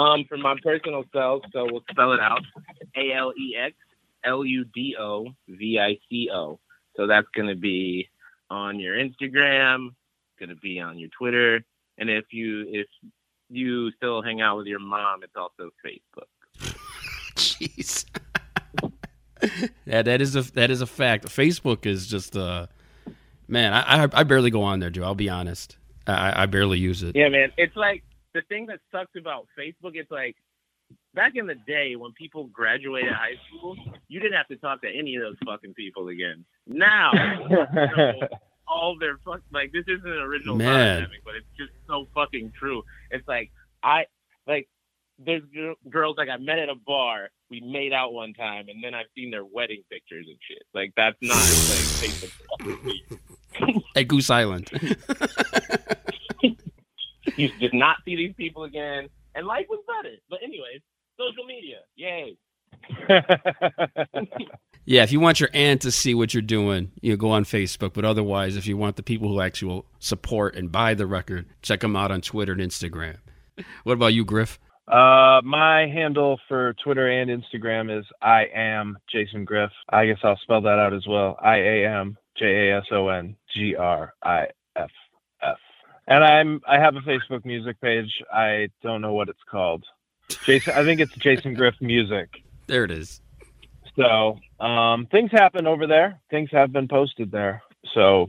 Um, 0.00 0.24
for 0.28 0.36
my 0.36 0.56
personal 0.62 1.04
self, 1.12 1.42
so 1.52 1.66
we'll 1.70 1.84
spell 1.90 2.12
it 2.12 2.20
out: 2.20 2.42
A 2.96 3.12
L 3.12 3.32
E 3.38 3.56
X 3.56 3.74
L 4.24 4.44
U 4.44 4.64
D 4.74 4.96
O 4.98 5.26
V 5.48 5.78
I 5.78 5.96
C 6.10 6.28
O. 6.32 6.58
So 6.96 7.06
that's 7.06 7.28
gonna 7.36 7.54
be 7.56 8.08
on 8.50 8.78
your 8.80 8.96
Instagram, 8.96 9.90
gonna 10.38 10.56
be 10.56 10.80
on 10.80 10.98
your 10.98 11.10
Twitter, 11.16 11.64
and 11.98 12.10
if 12.10 12.26
you 12.30 12.66
if 12.68 12.86
you 13.48 13.90
still 13.92 14.22
hang 14.22 14.40
out 14.40 14.56
with 14.56 14.66
your 14.66 14.80
mom, 14.80 15.22
it's 15.22 15.36
also 15.36 15.70
Facebook. 15.84 16.28
Jeez. 17.36 18.04
yeah, 19.86 20.02
that 20.02 20.20
is 20.20 20.36
a 20.36 20.42
that 20.54 20.70
is 20.70 20.80
a 20.80 20.86
fact. 20.86 21.26
Facebook 21.26 21.86
is 21.86 22.06
just 22.06 22.36
uh 22.36 22.66
man, 23.48 23.72
I 23.72 24.04
I, 24.04 24.08
I 24.12 24.22
barely 24.24 24.50
go 24.50 24.62
on 24.62 24.80
there, 24.80 24.90
Joe. 24.90 25.04
I'll 25.04 25.14
be 25.14 25.28
honest. 25.28 25.76
I, 26.06 26.42
I 26.42 26.46
barely 26.46 26.78
use 26.78 27.02
it. 27.02 27.16
Yeah, 27.16 27.28
man. 27.28 27.50
It's 27.56 27.76
like 27.76 28.04
the 28.34 28.42
thing 28.42 28.66
that 28.66 28.80
sucks 28.92 29.16
about 29.16 29.46
Facebook. 29.58 29.92
It's 29.94 30.10
like 30.10 30.36
back 31.14 31.32
in 31.36 31.46
the 31.46 31.54
day 31.54 31.96
when 31.96 32.12
people 32.12 32.44
graduated 32.48 33.12
high 33.12 33.38
school, 33.48 33.76
you 34.08 34.20
didn't 34.20 34.36
have 34.36 34.48
to 34.48 34.56
talk 34.56 34.82
to 34.82 34.88
any 34.88 35.16
of 35.16 35.22
those 35.22 35.36
fucking 35.46 35.74
people 35.74 36.08
again. 36.08 36.44
Now, 36.66 37.12
you 37.50 37.56
know, 37.56 38.28
all 38.66 38.96
their 38.98 39.18
fuck 39.24 39.40
like 39.52 39.72
this 39.72 39.84
isn't 39.86 40.06
an 40.06 40.18
original 40.18 40.56
Man. 40.56 41.02
I'm 41.02 41.08
but 41.24 41.34
it's 41.36 41.46
just 41.56 41.72
so 41.86 42.06
fucking 42.14 42.52
true. 42.58 42.82
It's 43.10 43.26
like 43.28 43.50
I 43.82 44.06
like 44.46 44.68
there's 45.18 45.42
gir- 45.52 45.74
girls 45.88 46.16
like 46.16 46.28
I 46.28 46.36
met 46.38 46.58
at 46.58 46.68
a 46.68 46.74
bar. 46.74 47.28
We 47.50 47.60
made 47.60 47.92
out 47.92 48.12
one 48.12 48.34
time, 48.34 48.68
and 48.68 48.82
then 48.82 48.94
I've 48.94 49.06
seen 49.14 49.30
their 49.30 49.44
wedding 49.44 49.82
pictures 49.90 50.26
and 50.28 50.38
shit. 50.48 50.62
Like 50.72 50.92
that's 50.96 51.16
not 51.22 51.36
like 51.36 51.44
Facebook. 52.02 53.20
At 53.96 54.08
Goose 54.08 54.30
Island. 54.30 54.70
you 57.36 57.48
did 57.60 57.74
not 57.74 57.98
see 58.04 58.16
these 58.16 58.34
people 58.34 58.64
again, 58.64 59.08
and 59.34 59.46
life 59.46 59.66
was 59.68 59.80
better. 59.86 60.16
But 60.28 60.40
anyways, 60.42 60.80
social 61.18 61.44
media, 61.44 61.78
yay! 61.94 62.36
yeah, 64.84 65.02
if 65.02 65.12
you 65.12 65.20
want 65.20 65.40
your 65.40 65.50
aunt 65.52 65.82
to 65.82 65.90
see 65.90 66.14
what 66.14 66.34
you're 66.34 66.42
doing, 66.42 66.92
you 67.00 67.12
know, 67.12 67.16
go 67.16 67.30
on 67.30 67.44
Facebook. 67.44 67.92
But 67.94 68.04
otherwise, 68.04 68.56
if 68.56 68.66
you 68.66 68.76
want 68.76 68.96
the 68.96 69.02
people 69.02 69.28
who 69.28 69.40
actually 69.40 69.68
will 69.68 69.86
support 69.98 70.56
and 70.56 70.70
buy 70.70 70.94
the 70.94 71.06
record, 71.06 71.46
check 71.62 71.80
them 71.80 71.96
out 71.96 72.10
on 72.10 72.20
Twitter 72.20 72.52
and 72.52 72.60
Instagram. 72.60 73.16
What 73.84 73.94
about 73.94 74.14
you, 74.14 74.24
Griff? 74.24 74.58
Uh, 74.86 75.40
my 75.42 75.86
handle 75.86 76.38
for 76.46 76.74
Twitter 76.84 77.08
and 77.08 77.30
Instagram 77.30 77.96
is 77.96 78.04
I 78.20 78.46
am 78.54 78.98
Jason 79.10 79.44
Griff. 79.44 79.70
I 79.88 80.06
guess 80.06 80.18
I'll 80.22 80.38
spell 80.42 80.60
that 80.62 80.78
out 80.78 80.92
as 80.92 81.06
well. 81.06 81.38
I 81.42 81.56
A 81.56 81.86
M 81.86 82.18
J 82.36 82.68
A 82.68 82.78
S 82.78 82.84
O 82.92 83.08
N 83.08 83.36
G 83.54 83.76
R 83.76 84.12
I 84.22 84.48
F 84.76 84.90
F. 85.42 85.56
And 86.06 86.22
I'm 86.22 86.60
I 86.68 86.78
have 86.78 86.96
a 86.96 87.00
Facebook 87.00 87.46
music 87.46 87.80
page. 87.80 88.10
I 88.30 88.68
don't 88.82 89.00
know 89.00 89.14
what 89.14 89.30
it's 89.30 89.42
called. 89.50 89.84
Jason, 90.44 90.74
I 90.74 90.84
think 90.84 91.00
it's 91.00 91.14
Jason 91.14 91.54
Griff 91.54 91.76
Music. 91.80 92.28
There 92.66 92.84
it 92.84 92.90
is. 92.90 93.20
So 93.96 94.38
um, 94.60 95.06
things 95.06 95.30
happen 95.30 95.66
over 95.66 95.86
there. 95.86 96.20
Things 96.30 96.48
have 96.52 96.72
been 96.72 96.88
posted 96.88 97.30
there. 97.30 97.62
So 97.94 98.28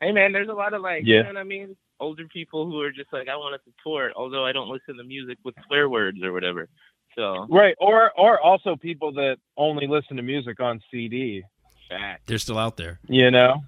Hey 0.00 0.12
man, 0.12 0.32
there's 0.32 0.48
a 0.48 0.52
lot 0.54 0.74
of 0.74 0.82
like, 0.82 1.02
Yeah. 1.04 1.18
you 1.18 1.22
know 1.24 1.28
what 1.30 1.36
I 1.38 1.44
mean? 1.44 1.76
Older 2.00 2.26
people 2.32 2.66
who 2.66 2.80
are 2.80 2.90
just 2.90 3.12
like, 3.12 3.28
I 3.28 3.36
want 3.36 3.60
to 3.60 3.70
support, 3.70 4.12
although 4.16 4.44
I 4.44 4.52
don't 4.52 4.68
listen 4.68 4.96
to 4.96 5.04
music 5.04 5.38
with 5.44 5.54
swear 5.66 5.88
words 5.88 6.22
or 6.22 6.32
whatever. 6.32 6.68
So, 7.16 7.46
right, 7.48 7.76
or 7.78 8.10
or 8.18 8.40
also 8.40 8.74
people 8.76 9.12
that 9.12 9.36
only 9.56 9.86
listen 9.86 10.16
to 10.16 10.22
music 10.22 10.58
on 10.58 10.80
CD. 10.90 11.44
fact. 11.88 12.26
They're 12.26 12.38
still 12.38 12.58
out 12.58 12.76
there. 12.76 12.98
You 13.08 13.30
know. 13.30 13.62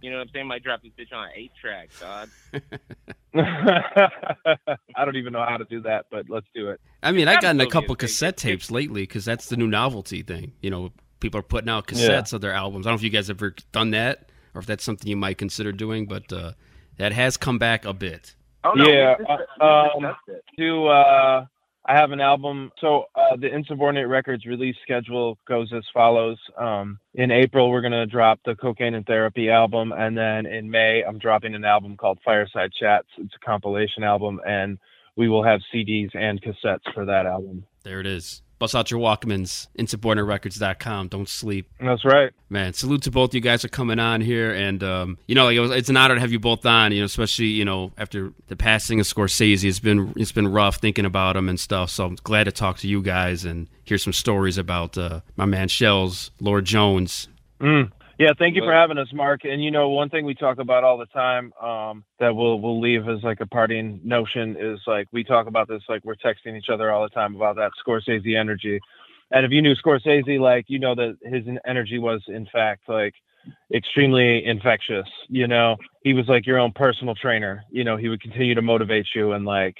You 0.00 0.10
know 0.10 0.18
what 0.18 0.22
I'm 0.28 0.28
saying? 0.32 0.46
Might 0.46 0.62
drop 0.62 0.80
this 0.82 0.92
bitch 0.98 1.12
on 1.16 1.24
an 1.24 1.30
eight 1.34 1.50
track, 1.60 1.90
dog. 2.00 2.28
I 4.96 5.04
don't 5.04 5.16
even 5.16 5.32
know 5.32 5.44
how 5.46 5.56
to 5.56 5.64
do 5.64 5.80
that, 5.82 6.06
but 6.10 6.26
let's 6.28 6.46
do 6.54 6.70
it. 6.70 6.80
I 7.02 7.12
mean, 7.12 7.28
I've 7.28 7.40
gotten 7.42 7.60
a 7.60 7.66
couple 7.66 7.94
cassette 7.96 8.36
tapes 8.36 8.70
lately 8.70 9.02
because 9.02 9.24
that's 9.24 9.46
the 9.48 9.56
new 9.56 9.66
novelty 9.66 10.22
thing. 10.22 10.52
You 10.60 10.70
know, 10.70 10.92
people 11.20 11.38
are 11.40 11.44
putting 11.44 11.68
out 11.68 11.86
cassettes 11.86 12.32
of 12.32 12.40
their 12.40 12.52
albums. 12.52 12.86
I 12.86 12.90
don't 12.90 12.94
know 12.94 12.98
if 12.98 13.02
you 13.04 13.10
guys 13.10 13.30
ever 13.30 13.54
done 13.72 13.90
that 13.92 14.30
or 14.54 14.60
if 14.60 14.66
that's 14.66 14.84
something 14.84 15.08
you 15.08 15.16
might 15.16 15.38
consider 15.38 15.72
doing, 15.72 16.06
but 16.06 16.32
uh, 16.32 16.52
that 16.96 17.12
has 17.12 17.36
come 17.36 17.58
back 17.58 17.84
a 17.84 17.92
bit. 17.92 18.34
Oh 18.64 18.72
no, 18.72 18.88
Yeah, 18.88 19.14
we 19.18 19.24
just- 19.24 19.40
uh, 19.60 19.88
we 19.98 20.04
um, 20.04 20.14
discussed. 20.26 20.44
Do 20.56 20.86
uh, 20.86 21.46
I 21.88 21.96
have 21.96 22.12
an 22.12 22.20
album? 22.20 22.70
So 22.82 23.04
uh, 23.14 23.36
the 23.36 23.52
Insubordinate 23.52 24.08
Records 24.08 24.44
release 24.44 24.76
schedule 24.82 25.38
goes 25.48 25.72
as 25.72 25.84
follows. 25.94 26.38
Um, 26.58 26.98
in 27.14 27.30
April, 27.30 27.70
we're 27.70 27.80
gonna 27.80 28.06
drop 28.06 28.40
the 28.44 28.54
Cocaine 28.54 28.94
and 28.94 29.06
Therapy 29.06 29.48
album, 29.48 29.92
and 29.92 30.16
then 30.16 30.44
in 30.44 30.70
May, 30.70 31.02
I'm 31.02 31.18
dropping 31.18 31.54
an 31.54 31.64
album 31.64 31.96
called 31.96 32.18
Fireside 32.22 32.72
Chats. 32.78 33.08
It's 33.16 33.34
a 33.34 33.44
compilation 33.44 34.04
album, 34.04 34.38
and 34.46 34.78
we 35.16 35.30
will 35.30 35.42
have 35.42 35.62
CDs 35.74 36.14
and 36.14 36.40
cassettes 36.42 36.92
for 36.92 37.06
that 37.06 37.24
album. 37.24 37.64
There 37.84 38.00
it 38.00 38.06
is. 38.06 38.42
Bust 38.58 38.74
out 38.74 38.90
your 38.90 39.00
Walkmans, 39.00 39.68
insubordinaterecords.com. 39.78 41.08
Don't 41.08 41.28
sleep. 41.28 41.70
That's 41.80 42.04
right. 42.04 42.32
Man, 42.50 42.72
salute 42.72 43.02
to 43.02 43.10
both 43.10 43.34
you 43.34 43.40
guys 43.40 43.62
for 43.62 43.68
coming 43.68 43.98
on 43.98 44.20
here, 44.20 44.52
and 44.52 44.82
um, 44.82 45.18
you 45.26 45.34
know, 45.34 45.44
like 45.44 45.56
it 45.56 45.60
was, 45.60 45.70
it's 45.70 45.88
an 45.88 45.96
honor 45.96 46.14
to 46.14 46.20
have 46.20 46.32
you 46.32 46.40
both 46.40 46.66
on. 46.66 46.92
You 46.92 47.00
know, 47.00 47.04
especially 47.04 47.46
you 47.46 47.64
know 47.64 47.92
after 47.98 48.32
the 48.48 48.56
passing 48.56 49.00
of 49.00 49.06
Scorsese, 49.06 49.64
it's 49.64 49.78
been 49.78 50.12
it's 50.16 50.32
been 50.32 50.48
rough 50.48 50.76
thinking 50.76 51.04
about 51.04 51.36
him 51.36 51.48
and 51.48 51.58
stuff. 51.60 51.90
So 51.90 52.06
I'm 52.06 52.16
glad 52.16 52.44
to 52.44 52.52
talk 52.52 52.78
to 52.78 52.88
you 52.88 53.02
guys 53.02 53.44
and 53.44 53.68
hear 53.84 53.98
some 53.98 54.12
stories 54.12 54.58
about 54.58 54.98
uh, 54.98 55.20
my 55.36 55.44
man 55.44 55.68
Shells, 55.68 56.30
Lord 56.40 56.64
Jones. 56.64 57.28
Mm. 57.60 57.90
Yeah, 58.18 58.30
thank 58.36 58.56
you 58.56 58.62
for 58.62 58.72
having 58.72 58.98
us, 58.98 59.06
Mark. 59.12 59.44
And 59.44 59.62
you 59.62 59.70
know, 59.70 59.90
one 59.90 60.10
thing 60.10 60.24
we 60.24 60.34
talk 60.34 60.58
about 60.58 60.82
all 60.82 60.98
the 60.98 61.06
time 61.06 61.52
um, 61.62 62.04
that 62.18 62.34
we'll 62.34 62.60
we'll 62.60 62.80
leave 62.80 63.08
as 63.08 63.22
like 63.22 63.40
a 63.40 63.46
parting 63.46 64.00
notion 64.02 64.56
is 64.58 64.80
like 64.88 65.06
we 65.12 65.22
talk 65.22 65.46
about 65.46 65.68
this 65.68 65.82
like 65.88 66.04
we're 66.04 66.16
texting 66.16 66.58
each 66.58 66.68
other 66.68 66.90
all 66.90 67.04
the 67.04 67.10
time 67.10 67.36
about 67.36 67.54
that 67.56 67.70
Scorsese 67.86 68.36
energy. 68.36 68.80
And 69.30 69.46
if 69.46 69.52
you 69.52 69.62
knew 69.62 69.74
Scorsese, 69.76 70.40
like 70.40 70.64
you 70.66 70.80
know 70.80 70.96
that 70.96 71.16
his 71.22 71.44
energy 71.64 72.00
was 72.00 72.20
in 72.26 72.48
fact 72.52 72.88
like 72.88 73.14
extremely 73.72 74.44
infectious. 74.44 75.06
You 75.28 75.46
know, 75.46 75.76
he 76.02 76.12
was 76.12 76.26
like 76.26 76.44
your 76.44 76.58
own 76.58 76.72
personal 76.72 77.14
trainer. 77.14 77.62
You 77.70 77.84
know, 77.84 77.96
he 77.96 78.08
would 78.08 78.20
continue 78.20 78.56
to 78.56 78.62
motivate 78.62 79.06
you 79.14 79.32
and 79.32 79.44
like 79.44 79.76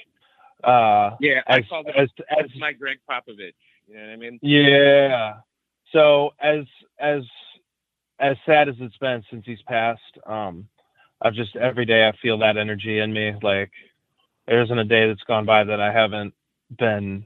uh 0.63 1.11
Yeah, 1.19 1.41
as 1.47 1.57
I 1.57 1.61
call 1.63 1.83
that 1.83 1.97
as, 1.97 2.09
as 2.31 2.37
that's 2.39 2.53
my 2.57 2.71
Gregg 2.71 2.99
Popovich. 3.09 3.51
You 3.85 3.95
know 3.95 4.01
what 4.01 4.13
I 4.13 4.15
mean? 4.15 4.39
yeah. 4.41 5.33
So 5.91 6.29
as 6.39 6.63
as 7.01 7.23
as 8.19 8.37
sad 8.45 8.69
as 8.69 8.75
it's 8.79 8.97
been 8.97 9.23
since 9.29 9.43
he's 9.45 9.61
passed, 9.63 10.01
um, 10.25 10.67
I've 11.21 11.33
just 11.33 11.55
every 11.55 11.85
day 11.85 12.07
I 12.07 12.13
feel 12.21 12.37
that 12.39 12.57
energy 12.57 12.99
in 12.99 13.11
me. 13.13 13.33
Like 13.41 13.71
there 14.47 14.61
isn't 14.61 14.79
a 14.79 14.85
day 14.85 15.07
that's 15.07 15.23
gone 15.27 15.45
by 15.45 15.63
that 15.63 15.79
I 15.79 15.91
haven't 15.91 16.33
been, 16.77 17.25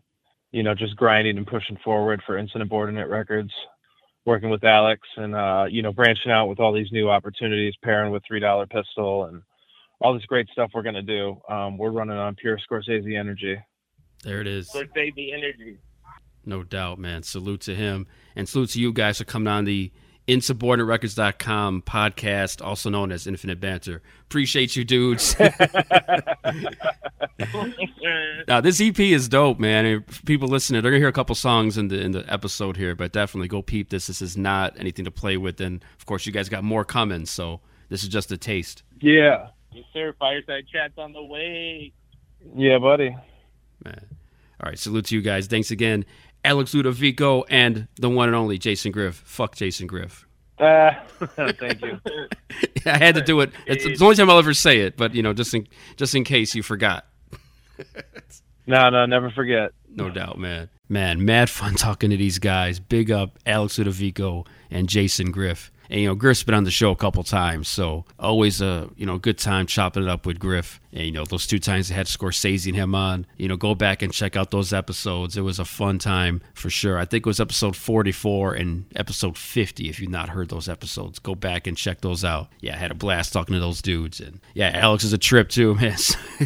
you 0.51 0.63
know, 0.63 0.75
just 0.75 0.95
grinding 0.95 1.37
and 1.37 1.47
pushing 1.47 1.77
forward 1.83 2.21
for 2.25 2.37
Incident 2.37 2.63
Insubordinate 2.63 3.09
Records, 3.09 3.51
working 4.25 4.49
with 4.49 4.63
Alex 4.63 5.01
and 5.17 5.35
uh, 5.35 5.65
you 5.69 5.81
know, 5.81 5.91
branching 5.91 6.31
out 6.31 6.47
with 6.47 6.59
all 6.59 6.73
these 6.73 6.91
new 6.91 7.09
opportunities, 7.09 7.73
pairing 7.83 8.11
with 8.11 8.23
Three 8.27 8.39
Dollar 8.39 8.67
Pistol 8.67 9.25
and 9.25 9.41
all 10.01 10.13
this 10.13 10.25
great 10.25 10.47
stuff 10.49 10.71
we're 10.73 10.83
gonna 10.83 11.01
do. 11.01 11.39
Um, 11.49 11.77
we're 11.77 11.91
running 11.91 12.17
on 12.17 12.35
pure 12.35 12.57
Scorsese 12.57 13.17
energy. 13.17 13.57
There 14.23 14.41
it 14.41 14.47
is. 14.47 14.69
Scorsese 14.69 15.33
energy. 15.33 15.77
No 16.45 16.63
doubt, 16.63 16.99
man. 16.99 17.23
Salute 17.23 17.61
to 17.61 17.75
him. 17.75 18.07
And 18.35 18.49
salute 18.49 18.71
to 18.71 18.81
you 18.81 18.91
guys 18.91 19.17
for 19.17 19.23
coming 19.23 19.47
on 19.47 19.65
the 19.65 19.91
insubordinaterecords.com 20.28 21.84
podcast, 21.84 22.65
also 22.65 22.89
known 22.89 23.11
as 23.11 23.28
Infinite 23.28 23.59
Banter. 23.59 24.01
Appreciate 24.24 24.76
you, 24.76 24.84
dudes. 24.84 25.36
now, 28.47 28.61
this 28.61 28.80
EP 28.82 28.99
is 28.99 29.28
dope, 29.28 29.59
man. 29.59 29.86
If 29.86 30.24
people 30.26 30.47
listening, 30.47 30.82
they're 30.82 30.91
gonna 30.91 30.99
hear 30.99 31.07
a 31.07 31.13
couple 31.13 31.36
songs 31.36 31.78
in 31.78 31.89
the 31.89 31.99
in 31.99 32.11
the 32.11 32.26
episode 32.32 32.78
here, 32.78 32.95
but 32.95 33.11
definitely 33.11 33.47
go 33.47 33.61
peep 33.61 33.89
this. 33.89 34.07
This 34.07 34.21
is 34.21 34.38
not 34.38 34.80
anything 34.80 35.05
to 35.05 35.11
play 35.11 35.38
with, 35.38 35.59
and 35.61 35.84
of 35.99 36.05
course, 36.05 36.26
you 36.26 36.32
guys 36.32 36.49
got 36.49 36.63
more 36.63 36.86
coming. 36.86 37.26
So 37.26 37.61
this 37.89 38.03
is 38.03 38.09
just 38.09 38.32
a 38.32 38.38
taste. 38.38 38.84
Yeah. 39.01 39.49
Yes, 39.71 39.86
sir. 39.91 40.13
Fireside 40.19 40.65
chats 40.71 40.93
on 40.97 41.13
the 41.13 41.24
way. 41.24 41.91
Yeah, 42.55 42.78
buddy. 42.78 43.15
Man. 43.84 44.05
All 44.63 44.69
right, 44.69 44.80
salute 44.80 45.05
to 45.05 45.15
you 45.15 45.21
guys. 45.21 45.47
Thanks 45.47 45.71
again, 45.71 46.05
Alex 46.45 46.73
Ludovico 46.73 47.43
and 47.49 47.87
the 47.95 48.09
one 48.09 48.29
and 48.29 48.35
only 48.35 48.57
Jason 48.57 48.91
Griff. 48.91 49.15
Fuck 49.15 49.55
Jason 49.55 49.87
Griff. 49.87 50.27
Uh, 50.59 50.91
thank 51.35 51.81
you. 51.81 51.99
I 52.85 52.97
had 52.97 53.15
to 53.15 53.21
do 53.21 53.41
it. 53.41 53.51
It's, 53.65 53.85
it's 53.85 53.99
the 53.99 54.05
only 54.05 54.15
time 54.15 54.29
I'll 54.29 54.39
ever 54.39 54.53
say 54.53 54.81
it, 54.81 54.97
but 54.97 55.15
you 55.15 55.23
know, 55.23 55.33
just 55.33 55.53
in 55.53 55.67
just 55.97 56.15
in 56.15 56.23
case 56.23 56.55
you 56.55 56.63
forgot. 56.63 57.05
No, 58.65 58.89
no, 58.89 59.05
never 59.05 59.29
forget. 59.29 59.71
No 59.89 60.09
doubt, 60.09 60.39
man. 60.39 60.69
Man, 60.87 61.25
mad 61.25 61.49
fun 61.49 61.75
talking 61.75 62.11
to 62.11 62.15
these 62.15 62.39
guys. 62.39 62.79
Big 62.79 63.11
up 63.11 63.37
Alex 63.45 63.77
Ludovico 63.77 64.47
and 64.71 64.87
Jason 64.87 65.31
Griff. 65.31 65.69
And 65.89 66.01
you 66.01 66.07
know, 66.07 66.15
Griff's 66.15 66.43
been 66.43 66.55
on 66.55 66.63
the 66.63 66.71
show 66.71 66.91
a 66.91 66.95
couple 66.95 67.23
times, 67.23 67.67
so 67.67 68.05
always 68.19 68.61
a 68.61 68.89
you 68.95 69.05
know 69.05 69.17
good 69.17 69.38
time 69.38 69.67
chopping 69.67 70.03
it 70.03 70.09
up 70.09 70.25
with 70.25 70.39
Griff. 70.39 70.79
And 70.91 71.05
you 71.05 71.11
know, 71.11 71.25
those 71.25 71.47
two 71.47 71.59
times 71.59 71.89
they 71.89 71.95
had 71.95 72.05
Scorsese 72.05 72.67
and 72.67 72.75
him 72.75 72.95
on. 72.95 73.25
You 73.38 73.47
know, 73.47 73.57
go 73.57 73.75
back 73.75 74.01
and 74.01 74.13
check 74.13 74.36
out 74.36 74.51
those 74.51 74.73
episodes. 74.73 75.36
It 75.38 75.41
was 75.41 75.59
a 75.59 75.65
fun 75.65 75.99
time 75.99 76.41
for 76.53 76.69
sure. 76.69 76.97
I 76.97 77.05
think 77.05 77.25
it 77.25 77.29
was 77.29 77.39
episode 77.39 77.75
44 77.75 78.53
and 78.53 78.86
episode 78.95 79.38
50. 79.38 79.89
If 79.89 79.99
you've 79.99 80.11
not 80.11 80.29
heard 80.29 80.49
those 80.49 80.69
episodes, 80.69 81.19
go 81.19 81.36
back 81.36 81.67
and 81.67 81.75
check 81.75 82.01
those 82.01 82.23
out. 82.23 82.49
Yeah, 82.59 82.75
I 82.75 82.77
had 82.77 82.91
a 82.91 82.95
blast 82.95 83.34
talking 83.34 83.53
to 83.53 83.59
those 83.59 83.81
dudes. 83.81 84.19
And 84.19 84.39
yeah, 84.53 84.71
Alex 84.73 85.03
is 85.03 85.13
a 85.13 85.17
trip 85.17 85.49
too, 85.49 85.75
man. 85.81 85.97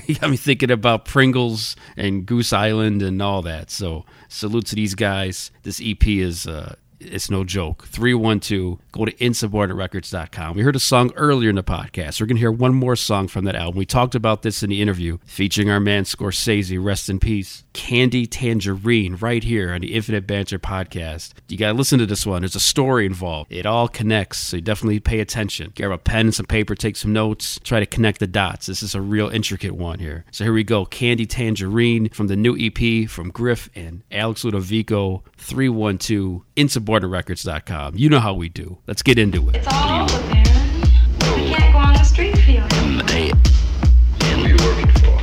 he 0.05 0.13
got 0.15 0.29
me 0.29 0.38
thinking 0.38 0.71
about 0.71 1.05
Pringles 1.05 1.75
and 1.95 2.25
Goose 2.25 2.53
Island 2.53 3.01
and 3.01 3.21
all 3.21 3.41
that. 3.43 3.69
So 3.69 4.05
salute 4.29 4.65
to 4.67 4.75
these 4.75 4.95
guys. 4.95 5.51
This 5.63 5.81
EP 5.83 6.05
is. 6.07 6.47
Uh, 6.47 6.75
it's 6.99 7.29
no 7.29 7.43
joke. 7.43 7.85
312, 7.87 8.79
go 8.91 9.05
to 9.05 9.11
insubordinaterecords.com. 9.13 10.55
We 10.55 10.63
heard 10.63 10.75
a 10.75 10.79
song 10.79 11.11
earlier 11.15 11.49
in 11.49 11.55
the 11.55 11.63
podcast. 11.63 12.19
We're 12.19 12.27
going 12.27 12.37
to 12.37 12.41
hear 12.41 12.51
one 12.51 12.73
more 12.73 12.95
song 12.95 13.27
from 13.27 13.45
that 13.45 13.55
album. 13.55 13.77
We 13.77 13.85
talked 13.85 14.15
about 14.15 14.41
this 14.41 14.63
in 14.63 14.69
the 14.69 14.81
interview 14.81 15.17
featuring 15.25 15.69
our 15.69 15.79
man 15.79 16.03
Scorsese, 16.03 16.83
rest 16.83 17.09
in 17.09 17.19
peace. 17.19 17.63
Candy 17.78 18.25
Tangerine, 18.25 19.17
right 19.17 19.43
here 19.43 19.71
on 19.71 19.82
the 19.82 19.93
Infinite 19.93 20.25
Banter 20.25 20.57
podcast. 20.57 21.34
You 21.47 21.57
got 21.57 21.73
to 21.73 21.78
listen 21.78 21.99
to 21.99 22.07
this 22.07 22.25
one. 22.25 22.41
There's 22.41 22.55
a 22.55 22.59
story 22.59 23.05
involved. 23.05 23.51
It 23.51 23.67
all 23.67 23.88
connects, 23.88 24.39
so 24.39 24.57
you 24.57 24.63
definitely 24.63 24.99
pay 24.99 25.19
attention. 25.19 25.73
Grab 25.75 25.91
a 25.91 25.97
pen 25.99 26.25
and 26.25 26.36
some 26.36 26.47
paper, 26.47 26.73
take 26.73 26.97
some 26.97 27.13
notes, 27.13 27.59
try 27.63 27.80
to 27.80 27.86
connect 27.86 28.19
the 28.19 28.25
dots. 28.25 28.65
This 28.65 28.82
is 28.82 28.95
a 28.95 28.99
real 28.99 29.30
intricate 29.30 29.75
one 29.75 29.99
here. 29.99 30.25
So 30.32 30.43
here 30.43 30.53
we 30.53 30.63
go. 30.63 30.86
Candy 30.86 31.28
Tangerine 31.28 32.09
from 32.09 32.25
the 32.28 32.36
new 32.36 32.57
EP 32.59 33.07
from 33.07 33.30
Griff 33.30 33.69
and 33.75 34.01
Alex 34.11 34.43
Ludovico, 34.43 35.21
312, 35.38 36.41
insubordinaterecords.com. 36.55 37.95
You 37.95 38.09
know 38.09 38.19
how 38.19 38.34
we 38.34 38.49
do. 38.49 38.80
Let's 38.88 39.03
get 39.03 39.19
into 39.19 39.49
it. 39.49 39.57
It's 39.57 39.67
all 39.69 40.01
over, 40.01 40.19
Baron. 40.32 40.82
We 41.21 41.53
can't 41.53 41.73
go 41.73 41.78
on 41.80 41.93
the 41.93 42.03
street 42.03 42.38
feeling. 42.39 42.71
Who 42.71 44.43
are 44.43 44.47
you 44.47 44.55
working 44.65 44.91
for? 44.93 45.19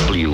Who 0.00 0.14
you 0.14 0.32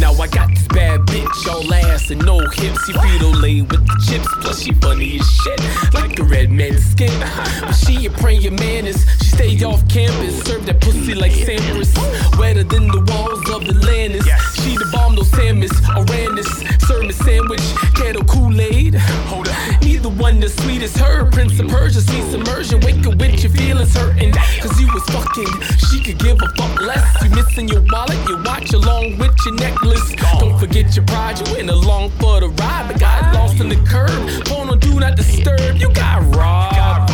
Now 0.00 0.12
I 0.14 0.26
got 0.26 0.48
this 0.48 0.66
bad 0.68 1.00
bitch, 1.00 1.48
all 1.48 1.72
ass 1.72 2.10
and 2.10 2.24
no 2.24 2.38
hips. 2.40 2.84
She 2.86 2.92
fetal 2.92 3.30
laid 3.30 3.70
with 3.70 3.86
the 3.86 4.04
chips, 4.06 4.28
plus 4.40 4.62
she 4.62 4.72
funny 4.72 5.18
as 5.18 5.30
shit, 5.30 5.60
like 5.94 6.18
a 6.18 6.24
red 6.24 6.50
man's 6.50 6.84
skin. 6.84 7.12
But 7.60 7.72
she 7.72 8.06
a 8.06 8.10
praying 8.10 8.56
mantis, 8.56 9.04
she 9.18 9.30
stay 9.30 9.64
off 9.64 9.86
campus, 9.88 10.42
serve 10.42 10.66
that 10.66 10.80
pussy 10.80 11.14
like 11.14 11.32
Sampras, 11.32 11.94
wetter 12.38 12.64
than 12.64 12.88
the 12.88 13.00
walls 13.00 13.48
of 13.50 13.62
Atlantis. 13.68 14.26
She 14.64 14.78
the 14.78 14.88
bomb, 14.90 15.14
no 15.14 15.20
Samus, 15.20 15.76
Aranis, 15.92 16.48
serve 16.88 17.02
me 17.04 17.12
sandwich, 17.12 17.60
kettle 17.94 18.24
Kool-Aid. 18.24 18.94
Hold 19.28 19.48
up, 19.48 19.82
neither 19.82 20.08
one 20.08 20.42
as 20.42 20.56
sweet 20.56 20.80
as 20.80 20.96
her. 20.96 21.30
Prince 21.30 21.60
of 21.60 21.68
Persia, 21.68 22.00
sweet 22.00 22.24
submersion, 22.30 22.80
wake 22.80 23.06
up 23.06 23.16
with 23.16 23.42
your 23.42 23.52
feelings 23.52 23.94
hurting, 23.94 24.32
cause 24.32 24.80
you 24.80 24.88
was 24.94 25.04
fucking. 25.12 25.52
She 25.76 26.02
could 26.02 26.18
give 26.18 26.40
a 26.40 26.48
fuck 26.56 26.80
less. 26.80 27.04
You 27.22 27.28
missing 27.36 27.68
your 27.68 27.84
wallet, 27.92 28.16
your 28.26 28.42
watch 28.42 28.72
along 28.72 29.18
with 29.18 29.36
your 29.44 29.54
necklace. 29.56 30.14
Don't 30.40 30.58
forget 30.58 30.96
your 30.96 31.04
pride, 31.04 31.46
you 31.46 31.52
went 31.52 31.68
along 31.68 32.12
for 32.12 32.40
the 32.40 32.48
ride, 32.48 32.88
but 32.88 32.98
got 32.98 33.34
lost 33.34 33.60
in 33.60 33.68
the 33.68 33.76
curb. 33.84 34.48
Phone 34.48 34.70
on 34.70 34.78
do 34.78 34.98
not 34.98 35.14
disturb, 35.14 35.76
you 35.76 35.92
got 35.92 36.24
robbed. 36.34 37.12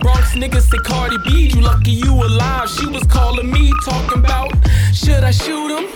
Bronx 0.00 0.32
niggas 0.32 0.70
say 0.70 0.78
Cardi 0.78 1.18
B, 1.26 1.50
you 1.52 1.60
lucky 1.60 1.90
you 1.90 2.14
alive. 2.14 2.70
She 2.70 2.86
was 2.86 3.02
calling 3.04 3.52
me, 3.52 3.70
talking 3.84 4.20
about 4.20 4.56
should 5.06 5.22
I 5.22 5.30
shoot 5.30 5.70
him? 5.70 5.86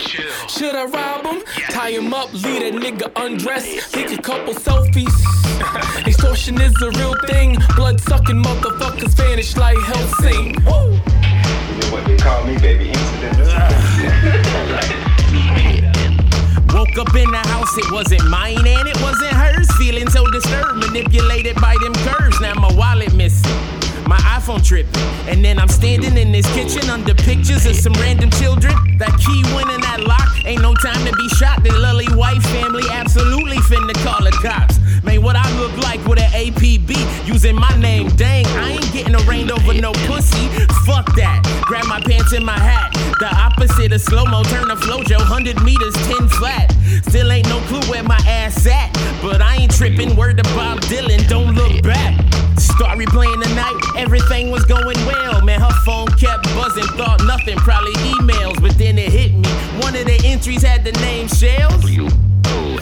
Should 0.48 0.76
I 0.76 0.84
rob 0.92 1.24
him? 1.26 1.42
Tie 1.70 1.90
him 1.90 2.12
up, 2.12 2.32
leave 2.32 2.60
that 2.60 2.74
nigga 2.74 3.10
undressed, 3.16 3.92
take 3.92 4.10
a 4.12 4.20
couple 4.22 4.54
selfies. 4.54 5.12
Extortion 6.06 6.60
is 6.60 6.74
a 6.82 6.90
real 6.92 7.14
thing. 7.26 7.56
Blood 7.76 8.00
sucking 8.00 8.42
motherfuckers 8.42 9.14
vanish 9.14 9.56
like 9.56 9.78
Helsing. 9.78 10.54
Woo! 10.64 10.92
You 10.92 11.80
know 11.80 11.92
what 11.92 12.04
they 12.06 12.16
call 12.16 12.44
me, 12.44 12.58
baby? 12.58 12.88
Incident. 12.88 13.38
Woke 16.74 16.98
up 16.98 17.14
in 17.14 17.30
the 17.30 17.42
house, 17.48 17.76
it 17.76 17.90
wasn't 17.92 18.26
mine 18.28 18.66
and 18.66 18.88
it 18.88 19.00
wasn't 19.02 19.32
hers. 19.32 19.70
Feeling 19.76 20.08
so 20.08 20.26
disturbed, 20.26 20.78
manipulated 20.78 21.56
by 21.56 21.76
them 21.82 21.94
curves. 21.94 22.40
Now 22.40 22.54
my 22.54 22.72
wallet 22.74 23.12
missing. 23.14 23.79
My 24.06 24.18
iPhone 24.38 24.64
tripping. 24.64 25.02
And 25.28 25.44
then 25.44 25.58
I'm 25.58 25.68
standing 25.68 26.16
in 26.16 26.32
this 26.32 26.46
kitchen 26.54 26.90
under 26.90 27.14
pictures 27.14 27.66
of 27.66 27.76
some 27.76 27.92
random 27.94 28.30
children. 28.30 28.74
That 28.98 29.14
key 29.18 29.42
went 29.54 29.70
in 29.70 29.80
that 29.82 30.00
lock. 30.04 30.28
Ain't 30.44 30.62
no 30.62 30.74
time 30.74 31.04
to 31.06 31.12
be 31.16 31.28
shot. 31.30 31.62
The 31.62 31.72
lily 31.72 32.06
white 32.16 32.42
family 32.54 32.84
absolutely 32.90 33.58
finna 33.58 33.94
call 34.02 34.24
the 34.24 34.32
cops. 34.42 34.79
Man, 35.02 35.22
what 35.22 35.36
I 35.36 35.48
look 35.58 35.76
like 35.78 36.04
with 36.06 36.18
an 36.18 36.30
APB 36.32 36.96
using 37.26 37.54
my 37.54 37.74
name. 37.78 38.08
Dang, 38.16 38.46
I 38.46 38.72
ain't 38.72 38.92
getting 38.92 39.14
arraigned 39.14 39.50
over 39.50 39.74
no 39.74 39.92
pussy. 40.06 40.48
Fuck 40.86 41.14
that. 41.16 41.40
Grab 41.64 41.86
my 41.86 42.00
pants 42.00 42.32
and 42.32 42.44
my 42.44 42.58
hat. 42.58 42.92
The 43.18 43.28
opposite 43.34 43.92
of 43.92 44.00
slow 44.00 44.24
mo, 44.24 44.42
turn 44.44 44.68
the 44.68 44.76
flojo, 44.76 45.18
100 45.18 45.62
meters, 45.62 45.94
10 45.94 46.28
flat. 46.28 46.72
Still 47.08 47.30
ain't 47.32 47.48
no 47.48 47.60
clue 47.68 47.80
where 47.90 48.02
my 48.02 48.20
ass 48.26 48.66
at. 48.66 48.92
But 49.22 49.40
I 49.40 49.56
ain't 49.56 49.74
tripping, 49.74 50.16
word 50.16 50.36
to 50.38 50.42
Bob 50.54 50.80
Dylan, 50.82 51.26
don't 51.28 51.54
look 51.54 51.82
back. 51.82 52.18
Start 52.58 52.98
replaying 52.98 53.42
the 53.42 53.54
night, 53.54 53.74
everything 53.96 54.50
was 54.50 54.64
going 54.64 54.98
well. 55.06 55.42
Man, 55.44 55.60
her 55.60 55.74
phone 55.84 56.08
kept 56.08 56.44
buzzing, 56.54 56.84
thought 56.96 57.22
nothing, 57.24 57.56
probably 57.58 57.92
emails. 58.14 58.60
But 58.60 58.76
then 58.78 58.98
it 58.98 59.12
hit 59.12 59.32
me. 59.32 59.48
One 59.80 59.96
of 59.96 60.06
the 60.06 60.20
entries 60.24 60.62
had 60.62 60.84
the 60.84 60.92
name 60.92 61.28
Shells. 61.28 61.84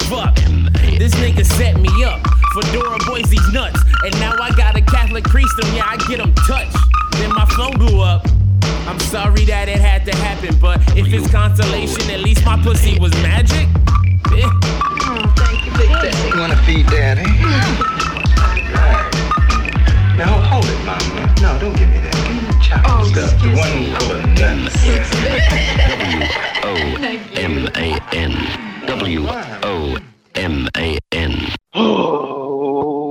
Fuck, 0.08 0.36
this 0.98 1.14
nigga 1.16 1.44
set 1.44 1.78
me 1.78 1.90
up. 2.02 2.20
Fedora 2.54 2.98
boys, 3.06 3.28
these 3.28 3.52
nuts. 3.52 3.78
And 4.04 4.18
now 4.20 4.34
I 4.40 4.50
got 4.56 4.74
a 4.74 4.80
Catholic 4.80 5.24
priest, 5.24 5.52
and 5.62 5.76
yeah, 5.76 5.84
I 5.86 5.96
get 6.08 6.16
them 6.18 6.32
touched. 6.46 6.76
Then 7.12 7.30
my 7.34 7.44
phone 7.44 7.76
blew 7.76 8.00
up. 8.00 8.26
I'm 8.86 8.98
sorry 9.00 9.44
that 9.44 9.68
it 9.68 9.78
had 9.78 10.06
to 10.06 10.16
happen, 10.16 10.56
but 10.58 10.80
if 10.96 11.12
it's 11.12 11.30
consolation, 11.30 12.10
at 12.10 12.20
least 12.20 12.42
my 12.46 12.56
pussy 12.62 12.98
was 12.98 13.12
magic. 13.22 13.68
Eh. 14.32 14.48
You 16.32 16.40
wanna 16.40 16.56
feed 16.64 16.86
daddy? 16.86 17.22
Right. 17.22 17.98
Now 20.16 20.40
hold 20.40 20.64
it, 20.64 20.84
mama. 20.86 21.34
No, 21.42 21.58
don't 21.60 21.76
give 21.76 21.88
me 21.88 21.98
that. 22.00 22.14
Give 22.24 22.34
me 22.34 22.40
the 22.48 22.56
chocolate 22.64 23.12
stuff. 23.12 23.42
The 23.42 23.48
one 23.54 23.92
full 24.00 24.16
of 24.16 24.24
nuts. 24.40 24.74
O 26.64 26.72
M 27.36 27.68
A 27.76 28.00
N. 28.16 28.77
W 28.88 29.26
O 29.28 29.98
M 30.34 30.66
A 30.74 30.98
N. 31.12 31.52
Oh, 31.74 33.04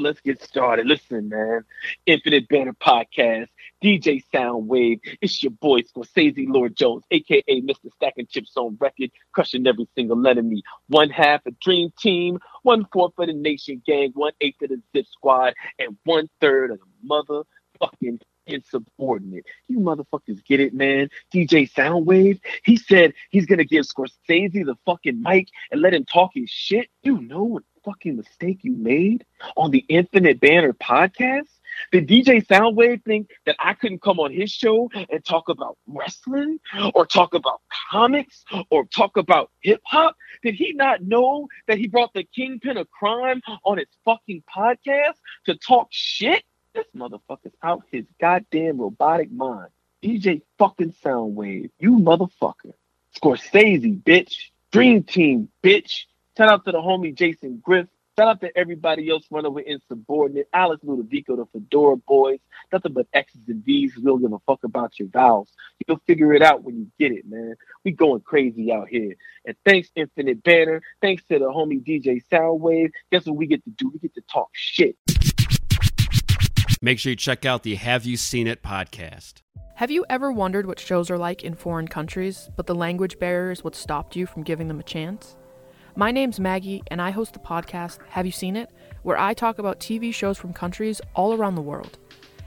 let's 0.00 0.20
get 0.20 0.40
started. 0.40 0.86
Listen, 0.86 1.28
man. 1.30 1.64
Infinite 2.06 2.46
Banter 2.48 2.72
Podcast, 2.74 3.48
DJ 3.82 4.22
Soundwave. 4.32 5.00
It's 5.20 5.42
your 5.42 5.50
boy 5.50 5.80
Scorsese 5.80 6.46
Lord 6.46 6.76
Jones, 6.76 7.02
aka 7.10 7.42
Mr. 7.48 7.92
Stacking 7.96 8.28
Chips 8.28 8.56
on 8.56 8.78
Record, 8.80 9.10
crushing 9.32 9.66
every 9.66 9.88
single 9.96 10.24
enemy. 10.28 10.62
One 10.86 11.10
half 11.10 11.44
a 11.44 11.50
dream 11.60 11.92
team, 11.98 12.38
one 12.62 12.86
fourth 12.92 13.14
of 13.18 13.26
the 13.26 13.32
nation 13.32 13.82
gang, 13.84 14.12
one 14.14 14.34
eighth 14.40 14.62
of 14.62 14.68
the 14.68 14.80
zip 14.96 15.06
squad, 15.10 15.54
and 15.80 15.98
one 16.04 16.30
third 16.40 16.70
of 16.70 16.78
the 16.78 16.86
motherfucking 17.10 18.20
insubordinate. 18.46 19.46
You 19.68 19.78
motherfuckers 19.80 20.44
get 20.44 20.60
it, 20.60 20.74
man. 20.74 21.08
DJ 21.32 21.70
Soundwave, 21.70 22.40
he 22.64 22.76
said 22.76 23.14
he's 23.30 23.46
gonna 23.46 23.64
give 23.64 23.84
Scorsese 23.84 24.64
the 24.64 24.76
fucking 24.86 25.20
mic 25.22 25.48
and 25.70 25.80
let 25.80 25.94
him 25.94 26.04
talk 26.04 26.30
his 26.34 26.50
shit. 26.50 26.88
You 27.02 27.20
know 27.20 27.44
what 27.44 27.62
fucking 27.84 28.16
mistake 28.16 28.60
you 28.62 28.72
made 28.72 29.24
on 29.56 29.70
the 29.70 29.84
Infinite 29.88 30.40
Banter 30.40 30.72
podcast? 30.74 31.48
Did 31.90 32.06
DJ 32.06 32.46
Soundwave 32.46 33.02
think 33.04 33.30
that 33.46 33.56
I 33.58 33.74
couldn't 33.74 34.02
come 34.02 34.20
on 34.20 34.30
his 34.30 34.50
show 34.50 34.90
and 34.94 35.24
talk 35.24 35.48
about 35.48 35.78
wrestling 35.86 36.58
or 36.94 37.06
talk 37.06 37.34
about 37.34 37.62
comics 37.90 38.44
or 38.70 38.84
talk 38.86 39.16
about 39.16 39.50
hip 39.62 39.80
hop? 39.86 40.16
Did 40.42 40.54
he 40.54 40.72
not 40.74 41.02
know 41.02 41.48
that 41.68 41.78
he 41.78 41.88
brought 41.88 42.12
the 42.12 42.24
kingpin 42.24 42.76
of 42.76 42.90
crime 42.90 43.40
on 43.64 43.78
his 43.78 43.88
fucking 44.04 44.44
podcast 44.54 45.16
to 45.46 45.56
talk 45.56 45.88
shit? 45.90 46.44
This 46.74 46.86
motherfucker's 46.96 47.54
out 47.62 47.82
his 47.90 48.06
goddamn 48.18 48.78
robotic 48.78 49.30
mind. 49.30 49.68
DJ 50.02 50.42
fucking 50.58 50.94
Soundwave, 51.04 51.70
you 51.78 51.98
motherfucker. 51.98 52.72
Scorsese, 53.16 54.02
bitch. 54.02 54.34
Dream 54.70 55.02
Team, 55.02 55.50
bitch. 55.62 56.04
Shout 56.36 56.48
out 56.48 56.64
to 56.64 56.72
the 56.72 56.78
homie 56.78 57.14
Jason 57.14 57.60
Griff. 57.62 57.88
Shout 58.18 58.28
out 58.28 58.40
to 58.40 58.56
everybody 58.56 59.10
else 59.10 59.24
running 59.30 59.52
with 59.52 59.66
Insubordinate. 59.66 60.48
Alex 60.52 60.82
Ludovico, 60.82 61.36
the 61.36 61.46
Fedora 61.52 61.96
Boys. 61.96 62.40
Nothing 62.72 62.94
but 62.94 63.06
X's 63.12 63.48
and 63.48 63.62
V's. 63.64 63.96
We 63.96 64.04
don't 64.04 64.22
give 64.22 64.32
a 64.32 64.38
fuck 64.40 64.64
about 64.64 64.98
your 64.98 65.08
vowels. 65.08 65.50
You'll 65.86 66.00
figure 66.06 66.32
it 66.32 66.42
out 66.42 66.62
when 66.62 66.78
you 66.78 66.90
get 66.98 67.12
it, 67.12 67.26
man. 67.26 67.54
We 67.84 67.92
going 67.92 68.20
crazy 68.22 68.72
out 68.72 68.88
here. 68.88 69.14
And 69.44 69.56
thanks, 69.66 69.90
Infinite 69.94 70.42
Banter. 70.42 70.82
Thanks 71.02 71.22
to 71.24 71.38
the 71.38 71.46
homie 71.46 71.82
DJ 71.82 72.22
Soundwave. 72.30 72.90
Guess 73.10 73.26
what 73.26 73.36
we 73.36 73.46
get 73.46 73.62
to 73.64 73.70
do? 73.70 73.90
We 73.90 73.98
get 73.98 74.14
to 74.14 74.22
talk 74.22 74.48
shit. 74.52 74.96
Make 76.84 76.98
sure 76.98 77.10
you 77.10 77.16
check 77.16 77.46
out 77.46 77.62
the 77.62 77.76
Have 77.76 78.04
You 78.04 78.16
Seen 78.16 78.48
It 78.48 78.60
podcast. 78.60 79.34
Have 79.76 79.92
you 79.92 80.04
ever 80.10 80.32
wondered 80.32 80.66
what 80.66 80.80
shows 80.80 81.12
are 81.12 81.16
like 81.16 81.44
in 81.44 81.54
foreign 81.54 81.86
countries, 81.86 82.50
but 82.56 82.66
the 82.66 82.74
language 82.74 83.20
barrier 83.20 83.52
is 83.52 83.62
what 83.62 83.76
stopped 83.76 84.16
you 84.16 84.26
from 84.26 84.42
giving 84.42 84.66
them 84.66 84.80
a 84.80 84.82
chance? 84.82 85.36
My 85.94 86.10
name's 86.10 86.40
Maggie, 86.40 86.82
and 86.88 87.00
I 87.00 87.12
host 87.12 87.34
the 87.34 87.38
podcast 87.38 88.00
Have 88.08 88.26
You 88.26 88.32
Seen 88.32 88.56
It, 88.56 88.68
where 89.04 89.16
I 89.16 89.32
talk 89.32 89.60
about 89.60 89.78
TV 89.78 90.12
shows 90.12 90.36
from 90.36 90.52
countries 90.52 91.00
all 91.14 91.34
around 91.34 91.54
the 91.54 91.62
world. 91.62 92.00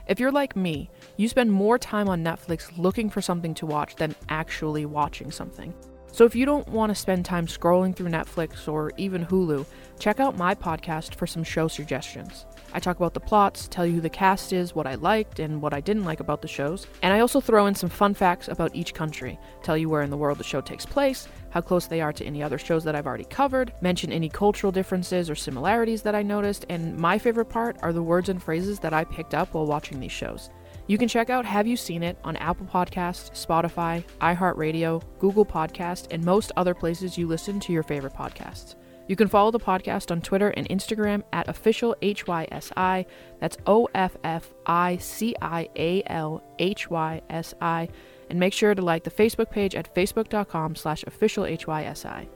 If 0.06 0.20
you're 0.20 0.30
like 0.30 0.54
me, 0.54 0.90
you 1.16 1.30
spend 1.30 1.50
more 1.50 1.78
time 1.78 2.06
on 2.06 2.22
Netflix 2.22 2.70
looking 2.76 3.08
for 3.08 3.22
something 3.22 3.54
to 3.54 3.64
watch 3.64 3.96
than 3.96 4.14
actually 4.28 4.84
watching 4.84 5.30
something. 5.30 5.72
So 6.12 6.26
if 6.26 6.36
you 6.36 6.44
don't 6.44 6.68
want 6.68 6.90
to 6.90 6.94
spend 6.94 7.24
time 7.24 7.46
scrolling 7.46 7.96
through 7.96 8.10
Netflix 8.10 8.68
or 8.70 8.92
even 8.98 9.24
Hulu, 9.24 9.64
check 9.98 10.20
out 10.20 10.36
my 10.36 10.54
podcast 10.54 11.14
for 11.14 11.26
some 11.26 11.42
show 11.42 11.68
suggestions. 11.68 12.44
I 12.76 12.78
talk 12.78 12.98
about 12.98 13.14
the 13.14 13.20
plots, 13.20 13.68
tell 13.68 13.86
you 13.86 13.94
who 13.94 14.00
the 14.02 14.10
cast 14.10 14.52
is, 14.52 14.74
what 14.74 14.86
I 14.86 14.96
liked 14.96 15.38
and 15.38 15.62
what 15.62 15.72
I 15.72 15.80
didn't 15.80 16.04
like 16.04 16.20
about 16.20 16.42
the 16.42 16.46
shows, 16.46 16.86
and 17.02 17.10
I 17.10 17.20
also 17.20 17.40
throw 17.40 17.64
in 17.64 17.74
some 17.74 17.88
fun 17.88 18.12
facts 18.12 18.48
about 18.48 18.76
each 18.76 18.92
country, 18.92 19.38
tell 19.62 19.78
you 19.78 19.88
where 19.88 20.02
in 20.02 20.10
the 20.10 20.16
world 20.18 20.36
the 20.36 20.44
show 20.44 20.60
takes 20.60 20.84
place, 20.84 21.26
how 21.48 21.62
close 21.62 21.86
they 21.86 22.02
are 22.02 22.12
to 22.12 22.24
any 22.26 22.42
other 22.42 22.58
shows 22.58 22.84
that 22.84 22.94
I've 22.94 23.06
already 23.06 23.24
covered, 23.24 23.72
mention 23.80 24.12
any 24.12 24.28
cultural 24.28 24.70
differences 24.70 25.30
or 25.30 25.34
similarities 25.34 26.02
that 26.02 26.14
I 26.14 26.22
noticed, 26.22 26.66
and 26.68 26.94
my 26.98 27.18
favorite 27.18 27.46
part 27.46 27.78
are 27.80 27.94
the 27.94 28.02
words 28.02 28.28
and 28.28 28.42
phrases 28.42 28.78
that 28.80 28.92
I 28.92 29.04
picked 29.04 29.32
up 29.32 29.54
while 29.54 29.64
watching 29.64 29.98
these 29.98 30.12
shows. 30.12 30.50
You 30.86 30.98
can 30.98 31.08
check 31.08 31.30
out 31.30 31.46
Have 31.46 31.66
You 31.66 31.78
Seen 31.78 32.02
It 32.02 32.18
on 32.24 32.36
Apple 32.36 32.66
Podcast, 32.66 33.32
Spotify, 33.32 34.04
iHeartRadio, 34.20 35.02
Google 35.18 35.46
Podcast, 35.46 36.08
and 36.10 36.22
most 36.22 36.52
other 36.58 36.74
places 36.74 37.16
you 37.16 37.26
listen 37.26 37.58
to 37.60 37.72
your 37.72 37.84
favorite 37.84 38.12
podcasts. 38.12 38.74
You 39.08 39.14
can 39.16 39.28
follow 39.28 39.50
the 39.50 39.60
podcast 39.60 40.10
on 40.10 40.20
Twitter 40.20 40.48
and 40.50 40.68
Instagram 40.68 41.22
at 41.32 41.48
official 41.48 41.94
HYSI. 42.02 43.06
That's 43.40 43.56
O 43.66 43.88
F 43.94 44.16
F 44.24 44.52
I 44.66 44.96
C 44.96 45.36
I 45.40 45.68
A 45.76 46.02
L 46.06 46.42
H 46.58 46.90
Y 46.90 47.22
S 47.30 47.54
I. 47.60 47.88
And 48.28 48.40
make 48.40 48.52
sure 48.52 48.74
to 48.74 48.82
like 48.82 49.04
the 49.04 49.10
Facebook 49.10 49.50
page 49.50 49.76
at 49.76 49.94
facebook.com 49.94 50.74
slash 50.74 51.04
official 51.04 51.44
HYSI. 51.44 52.28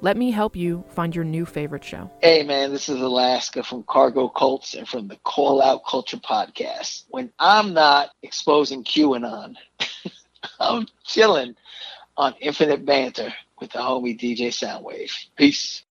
Let 0.00 0.16
me 0.16 0.30
help 0.32 0.56
you 0.56 0.84
find 0.88 1.14
your 1.14 1.24
new 1.24 1.44
favorite 1.44 1.84
show. 1.84 2.10
Hey 2.20 2.42
man, 2.42 2.72
this 2.72 2.88
is 2.88 3.00
Alaska 3.00 3.62
from 3.62 3.84
Cargo 3.88 4.28
Cults 4.28 4.74
and 4.74 4.86
from 4.86 5.08
the 5.08 5.16
Call 5.24 5.62
Out 5.62 5.84
Culture 5.86 6.16
podcast. 6.16 7.04
When 7.08 7.32
I'm 7.38 7.72
not 7.72 8.10
exposing 8.22 8.84
QAnon, 8.84 9.54
I'm 10.60 10.86
chilling 11.04 11.54
on 12.16 12.34
Infinite 12.40 12.84
Banter 12.84 13.32
with 13.60 13.70
the 13.70 13.78
homie 13.78 14.18
DJ 14.18 14.48
Soundwave. 14.48 15.12
Peace. 15.36 15.84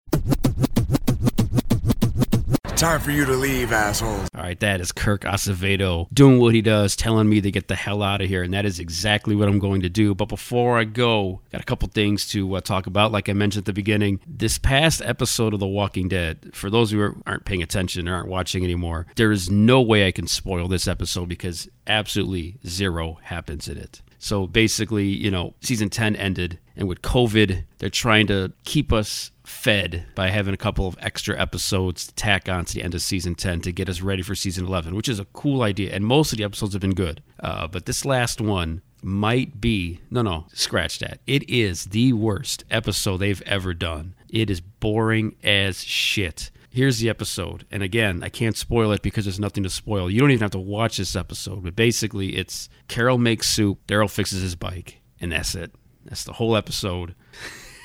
Time 2.82 3.00
for 3.00 3.12
you 3.12 3.26
to 3.26 3.34
leave, 3.34 3.72
assholes. 3.72 4.28
All 4.36 4.42
right, 4.42 4.60
that 4.60 4.82
is 4.82 4.92
Kirk 4.92 5.22
Acevedo 5.22 6.08
doing 6.12 6.40
what 6.40 6.56
he 6.56 6.64
does, 6.64 6.96
telling 6.96 7.30
me 7.30 7.40
to 7.40 7.52
get 7.52 7.68
the 7.68 7.76
hell 7.76 8.02
out 8.02 8.22
of 8.22 8.28
here, 8.28 8.42
and 8.42 8.56
that 8.56 8.66
is 8.66 8.80
exactly 8.80 9.36
what 9.36 9.48
I'm 9.48 9.60
going 9.60 9.82
to 9.82 9.90
do. 9.90 10.16
But 10.16 10.30
before 10.30 10.80
I 10.80 10.86
go, 10.86 11.42
got 11.52 11.62
a 11.62 11.64
couple 11.64 11.88
things 11.90 12.28
to 12.30 12.56
uh, 12.56 12.60
talk 12.60 12.88
about. 12.88 13.12
Like 13.12 13.30
I 13.30 13.34
mentioned 13.34 13.62
at 13.62 13.66
the 13.68 13.74
beginning, 13.74 14.20
this 14.26 14.58
past 14.58 15.00
episode 15.06 15.54
of 15.54 15.60
The 15.60 15.68
Walking 15.68 16.08
Dead, 16.08 16.56
for 16.56 16.72
those 16.72 16.90
who 16.90 17.22
aren't 17.28 17.46
paying 17.46 17.62
attention 17.62 18.10
or 18.10 18.16
aren't 18.16 18.30
watching 18.30 18.64
anymore, 18.64 19.06
there 19.16 19.32
is 19.32 19.52
no 19.52 19.80
way 19.80 20.08
I 20.08 20.12
can 20.12 20.26
spoil 20.26 20.68
this 20.68 20.88
episode 20.88 21.30
because 21.30 21.70
absolutely 21.86 22.58
zero 22.66 23.20
happens 23.22 23.68
in 23.68 23.78
it. 23.78 24.02
So 24.22 24.46
basically, 24.46 25.08
you 25.08 25.32
know, 25.32 25.56
season 25.62 25.90
10 25.90 26.16
ended, 26.16 26.60
and 26.76 26.88
with 26.88 27.02
COVID, 27.02 27.64
they're 27.80 27.90
trying 27.90 28.28
to 28.28 28.54
keep 28.66 28.94
us 28.94 29.32
fed 29.44 30.06
by 30.14 30.30
having 30.30 30.54
a 30.54 30.58
couple 30.58 30.88
of 30.88 30.96
extra 31.02 31.38
episodes 31.42 32.06
to 32.06 32.14
tack 32.14 32.48
on 32.48 32.66
to 32.66 32.76
the 32.76 32.84
end 32.84 32.94
of 32.94 33.02
season 33.02 33.34
10 33.34 33.62
to 33.62 33.72
get 33.72 33.90
us 33.90 34.02
ready 34.02 34.22
for 34.22 34.36
season 34.36 34.68
11, 34.68 34.94
which 34.94 35.10
is 35.10 35.20
a 35.20 35.26
cool 35.26 35.64
idea. 35.64 35.92
And 35.92 36.06
most 36.06 36.32
of 36.32 36.38
the 36.38 36.44
episodes 36.44 36.74
have 36.74 36.82
been 36.82 36.94
good. 36.94 37.24
Uh, 37.40 37.68
but 37.68 37.88
this 37.88 38.06
last 38.06 38.40
one 38.40 38.84
might 39.02 39.60
be 39.60 40.00
no, 40.12 40.22
no, 40.22 40.46
scratch 40.54 41.00
that. 41.00 41.20
It 41.26 41.50
is 41.50 41.86
the 41.86 42.14
worst 42.14 42.64
episode 42.70 43.18
they've 43.18 43.42
ever 43.48 43.74
done. 43.74 44.14
It 44.30 44.52
is 44.52 44.62
boring 44.62 45.36
as 45.44 45.84
shit. 45.84 46.51
Here's 46.74 47.00
the 47.00 47.10
episode. 47.10 47.66
And 47.70 47.84
again, 47.84 48.24
I 48.24 48.30
can't 48.30 48.56
spoil 48.56 48.94
it 48.94 49.02
because 49.02 49.26
there's 49.26 49.42
nothing 49.42 49.64
to 49.64 49.70
spoil. 49.70 50.10
You 50.10 50.22
don't 50.22 50.32
even 50.32 50.42
have 50.42 50.52
to 50.52 50.60
watch 50.60 50.98
this 50.98 51.18
episode. 51.18 51.64
But 51.64 51.76
basically, 51.76 52.38
it's 52.38 52.70
Carol 52.88 53.18
makes 53.18 53.50
soup, 53.50 53.86
Daryl 53.88 54.10
fixes 54.10 54.42
his 54.42 54.56
bike, 54.56 55.02
and 55.20 55.34
that's 55.34 55.54
it. 55.54 55.74
That's 56.06 56.24
the 56.24 56.34
whole 56.34 56.56
episode. 56.56 57.14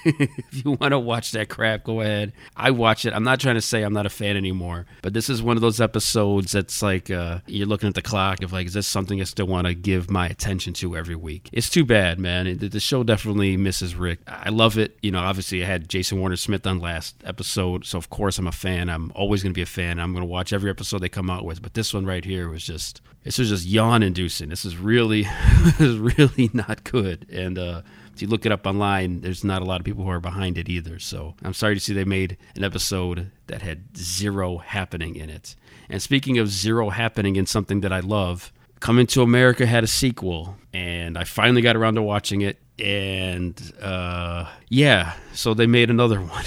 if 0.20 0.64
you 0.64 0.72
want 0.72 0.92
to 0.92 0.98
watch 0.98 1.32
that 1.32 1.48
crap, 1.48 1.82
go 1.82 2.00
ahead. 2.00 2.32
I 2.56 2.70
watch 2.70 3.04
it. 3.04 3.12
I'm 3.12 3.24
not 3.24 3.40
trying 3.40 3.56
to 3.56 3.60
say 3.60 3.82
I'm 3.82 3.92
not 3.92 4.06
a 4.06 4.10
fan 4.10 4.36
anymore, 4.36 4.86
but 5.02 5.12
this 5.14 5.28
is 5.28 5.42
one 5.42 5.56
of 5.56 5.62
those 5.62 5.80
episodes 5.80 6.52
that's 6.52 6.80
like 6.80 7.10
uh, 7.10 7.40
you're 7.46 7.66
looking 7.66 7.88
at 7.88 7.96
the 7.96 8.02
clock 8.02 8.42
of 8.42 8.52
like, 8.52 8.66
is 8.66 8.74
this 8.74 8.86
something 8.86 9.20
I 9.20 9.24
still 9.24 9.46
want 9.46 9.66
to 9.66 9.74
give 9.74 10.08
my 10.08 10.28
attention 10.28 10.74
to 10.74 10.96
every 10.96 11.16
week? 11.16 11.50
It's 11.52 11.68
too 11.68 11.84
bad, 11.84 12.20
man. 12.20 12.56
The 12.56 12.80
show 12.80 13.02
definitely 13.02 13.56
misses 13.56 13.96
Rick. 13.96 14.20
I 14.28 14.50
love 14.50 14.78
it. 14.78 14.96
You 15.02 15.10
know, 15.10 15.20
obviously 15.20 15.64
I 15.64 15.66
had 15.66 15.88
Jayson 15.88 16.20
Warner 16.20 16.36
Smith 16.36 16.66
on 16.66 16.78
last 16.78 17.16
episode, 17.24 17.84
so 17.84 17.98
of 17.98 18.08
course 18.08 18.38
I'm 18.38 18.46
a 18.46 18.52
fan. 18.52 18.88
I'm 18.88 19.10
always 19.16 19.42
going 19.42 19.52
to 19.52 19.58
be 19.58 19.62
a 19.62 19.66
fan. 19.66 19.98
I'm 19.98 20.12
going 20.12 20.22
to 20.22 20.30
watch 20.30 20.52
every 20.52 20.70
episode 20.70 20.98
they 21.00 21.08
come 21.08 21.30
out 21.30 21.44
with, 21.44 21.62
but 21.62 21.74
this 21.74 21.92
one 21.92 22.06
right 22.06 22.24
here 22.24 22.48
was 22.48 22.64
just 22.64 23.00
this 23.26 23.38
was 23.38 23.48
just 23.48 23.66
yawn 23.66 24.04
inducing. 24.04 24.50
This 24.50 24.64
is 24.64 24.76
really, 24.76 25.22
this 25.64 25.80
is 25.80 25.98
really 25.98 26.48
not 26.52 26.84
good. 26.84 27.26
And 27.28 27.58
uh, 27.58 27.82
if 28.16 28.22
you 28.22 28.28
look 28.28 28.46
it 28.46 28.52
up 28.52 28.66
online, 28.66 29.20
there's 29.20 29.44
not 29.44 29.60
a 29.60 29.64
lot 29.66 29.78
of 29.78 29.84
people 29.84 30.02
who 30.04 30.10
are 30.10 30.20
behind 30.20 30.56
it 30.56 30.70
either. 30.70 30.98
So 30.98 31.34
I'm 31.42 31.52
sorry 31.52 31.74
to 31.74 31.80
see 31.80 31.92
they 31.92 32.04
made 32.04 32.38
an 32.54 32.64
episode 32.64 33.30
that 33.46 33.60
had 33.60 33.96
zero 33.96 34.56
happening 34.56 35.16
in 35.16 35.28
it. 35.28 35.54
And 35.90 36.00
speaking 36.00 36.38
of 36.38 36.48
zero 36.48 36.88
happening 36.88 37.36
in 37.36 37.44
something 37.46 37.82
that 37.82 37.92
I 37.92 38.00
love, 38.00 38.52
Coming 38.78 39.06
to 39.08 39.22
America 39.22 39.64
had 39.64 39.84
a 39.84 39.86
sequel, 39.86 40.58
and 40.74 41.16
I 41.16 41.24
finally 41.24 41.62
got 41.62 41.76
around 41.76 41.94
to 41.94 42.02
watching 42.02 42.42
it. 42.42 42.58
And 42.78 43.58
uh, 43.80 44.50
yeah, 44.68 45.14
so 45.32 45.54
they 45.54 45.66
made 45.66 45.88
another 45.88 46.20
one. 46.20 46.44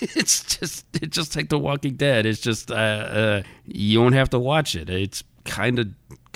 it's 0.00 0.58
just 0.58 0.84
it's 0.92 1.16
just 1.16 1.34
like 1.34 1.48
The 1.48 1.58
Walking 1.58 1.94
Dead. 1.94 2.26
It's 2.26 2.42
just 2.42 2.70
uh, 2.70 2.74
uh, 2.74 3.42
you 3.64 4.00
don't 4.00 4.12
have 4.12 4.28
to 4.30 4.38
watch 4.38 4.76
it. 4.76 4.90
It's 4.90 5.24
kind 5.46 5.78
of 5.78 5.88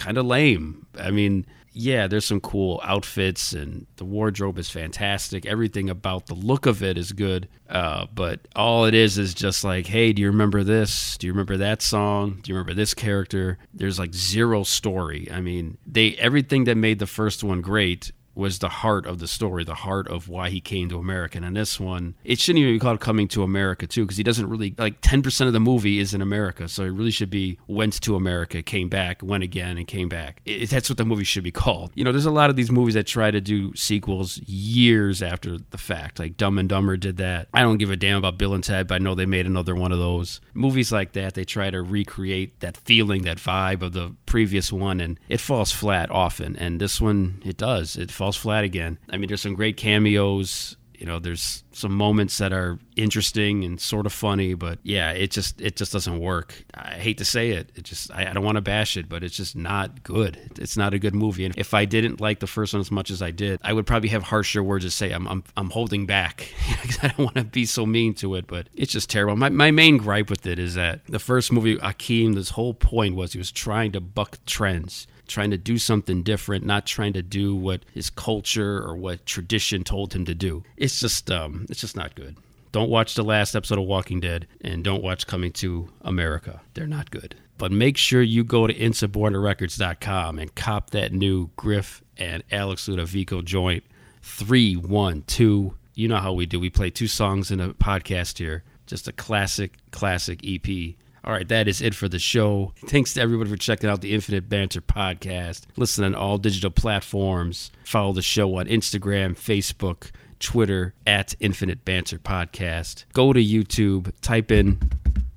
kind 0.07 0.19
of 0.19 0.25
lame. 0.25 0.87
I 0.97 1.11
mean, 1.11 1.45
yeah, 1.73 2.07
there's 2.07 2.25
some 2.25 2.41
cool 2.41 2.81
outfits 2.85 3.53
and 3.53 3.87
the 3.97 4.05
wardrobe 4.05 4.57
is 4.57 4.71
fantastic. 4.71 5.45
Everything 5.45 5.91
about 5.91 6.27
the 6.27 6.35
look 6.35 6.65
of 6.65 6.81
it 6.81 6.97
is 6.97 7.11
good. 7.11 7.49
Uh, 7.69 8.07
but 8.15 8.47
all 8.55 8.85
it 8.85 8.95
is 8.95 9.19
is 9.19 9.35
just 9.35 9.65
like, 9.65 9.87
hey, 9.87 10.13
do 10.13 10.23
you 10.23 10.29
remember 10.29 10.63
this? 10.63 11.19
Do 11.19 11.27
you 11.27 11.33
remember 11.33 11.57
that 11.57 11.83
song? 11.83 12.39
Do 12.41 12.53
you 12.53 12.55
remember 12.55 12.73
this 12.73 12.95
character? 12.95 13.59
There's 13.75 13.99
like 13.99 14.15
zero 14.15 14.63
story. 14.63 15.29
I 15.31 15.41
mean, 15.41 15.77
they 15.85 16.15
everything 16.15 16.65
that 16.65 16.77
made 16.77 17.01
the 17.01 17.07
first 17.09 17.43
one 17.43 17.61
great 17.61 18.13
was 18.37 18.59
the 18.59 18.69
heart 18.69 19.07
of 19.07 19.19
the 19.19 19.27
story, 19.27 19.65
the 19.65 19.75
heart 19.75 20.09
of 20.09 20.29
why 20.29 20.51
he 20.51 20.61
came 20.61 20.89
to 20.89 20.99
America. 20.99 21.39
And 21.39 21.47
in 21.47 21.55
this 21.55 21.81
one, 21.81 22.15
it 22.25 22.39
shouldn't 22.39 22.63
even 22.63 22.75
be 22.75 22.79
called 22.79 23.01
Coming 23.01 23.29
to 23.29 23.43
America, 23.43 23.87
too, 23.87 24.05
because 24.05 24.17
he 24.17 24.23
doesn't 24.23 24.49
really, 24.49 24.75
like 24.79 25.01
10% 25.01 25.47
of 25.47 25.53
the 25.53 25.61
movie 25.61 25.99
is 25.99 26.15
in 26.15 26.23
America. 26.23 26.69
So 26.69 26.85
it 26.85 26.91
really 26.91 27.11
should 27.11 27.31
be 27.31 27.59
went 27.67 28.01
to 28.03 28.17
America, 28.17 28.63
came 28.63 28.89
back, 28.89 29.23
went 29.23 29.43
again, 29.43 29.79
and 29.79 29.87
came 29.87 30.09
back. 30.09 30.41
It, 30.45 30.71
that's 30.71 30.89
what 30.89 30.99
the 30.99 31.05
movie 31.05 31.25
should 31.25 31.45
be 31.45 31.51
called. 31.51 31.93
You 31.95 32.05
know, 32.05 32.13
there's 32.13 32.27
a 32.27 32.31
lot 32.31 32.51
of 32.51 32.57
these 32.57 32.71
movies 32.71 32.95
that 32.95 33.07
try 33.07 33.31
to 33.31 33.41
do 33.41 33.75
sequels 33.75 34.39
years 34.39 35.23
after 35.23 35.59
the 35.59 35.79
fact. 35.79 36.19
Like 36.19 36.37
Dumb 36.37 36.59
and 36.59 36.69
Dumber 36.69 36.97
did 36.97 37.17
that. 37.17 37.49
I 37.55 37.63
don't 37.63 37.79
give 37.79 37.91
a 37.91 37.97
damn 37.97 38.19
about 38.19 38.39
Bill 38.39 38.55
and 38.55 38.63
Ted, 38.63 38.89
but 38.89 38.97
I 38.97 38.99
know 38.99 39.15
they 39.15 39.27
made 39.27 39.47
another 39.47 39.75
one 39.75 39.93
of 39.93 39.99
those. 39.99 40.41
Movies 40.55 40.93
like 40.93 41.13
that, 41.13 41.35
they 41.35 41.45
try 41.45 41.71
to 41.71 41.83
recreate 41.83 42.61
that 42.61 42.77
feeling, 42.77 43.23
that 43.23 43.39
vibe 43.39 43.83
of 43.83 43.93
the 43.93 44.15
previous 44.27 44.73
one, 44.73 45.01
and 45.01 45.19
it 45.29 45.41
falls 45.41 45.73
flat 45.73 46.11
often. 46.11 46.57
And 46.57 46.81
this 46.81 47.01
one, 47.01 47.43
it 47.45 47.57
does. 47.57 47.97
It 47.97 48.11
falls 48.11 48.37
flat 48.37 48.65
again. 48.65 48.99
I 49.11 49.17
mean, 49.17 49.29
there's 49.29 49.43
some 49.43 49.55
great 49.55 49.77
cameos. 49.77 50.77
You 50.99 51.07
know, 51.07 51.19
there's 51.19 51.63
some 51.73 51.93
moments 51.93 52.39
that 52.39 52.53
are 52.53 52.79
interesting 52.97 53.65
and 53.65 53.81
sort 53.81 54.07
of 54.07 54.13
funny, 54.13 54.55
but 54.55 54.79
yeah, 54.83 55.11
it 55.11 55.31
just 55.31 55.61
it 55.61 55.77
just 55.77 55.93
doesn't 55.93 56.19
work. 56.19 56.65
I 56.75 56.95
hate 56.95 57.19
to 57.19 57.25
say 57.25 57.51
it. 57.51 57.71
It 57.75 57.85
just 57.85 58.11
I, 58.13 58.31
I 58.31 58.33
don't 58.33 58.45
want 58.45 58.57
to 58.57 58.63
bash 58.63 58.97
it, 58.97 59.09
but 59.09 59.23
it's 59.23 59.37
just 59.37 59.57
not 59.57 60.03
good. 60.03 60.39
It's 60.59 60.77
not 60.77 60.95
a 60.95 60.99
good 60.99 61.15
movie. 61.15 61.45
And 61.45 61.57
if 61.59 61.75
I 61.75 61.85
didn't 61.85 62.21
like 62.21 62.41
the 62.41 62.47
first 62.47 62.73
one 62.73 62.81
as 62.81 62.91
much 62.91 63.11
as 63.11 63.23
I 63.23 63.31
did, 63.31 63.61
I 63.63 63.73
would 63.73 63.87
probably 63.87 64.09
have 64.11 64.25
harsher 64.25 64.63
words 64.63 64.85
to 64.85 64.91
say. 64.91 65.13
I'm 65.13 65.27
I'm, 65.29 65.45
I'm 65.57 65.71
holding 65.71 66.07
back 66.07 66.49
because 66.83 66.99
I 67.03 67.09
don't 67.09 67.19
want 67.19 67.37
to 67.37 67.45
be 67.45 67.67
so 67.67 67.87
mean 67.87 68.15
to 68.15 68.35
it, 68.35 68.47
but 68.47 68.69
it's 68.75 68.93
just 68.93 69.11
terrible. 69.11 69.37
My 69.37 69.51
my 69.51 69.71
main 69.71 69.99
gripe 69.99 70.31
with 70.31 70.47
it 70.47 70.59
is 70.59 70.75
that 70.75 71.05
the 71.07 71.19
first 71.19 71.53
movie, 71.53 71.77
Akeem, 71.77 72.35
this 72.35 72.51
whole 72.51 72.75
point 72.75 73.15
was 73.15 73.33
he 73.33 73.39
was 73.39 73.53
trying 73.53 73.93
to 73.93 74.01
buck 74.01 74.39
trends 74.47 75.07
trying 75.27 75.51
to 75.51 75.59
do 75.59 75.79
something 75.79 76.23
different, 76.23 76.65
not 76.65 76.87
trying 76.87 77.13
to 77.15 77.23
do 77.23 77.55
what 77.55 77.85
his 77.93 78.11
culture 78.11 78.83
or 78.83 78.97
what 78.97 79.27
tradition 79.27 79.85
told 79.85 80.13
him 80.13 80.25
to 80.25 80.35
do. 80.35 80.63
It's 80.77 81.01
just 81.01 81.31
um, 81.31 81.67
it's 81.69 81.81
just 81.81 81.97
not 81.97 82.15
good. 82.15 82.37
Don't 82.73 82.91
watch 82.91 83.15
the 83.15 83.25
last 83.25 83.55
episode 83.55 83.79
of 83.79 83.87
Walking 83.87 84.21
Dead 84.21 84.47
and 84.61 84.85
don't 84.85 85.03
watch 85.03 85.27
Coming 85.27 85.53
to 85.53 85.89
America. 86.03 86.61
They're 86.75 86.87
not 86.87 87.11
good. 87.11 87.35
But 87.59 87.73
make 87.73 87.97
sure 87.97 88.21
you 88.21 88.45
go 88.45 88.67
to 88.67 88.75
insubordinaterecords.com 88.75 90.39
and 90.39 90.55
cop 90.55 90.91
that 90.91 91.13
new 91.13 91.49
Griff 91.57 92.03
and 92.19 92.43
Alex 92.51 92.87
Ludovico 92.87 93.43
joint 93.43 93.83
312. 94.23 95.73
You 95.95 96.09
know 96.09 96.19
how 96.19 96.35
we 96.35 96.45
do. 96.45 96.61
We 96.61 96.69
play 96.69 96.91
two 96.91 97.07
songs 97.07 97.51
in 97.51 97.61
a 97.61 97.71
podcast 97.71 98.39
here. 98.39 98.63
Just 98.87 99.09
a 99.09 99.13
classic, 99.13 99.73
classic 99.91 100.41
EP. 100.47 100.95
All 101.27 101.33
right, 101.33 101.49
that 101.49 101.67
is 101.67 101.83
it 101.83 101.93
for 101.93 102.09
the 102.09 102.21
show. 102.21 102.73
Thanks 102.87 103.15
to 103.15 103.21
everybody 103.21 103.51
for 103.51 103.57
checking 103.57 103.91
out 103.91 104.01
the 104.01 104.15
Infinite 104.15 104.49
Banter 104.49 104.81
podcast. 104.81 105.63
Listen 105.77 106.05
on 106.05 106.15
all 106.15 106.39
digital 106.39 106.71
platforms. 106.71 107.73
Follow 107.83 108.13
the 108.13 108.23
show 108.23 108.57
on 108.59 108.67
Instagram, 108.67 109.35
Facebook, 109.37 110.13
Twitter 110.39 110.95
at 111.05 111.35
Infinite 111.41 111.85
Banter 111.85 112.19
Podcast. 112.19 113.07
Go 113.13 113.33
to 113.33 113.43
YouTube, 113.43 114.13
type 114.21 114.53
in 114.53 114.79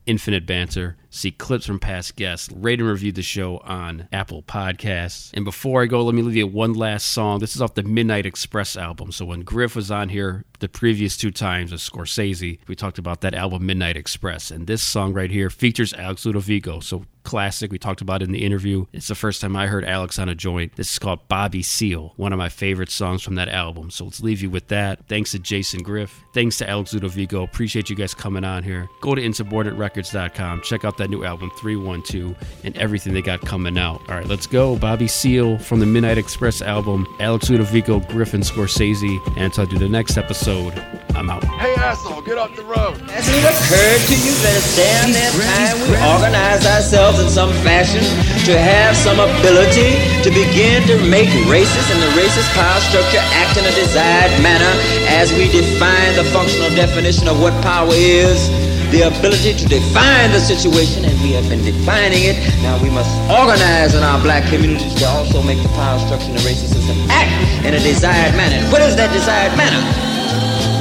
Infinite 0.06 0.46
Banter, 0.46 0.96
see 1.10 1.32
clips 1.32 1.66
from 1.66 1.80
past 1.80 2.16
guests, 2.16 2.49
rate 2.53 2.80
and 2.80 2.89
review 2.89 3.12
the 3.12 3.22
show 3.22 3.57
on 3.60 4.07
Apple 4.12 4.43
Podcasts. 4.43 5.32
And 5.34 5.45
before 5.45 5.82
I 5.82 5.86
go, 5.86 6.03
let 6.03 6.16
me 6.16 6.22
leave 6.22 6.36
you 6.36 6.47
one 6.47 6.74
last 6.74 7.10
song. 7.10 7.39
This 7.39 7.55
is 7.55 7.62
off 7.62 7.76
the 7.76 7.84
Midnight 7.84 8.26
Express 8.26 8.78
album. 8.78 9.12
So 9.12 9.26
when 9.26 9.41
Griff 9.41 9.76
was 9.76 9.91
on 9.91 10.10
here 10.10 10.45
the 10.60 10.70
previous 10.70 11.18
two 11.18 11.32
times 11.32 11.72
with 11.72 11.82
Scorsese, 11.82 12.60
we 12.68 12.76
talked 12.76 12.97
about 12.97 13.22
that 13.22 13.34
album 13.34 13.66
Midnight 13.66 13.97
Express. 13.97 14.51
And 14.51 14.68
this 14.68 14.82
song 14.82 15.14
right 15.14 15.32
here 15.32 15.49
features 15.49 15.93
Alex 15.93 16.26
Ludovico. 16.26 16.84
So 16.84 17.05
classic. 17.24 17.72
We 17.72 17.78
talked 17.78 18.01
about 18.01 18.24
in 18.24 18.32
the 18.32 18.43
interview. 18.43 18.86
It's 18.91 19.07
the 19.07 19.16
first 19.16 19.41
time 19.41 19.55
I 19.55 19.68
heard 19.68 19.86
Alex 19.86 20.18
on 20.18 20.30
a 20.30 20.36
joint. 20.36 20.76
This 20.76 20.91
is 20.91 20.99
called 20.99 21.28
Bobby 21.28 21.62
Seale, 21.62 22.14
one 22.16 22.34
of 22.34 22.39
my 22.39 22.49
favorite 22.49 22.89
songs 22.89 23.22
from 23.22 23.36
that 23.36 23.49
album. 23.49 23.91
So 23.91 24.05
let's 24.05 24.22
leave 24.22 24.41
you 24.41 24.49
with 24.49 24.68
that. 24.70 25.07
Thanks 25.07 25.32
to 25.32 25.39
Jason 25.39 25.84
Griff. 25.84 26.24
Thanks 26.32 26.57
to 26.59 26.69
Alex 26.69 26.93
Ludovico. 26.93 27.43
Appreciate 27.43 27.89
you 27.89 27.95
guys 27.95 28.13
coming 28.13 28.43
on 28.43 28.61
here. 28.63 28.88
Go 29.01 29.15
to 29.15 29.21
insubordinaterecords.com. 29.21 30.61
Check 30.61 30.86
out 30.86 30.97
that 30.97 31.09
new 31.09 31.23
album 31.23 31.49
312 31.57 32.36
and 32.63 32.77
everything 32.77 33.13
they 33.13 33.21
got 33.21 33.41
coming 33.41 33.77
out. 33.77 33.99
All 34.07 34.15
right, 34.15 34.27
let's 34.27 34.45
go. 34.45 34.77
Bobby 34.77 35.07
Seale 35.07 35.57
from 35.57 35.80
the 35.80 35.88
Midnight 35.88 36.17
Express 36.19 36.61
album. 36.61 37.07
Alex 37.19 37.49
Ludovico, 37.49 38.07
Griffin 38.09 38.41
Scorsese. 38.41 39.19
And 39.30 39.45
until 39.45 39.65
I 39.65 39.69
do 39.69 39.80
the 39.80 39.89
next 39.89 40.17
episode, 40.17 40.77
I'm 41.15 41.30
out. 41.30 41.43
Hey, 41.43 41.73
asshole, 41.75 42.21
get 42.21 42.38
off 42.38 42.55
the 42.55 42.63
road. 42.63 43.01
Has 43.09 43.25
it 43.25 43.41
occurred 43.41 44.01
to 44.05 44.15
you 44.15 44.34
that 44.45 44.53
it's 44.53 44.75
damn 44.77 45.09
near 45.09 45.34
time 45.34 45.75
we 45.89 45.97
organize 46.13 46.61
ourselves 46.65 47.17
in 47.19 47.30
some 47.30 47.49
fashion 47.65 48.05
to 48.45 48.53
have 48.53 48.93
some 48.95 49.17
ability 49.17 49.97
to 50.21 50.30
begin 50.30 50.86
to 50.86 50.95
make 51.09 51.27
racist 51.49 51.89
and 51.89 51.99
the 52.05 52.11
racist 52.13 52.47
power 52.53 52.80
structure 52.86 53.21
act 53.34 53.57
in 53.57 53.65
a 53.65 53.73
desired 53.73 54.32
manner 54.45 54.69
as 55.09 55.34
we 55.34 55.49
define 55.49 56.15
the 56.15 56.23
functional 56.30 56.69
definition 56.75 57.27
of 57.27 57.41
what 57.41 57.53
power 57.63 57.91
is? 57.93 58.49
The 58.91 59.05
ability 59.05 59.53
to 59.53 59.65
define 59.67 60.32
the 60.32 60.39
situation, 60.39 61.05
and 61.05 61.13
we 61.21 61.34
have 61.34 61.47
been 61.49 61.63
defining 61.63 62.25
it. 62.25 62.38
Now 62.61 62.82
we 62.82 62.89
must 62.89 63.09
organize 63.30 63.93
in 63.93 64.03
our 64.03 64.19
black 64.21 64.49
communities 64.49 64.95
to 64.95 65.05
also 65.05 65.43
make 65.43 65.61
the 65.61 65.69
power 65.77 65.99
structure 65.99 66.30
and 66.30 66.38
the 66.38 66.45
racist 66.45 66.73
system 66.73 66.97
act 67.09 67.30
in 67.65 67.73
a 67.73 67.80
desired 67.80 68.36
manner. 68.36 68.65
What 68.71 68.82
is 68.82 68.95
that 68.95 69.13
desired 69.13 69.55
manner? 69.57 69.82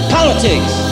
Politics. 0.08 0.87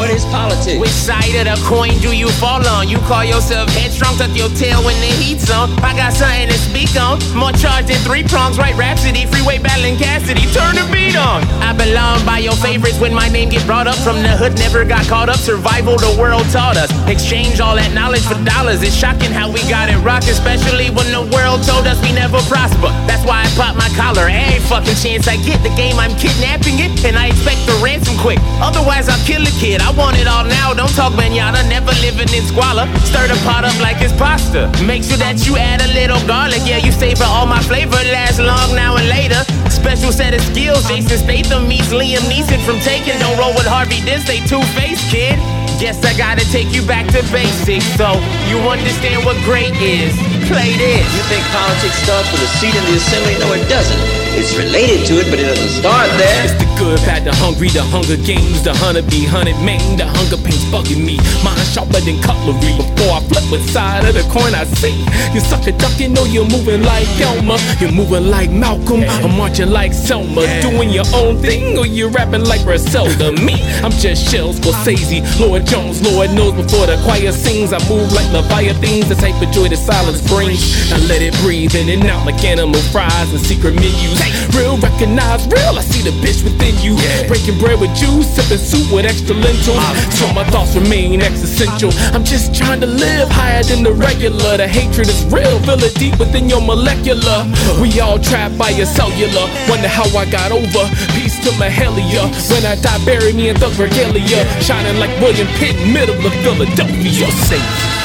What 0.00 0.08
is 0.08 0.24
politics? 0.32 0.80
Which 0.80 0.96
side 0.96 1.36
of 1.36 1.44
the 1.44 1.60
coin 1.68 1.92
do 2.00 2.16
you 2.16 2.32
fall 2.40 2.64
on? 2.66 2.88
You 2.88 2.96
call 3.04 3.22
yourself 3.22 3.68
headstrong, 3.76 4.16
tuck 4.16 4.32
your 4.32 4.48
tail 4.56 4.80
when 4.80 4.96
the 4.96 5.12
heat's 5.20 5.52
on. 5.52 5.68
I 5.84 5.92
got 5.92 6.16
something 6.16 6.48
to 6.48 6.56
speak 6.56 6.96
on. 6.96 7.20
More 7.36 7.52
charge 7.52 7.84
than 7.92 8.00
three 8.00 8.24
prongs, 8.24 8.56
right? 8.56 8.72
Rhapsody, 8.80 9.26
freeway 9.26 9.58
battling 9.60 10.00
Cassidy. 10.00 10.48
Turn 10.56 10.80
the 10.80 10.88
beat 10.88 11.20
on. 11.20 11.44
I 11.60 11.76
belong 11.76 12.24
by 12.24 12.38
your 12.40 12.56
favorites 12.64 12.98
when 12.98 13.12
my 13.12 13.28
name 13.28 13.50
get 13.50 13.60
brought 13.68 13.86
up 13.86 14.00
from 14.00 14.24
the 14.24 14.32
hood. 14.40 14.56
Never 14.56 14.86
got 14.88 15.04
caught 15.04 15.28
up. 15.28 15.36
Survival, 15.36 16.00
the 16.00 16.16
world 16.16 16.48
taught 16.48 16.80
us. 16.80 16.88
Exchange 17.04 17.60
all 17.60 17.76
that 17.76 17.92
knowledge 17.92 18.24
for 18.24 18.40
dollars. 18.40 18.80
It's 18.80 18.96
shocking 18.96 19.36
how 19.36 19.52
we 19.52 19.60
got 19.68 19.92
it 19.92 20.00
rocked, 20.00 20.32
especially 20.32 20.88
when 20.96 21.12
the 21.12 21.28
world 21.28 21.60
told 21.68 21.84
us 21.84 22.00
we 22.00 22.16
never 22.16 22.40
prosper. 22.48 22.88
That's 23.04 23.28
why 23.28 23.44
I 23.44 23.48
pop 23.52 23.76
my 23.76 23.92
collar. 24.00 24.32
Every 24.32 24.64
fucking 24.64 24.96
chance 24.96 25.28
I 25.28 25.36
get 25.44 25.60
the 25.60 25.76
game, 25.76 26.00
I'm 26.00 26.16
kidnapping 26.16 26.80
it, 26.80 27.04
and 27.04 27.20
I 27.20 27.36
expect 27.36 27.68
the 27.68 27.76
ransom 27.84 28.16
quick. 28.16 28.40
Otherwise, 28.64 29.12
I'll 29.12 29.20
kill 29.28 29.44
a 29.44 29.52
kid. 29.60 29.89
I 29.90 29.92
want 29.92 30.16
it 30.22 30.28
all 30.30 30.44
now. 30.44 30.72
Don't 30.72 30.94
talk 30.94 31.16
manana, 31.18 31.66
never 31.66 31.90
living 31.98 32.30
in 32.30 32.46
squalor. 32.46 32.86
Stir 33.10 33.26
the 33.26 33.34
pot 33.42 33.64
up 33.66 33.74
like 33.82 33.98
it's 33.98 34.14
pasta. 34.14 34.70
Make 34.86 35.02
sure 35.02 35.18
that 35.18 35.42
you 35.42 35.58
add 35.58 35.82
a 35.82 35.90
little 35.90 36.22
garlic. 36.30 36.62
Yeah, 36.62 36.78
you 36.78 36.92
savor 36.92 37.26
all 37.26 37.46
my 37.46 37.58
flavor. 37.66 37.98
last 38.14 38.38
long 38.38 38.70
now 38.78 38.94
and 38.94 39.08
later. 39.08 39.42
Special 39.66 40.12
set 40.12 40.32
of 40.32 40.42
skills. 40.46 40.86
Jason 40.86 41.18
Statham 41.18 41.66
meets 41.66 41.90
Liam 41.90 42.22
Neeson 42.30 42.62
from 42.62 42.78
Taken. 42.86 43.18
Don't 43.18 43.34
roll 43.34 43.50
with 43.50 43.66
Harvey 43.66 43.98
Dent. 44.06 44.30
They 44.30 44.38
two 44.46 44.62
faced 44.78 45.10
kid. 45.10 45.34
Guess 45.82 46.04
I 46.06 46.14
gotta 46.14 46.46
take 46.54 46.70
you 46.70 46.86
back 46.86 47.10
to 47.10 47.26
basics 47.34 47.90
so 47.98 48.14
you 48.46 48.62
understand 48.70 49.26
what 49.26 49.34
great 49.42 49.74
is. 49.82 50.14
Play. 50.50 50.74
You 50.74 51.22
think 51.30 51.44
politics 51.54 52.02
starts 52.02 52.26
with 52.34 52.42
a 52.42 52.50
seat 52.58 52.74
in 52.74 52.84
the 52.90 52.98
assembly? 52.98 53.38
No, 53.38 53.54
it 53.54 53.66
doesn't. 53.70 54.02
It's 54.34 54.54
related 54.56 55.06
to 55.10 55.20
it, 55.20 55.26
but 55.30 55.38
it 55.38 55.46
doesn't 55.50 55.82
start 55.82 56.08
there. 56.16 56.44
It's 56.46 56.54
the 56.54 56.66
good, 56.78 56.98
bad, 57.02 57.26
the 57.26 57.34
hungry, 57.34 57.68
the 57.68 57.82
hunger 57.82 58.16
games, 58.16 58.62
the 58.62 58.72
hunter 58.72 59.02
be 59.02 59.26
hunted 59.26 59.58
main, 59.60 59.98
the 59.98 60.06
hunger 60.06 60.38
pains 60.38 60.64
bugging 60.70 61.02
me. 61.02 61.18
Mind 61.42 61.60
sharper 61.66 61.98
than 62.00 62.22
cutlery. 62.22 62.78
Before 62.78 63.18
I 63.18 63.20
flip 63.26 63.46
which 63.50 63.66
side 63.68 64.06
of 64.06 64.14
the 64.14 64.22
coin 64.30 64.54
I 64.54 64.64
see. 64.78 64.94
You 65.34 65.40
suck 65.42 65.66
a 65.66 65.72
duck, 65.72 65.98
you 65.98 66.08
know 66.08 66.24
you're 66.24 66.46
moving 66.46 66.82
like 66.82 67.10
Elmer. 67.20 67.58
You're 67.82 67.92
moving 67.92 68.30
like 68.30 68.50
Malcolm. 68.50 69.02
I'm 69.22 69.36
marching 69.36 69.70
like 69.70 69.92
Selma. 69.92 70.46
Doing 70.62 70.90
your 70.90 71.06
own 71.12 71.42
thing, 71.42 71.76
or 71.76 71.84
you 71.84 72.08
rapping 72.08 72.46
like 72.46 72.62
Griselda. 72.62 73.34
Me, 73.42 73.58
I'm 73.82 73.92
just 73.98 74.30
Shell 74.30 74.54
Scorsese, 74.54 75.20
Lord 75.42 75.66
Jones, 75.66 76.00
Lord 76.00 76.30
knows 76.32 76.54
before 76.54 76.86
the 76.86 76.96
choir 77.04 77.32
sings. 77.32 77.74
I 77.74 77.82
move 77.90 78.10
like 78.14 78.30
Leviathans, 78.32 79.10
the 79.10 79.16
type 79.16 79.36
of 79.42 79.50
joy 79.52 79.68
that 79.68 79.76
silence 79.76 80.22
brings. 80.30 80.39
I 80.40 80.96
let 81.04 81.20
it 81.20 81.36
breathe 81.44 81.74
in 81.74 81.90
and 81.90 82.08
out 82.08 82.24
like 82.24 82.42
animal 82.44 82.80
fries 82.88 83.28
and 83.30 83.40
secret 83.40 83.74
menus. 83.74 84.16
Real, 84.56 84.78
recognize 84.78 85.44
real. 85.52 85.76
I 85.76 85.82
see 85.84 86.00
the 86.00 86.16
bitch 86.24 86.42
within 86.42 86.72
you. 86.80 86.96
Breaking 87.28 87.58
bread 87.58 87.78
with 87.78 87.92
you, 88.00 88.22
sipping 88.22 88.56
soup 88.56 88.88
with 88.92 89.04
extra 89.04 89.36
lentils. 89.36 89.76
Uh-huh. 89.76 90.10
So 90.16 90.32
my 90.32 90.44
thoughts 90.48 90.74
remain 90.74 91.20
existential. 91.20 91.92
I'm 92.16 92.24
just 92.24 92.54
trying 92.54 92.80
to 92.80 92.86
live 92.86 93.28
higher 93.28 93.62
than 93.62 93.82
the 93.82 93.92
regular. 93.92 94.56
The 94.56 94.66
hatred 94.66 95.08
is 95.08 95.24
real, 95.28 95.60
feel 95.60 95.82
it 95.84 95.94
deep 95.96 96.18
within 96.18 96.48
your 96.48 96.62
molecular. 96.62 97.44
We 97.76 98.00
all 98.00 98.18
trapped 98.18 98.56
by 98.56 98.70
your 98.70 98.86
cellular. 98.86 99.44
Wonder 99.68 99.88
how 99.88 100.08
I 100.16 100.24
got 100.24 100.52
over. 100.52 100.88
Peace 101.12 101.36
to 101.44 101.50
Mahalia. 101.60 102.32
When 102.48 102.64
I 102.64 102.80
die, 102.80 103.04
bury 103.04 103.34
me 103.34 103.50
in 103.50 103.60
the 103.60 103.68
regalia. 103.76 104.48
Shining 104.64 104.98
like 104.98 105.12
William 105.20 105.48
Pitt, 105.60 105.76
middle 105.92 106.16
of 106.16 106.32
Philadelphia. 106.40 107.28
You're 107.28 107.30
Safe. 107.44 107.99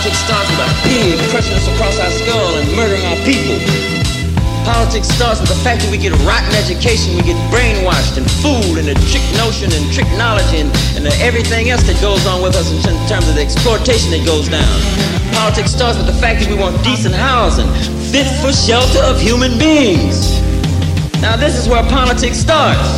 Politics 0.00 0.24
starts 0.24 0.48
with 0.48 0.64
a 0.64 0.70
pig 0.88 1.20
crushing 1.28 1.52
us 1.52 1.68
across 1.76 2.00
our 2.00 2.08
skull 2.08 2.56
and 2.56 2.64
murdering 2.72 3.04
our 3.04 3.20
people. 3.20 3.60
Politics 4.64 5.12
starts 5.12 5.44
with 5.44 5.52
the 5.52 5.60
fact 5.60 5.84
that 5.84 5.92
we 5.92 6.00
get 6.00 6.16
rotten 6.24 6.56
education, 6.56 7.12
we 7.12 7.20
get 7.20 7.36
brainwashed 7.52 8.16
and 8.16 8.24
fooled 8.40 8.80
and 8.80 8.88
a 8.88 8.96
trick 9.12 9.20
notion 9.36 9.68
and 9.68 9.84
trick 9.92 10.08
knowledge 10.16 10.48
and, 10.56 10.72
and 10.96 11.04
everything 11.20 11.68
else 11.68 11.84
that 11.84 12.00
goes 12.00 12.24
on 12.24 12.40
with 12.40 12.56
us 12.56 12.72
in 12.72 12.80
terms 13.12 13.28
of 13.28 13.36
the 13.36 13.44
exploitation 13.44 14.08
that 14.16 14.24
goes 14.24 14.48
down. 14.48 14.72
Politics 15.36 15.76
starts 15.76 16.00
with 16.00 16.08
the 16.08 16.16
fact 16.16 16.40
that 16.40 16.48
we 16.48 16.56
want 16.56 16.72
decent 16.80 17.12
housing, 17.12 17.68
fit 18.08 18.24
for 18.40 18.56
shelter 18.56 19.04
of 19.04 19.20
human 19.20 19.52
beings. 19.60 20.40
Now 21.20 21.36
this 21.36 21.60
is 21.60 21.68
where 21.68 21.84
politics 21.92 22.40
starts. 22.40 22.88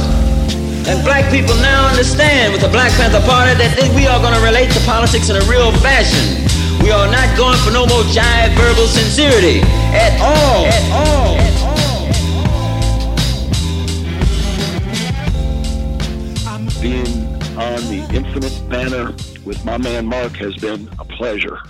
And 0.86 1.03
black 1.03 1.26
people 1.34 1.59
now 1.59 1.90
understand 1.90 2.55
with 2.55 2.62
the 2.62 2.70
Black 2.70 2.94
Panther 2.94 3.26
Party 3.26 3.59
that 3.59 3.74
we 3.90 4.07
are 4.07 4.22
going 4.22 4.38
to 4.38 4.44
relate 4.46 4.70
to 4.70 4.80
politics 4.86 5.34
in 5.34 5.34
a 5.34 5.44
real 5.50 5.74
fashion. 5.82 6.61
We 6.83 6.91
are 6.91 7.07
not 7.07 7.37
going 7.37 7.57
for 7.59 7.70
no 7.70 7.87
more 7.87 8.03
giant 8.12 8.55
verbal 8.59 8.89
sincerity 8.89 9.61
at 9.95 10.20
all. 10.20 10.66
At 10.66 10.91
all. 10.91 11.37
At 11.39 11.62
all. 11.62 12.09
Being 16.83 17.07
on 17.57 17.78
the 17.89 18.05
Infinite 18.12 18.68
Banter 18.68 19.14
with 19.45 19.64
my 19.64 19.78
man 19.78 20.07
Mark 20.07 20.35
has 20.39 20.57
been 20.57 20.91
a 20.99 21.05
pleasure. 21.05 21.62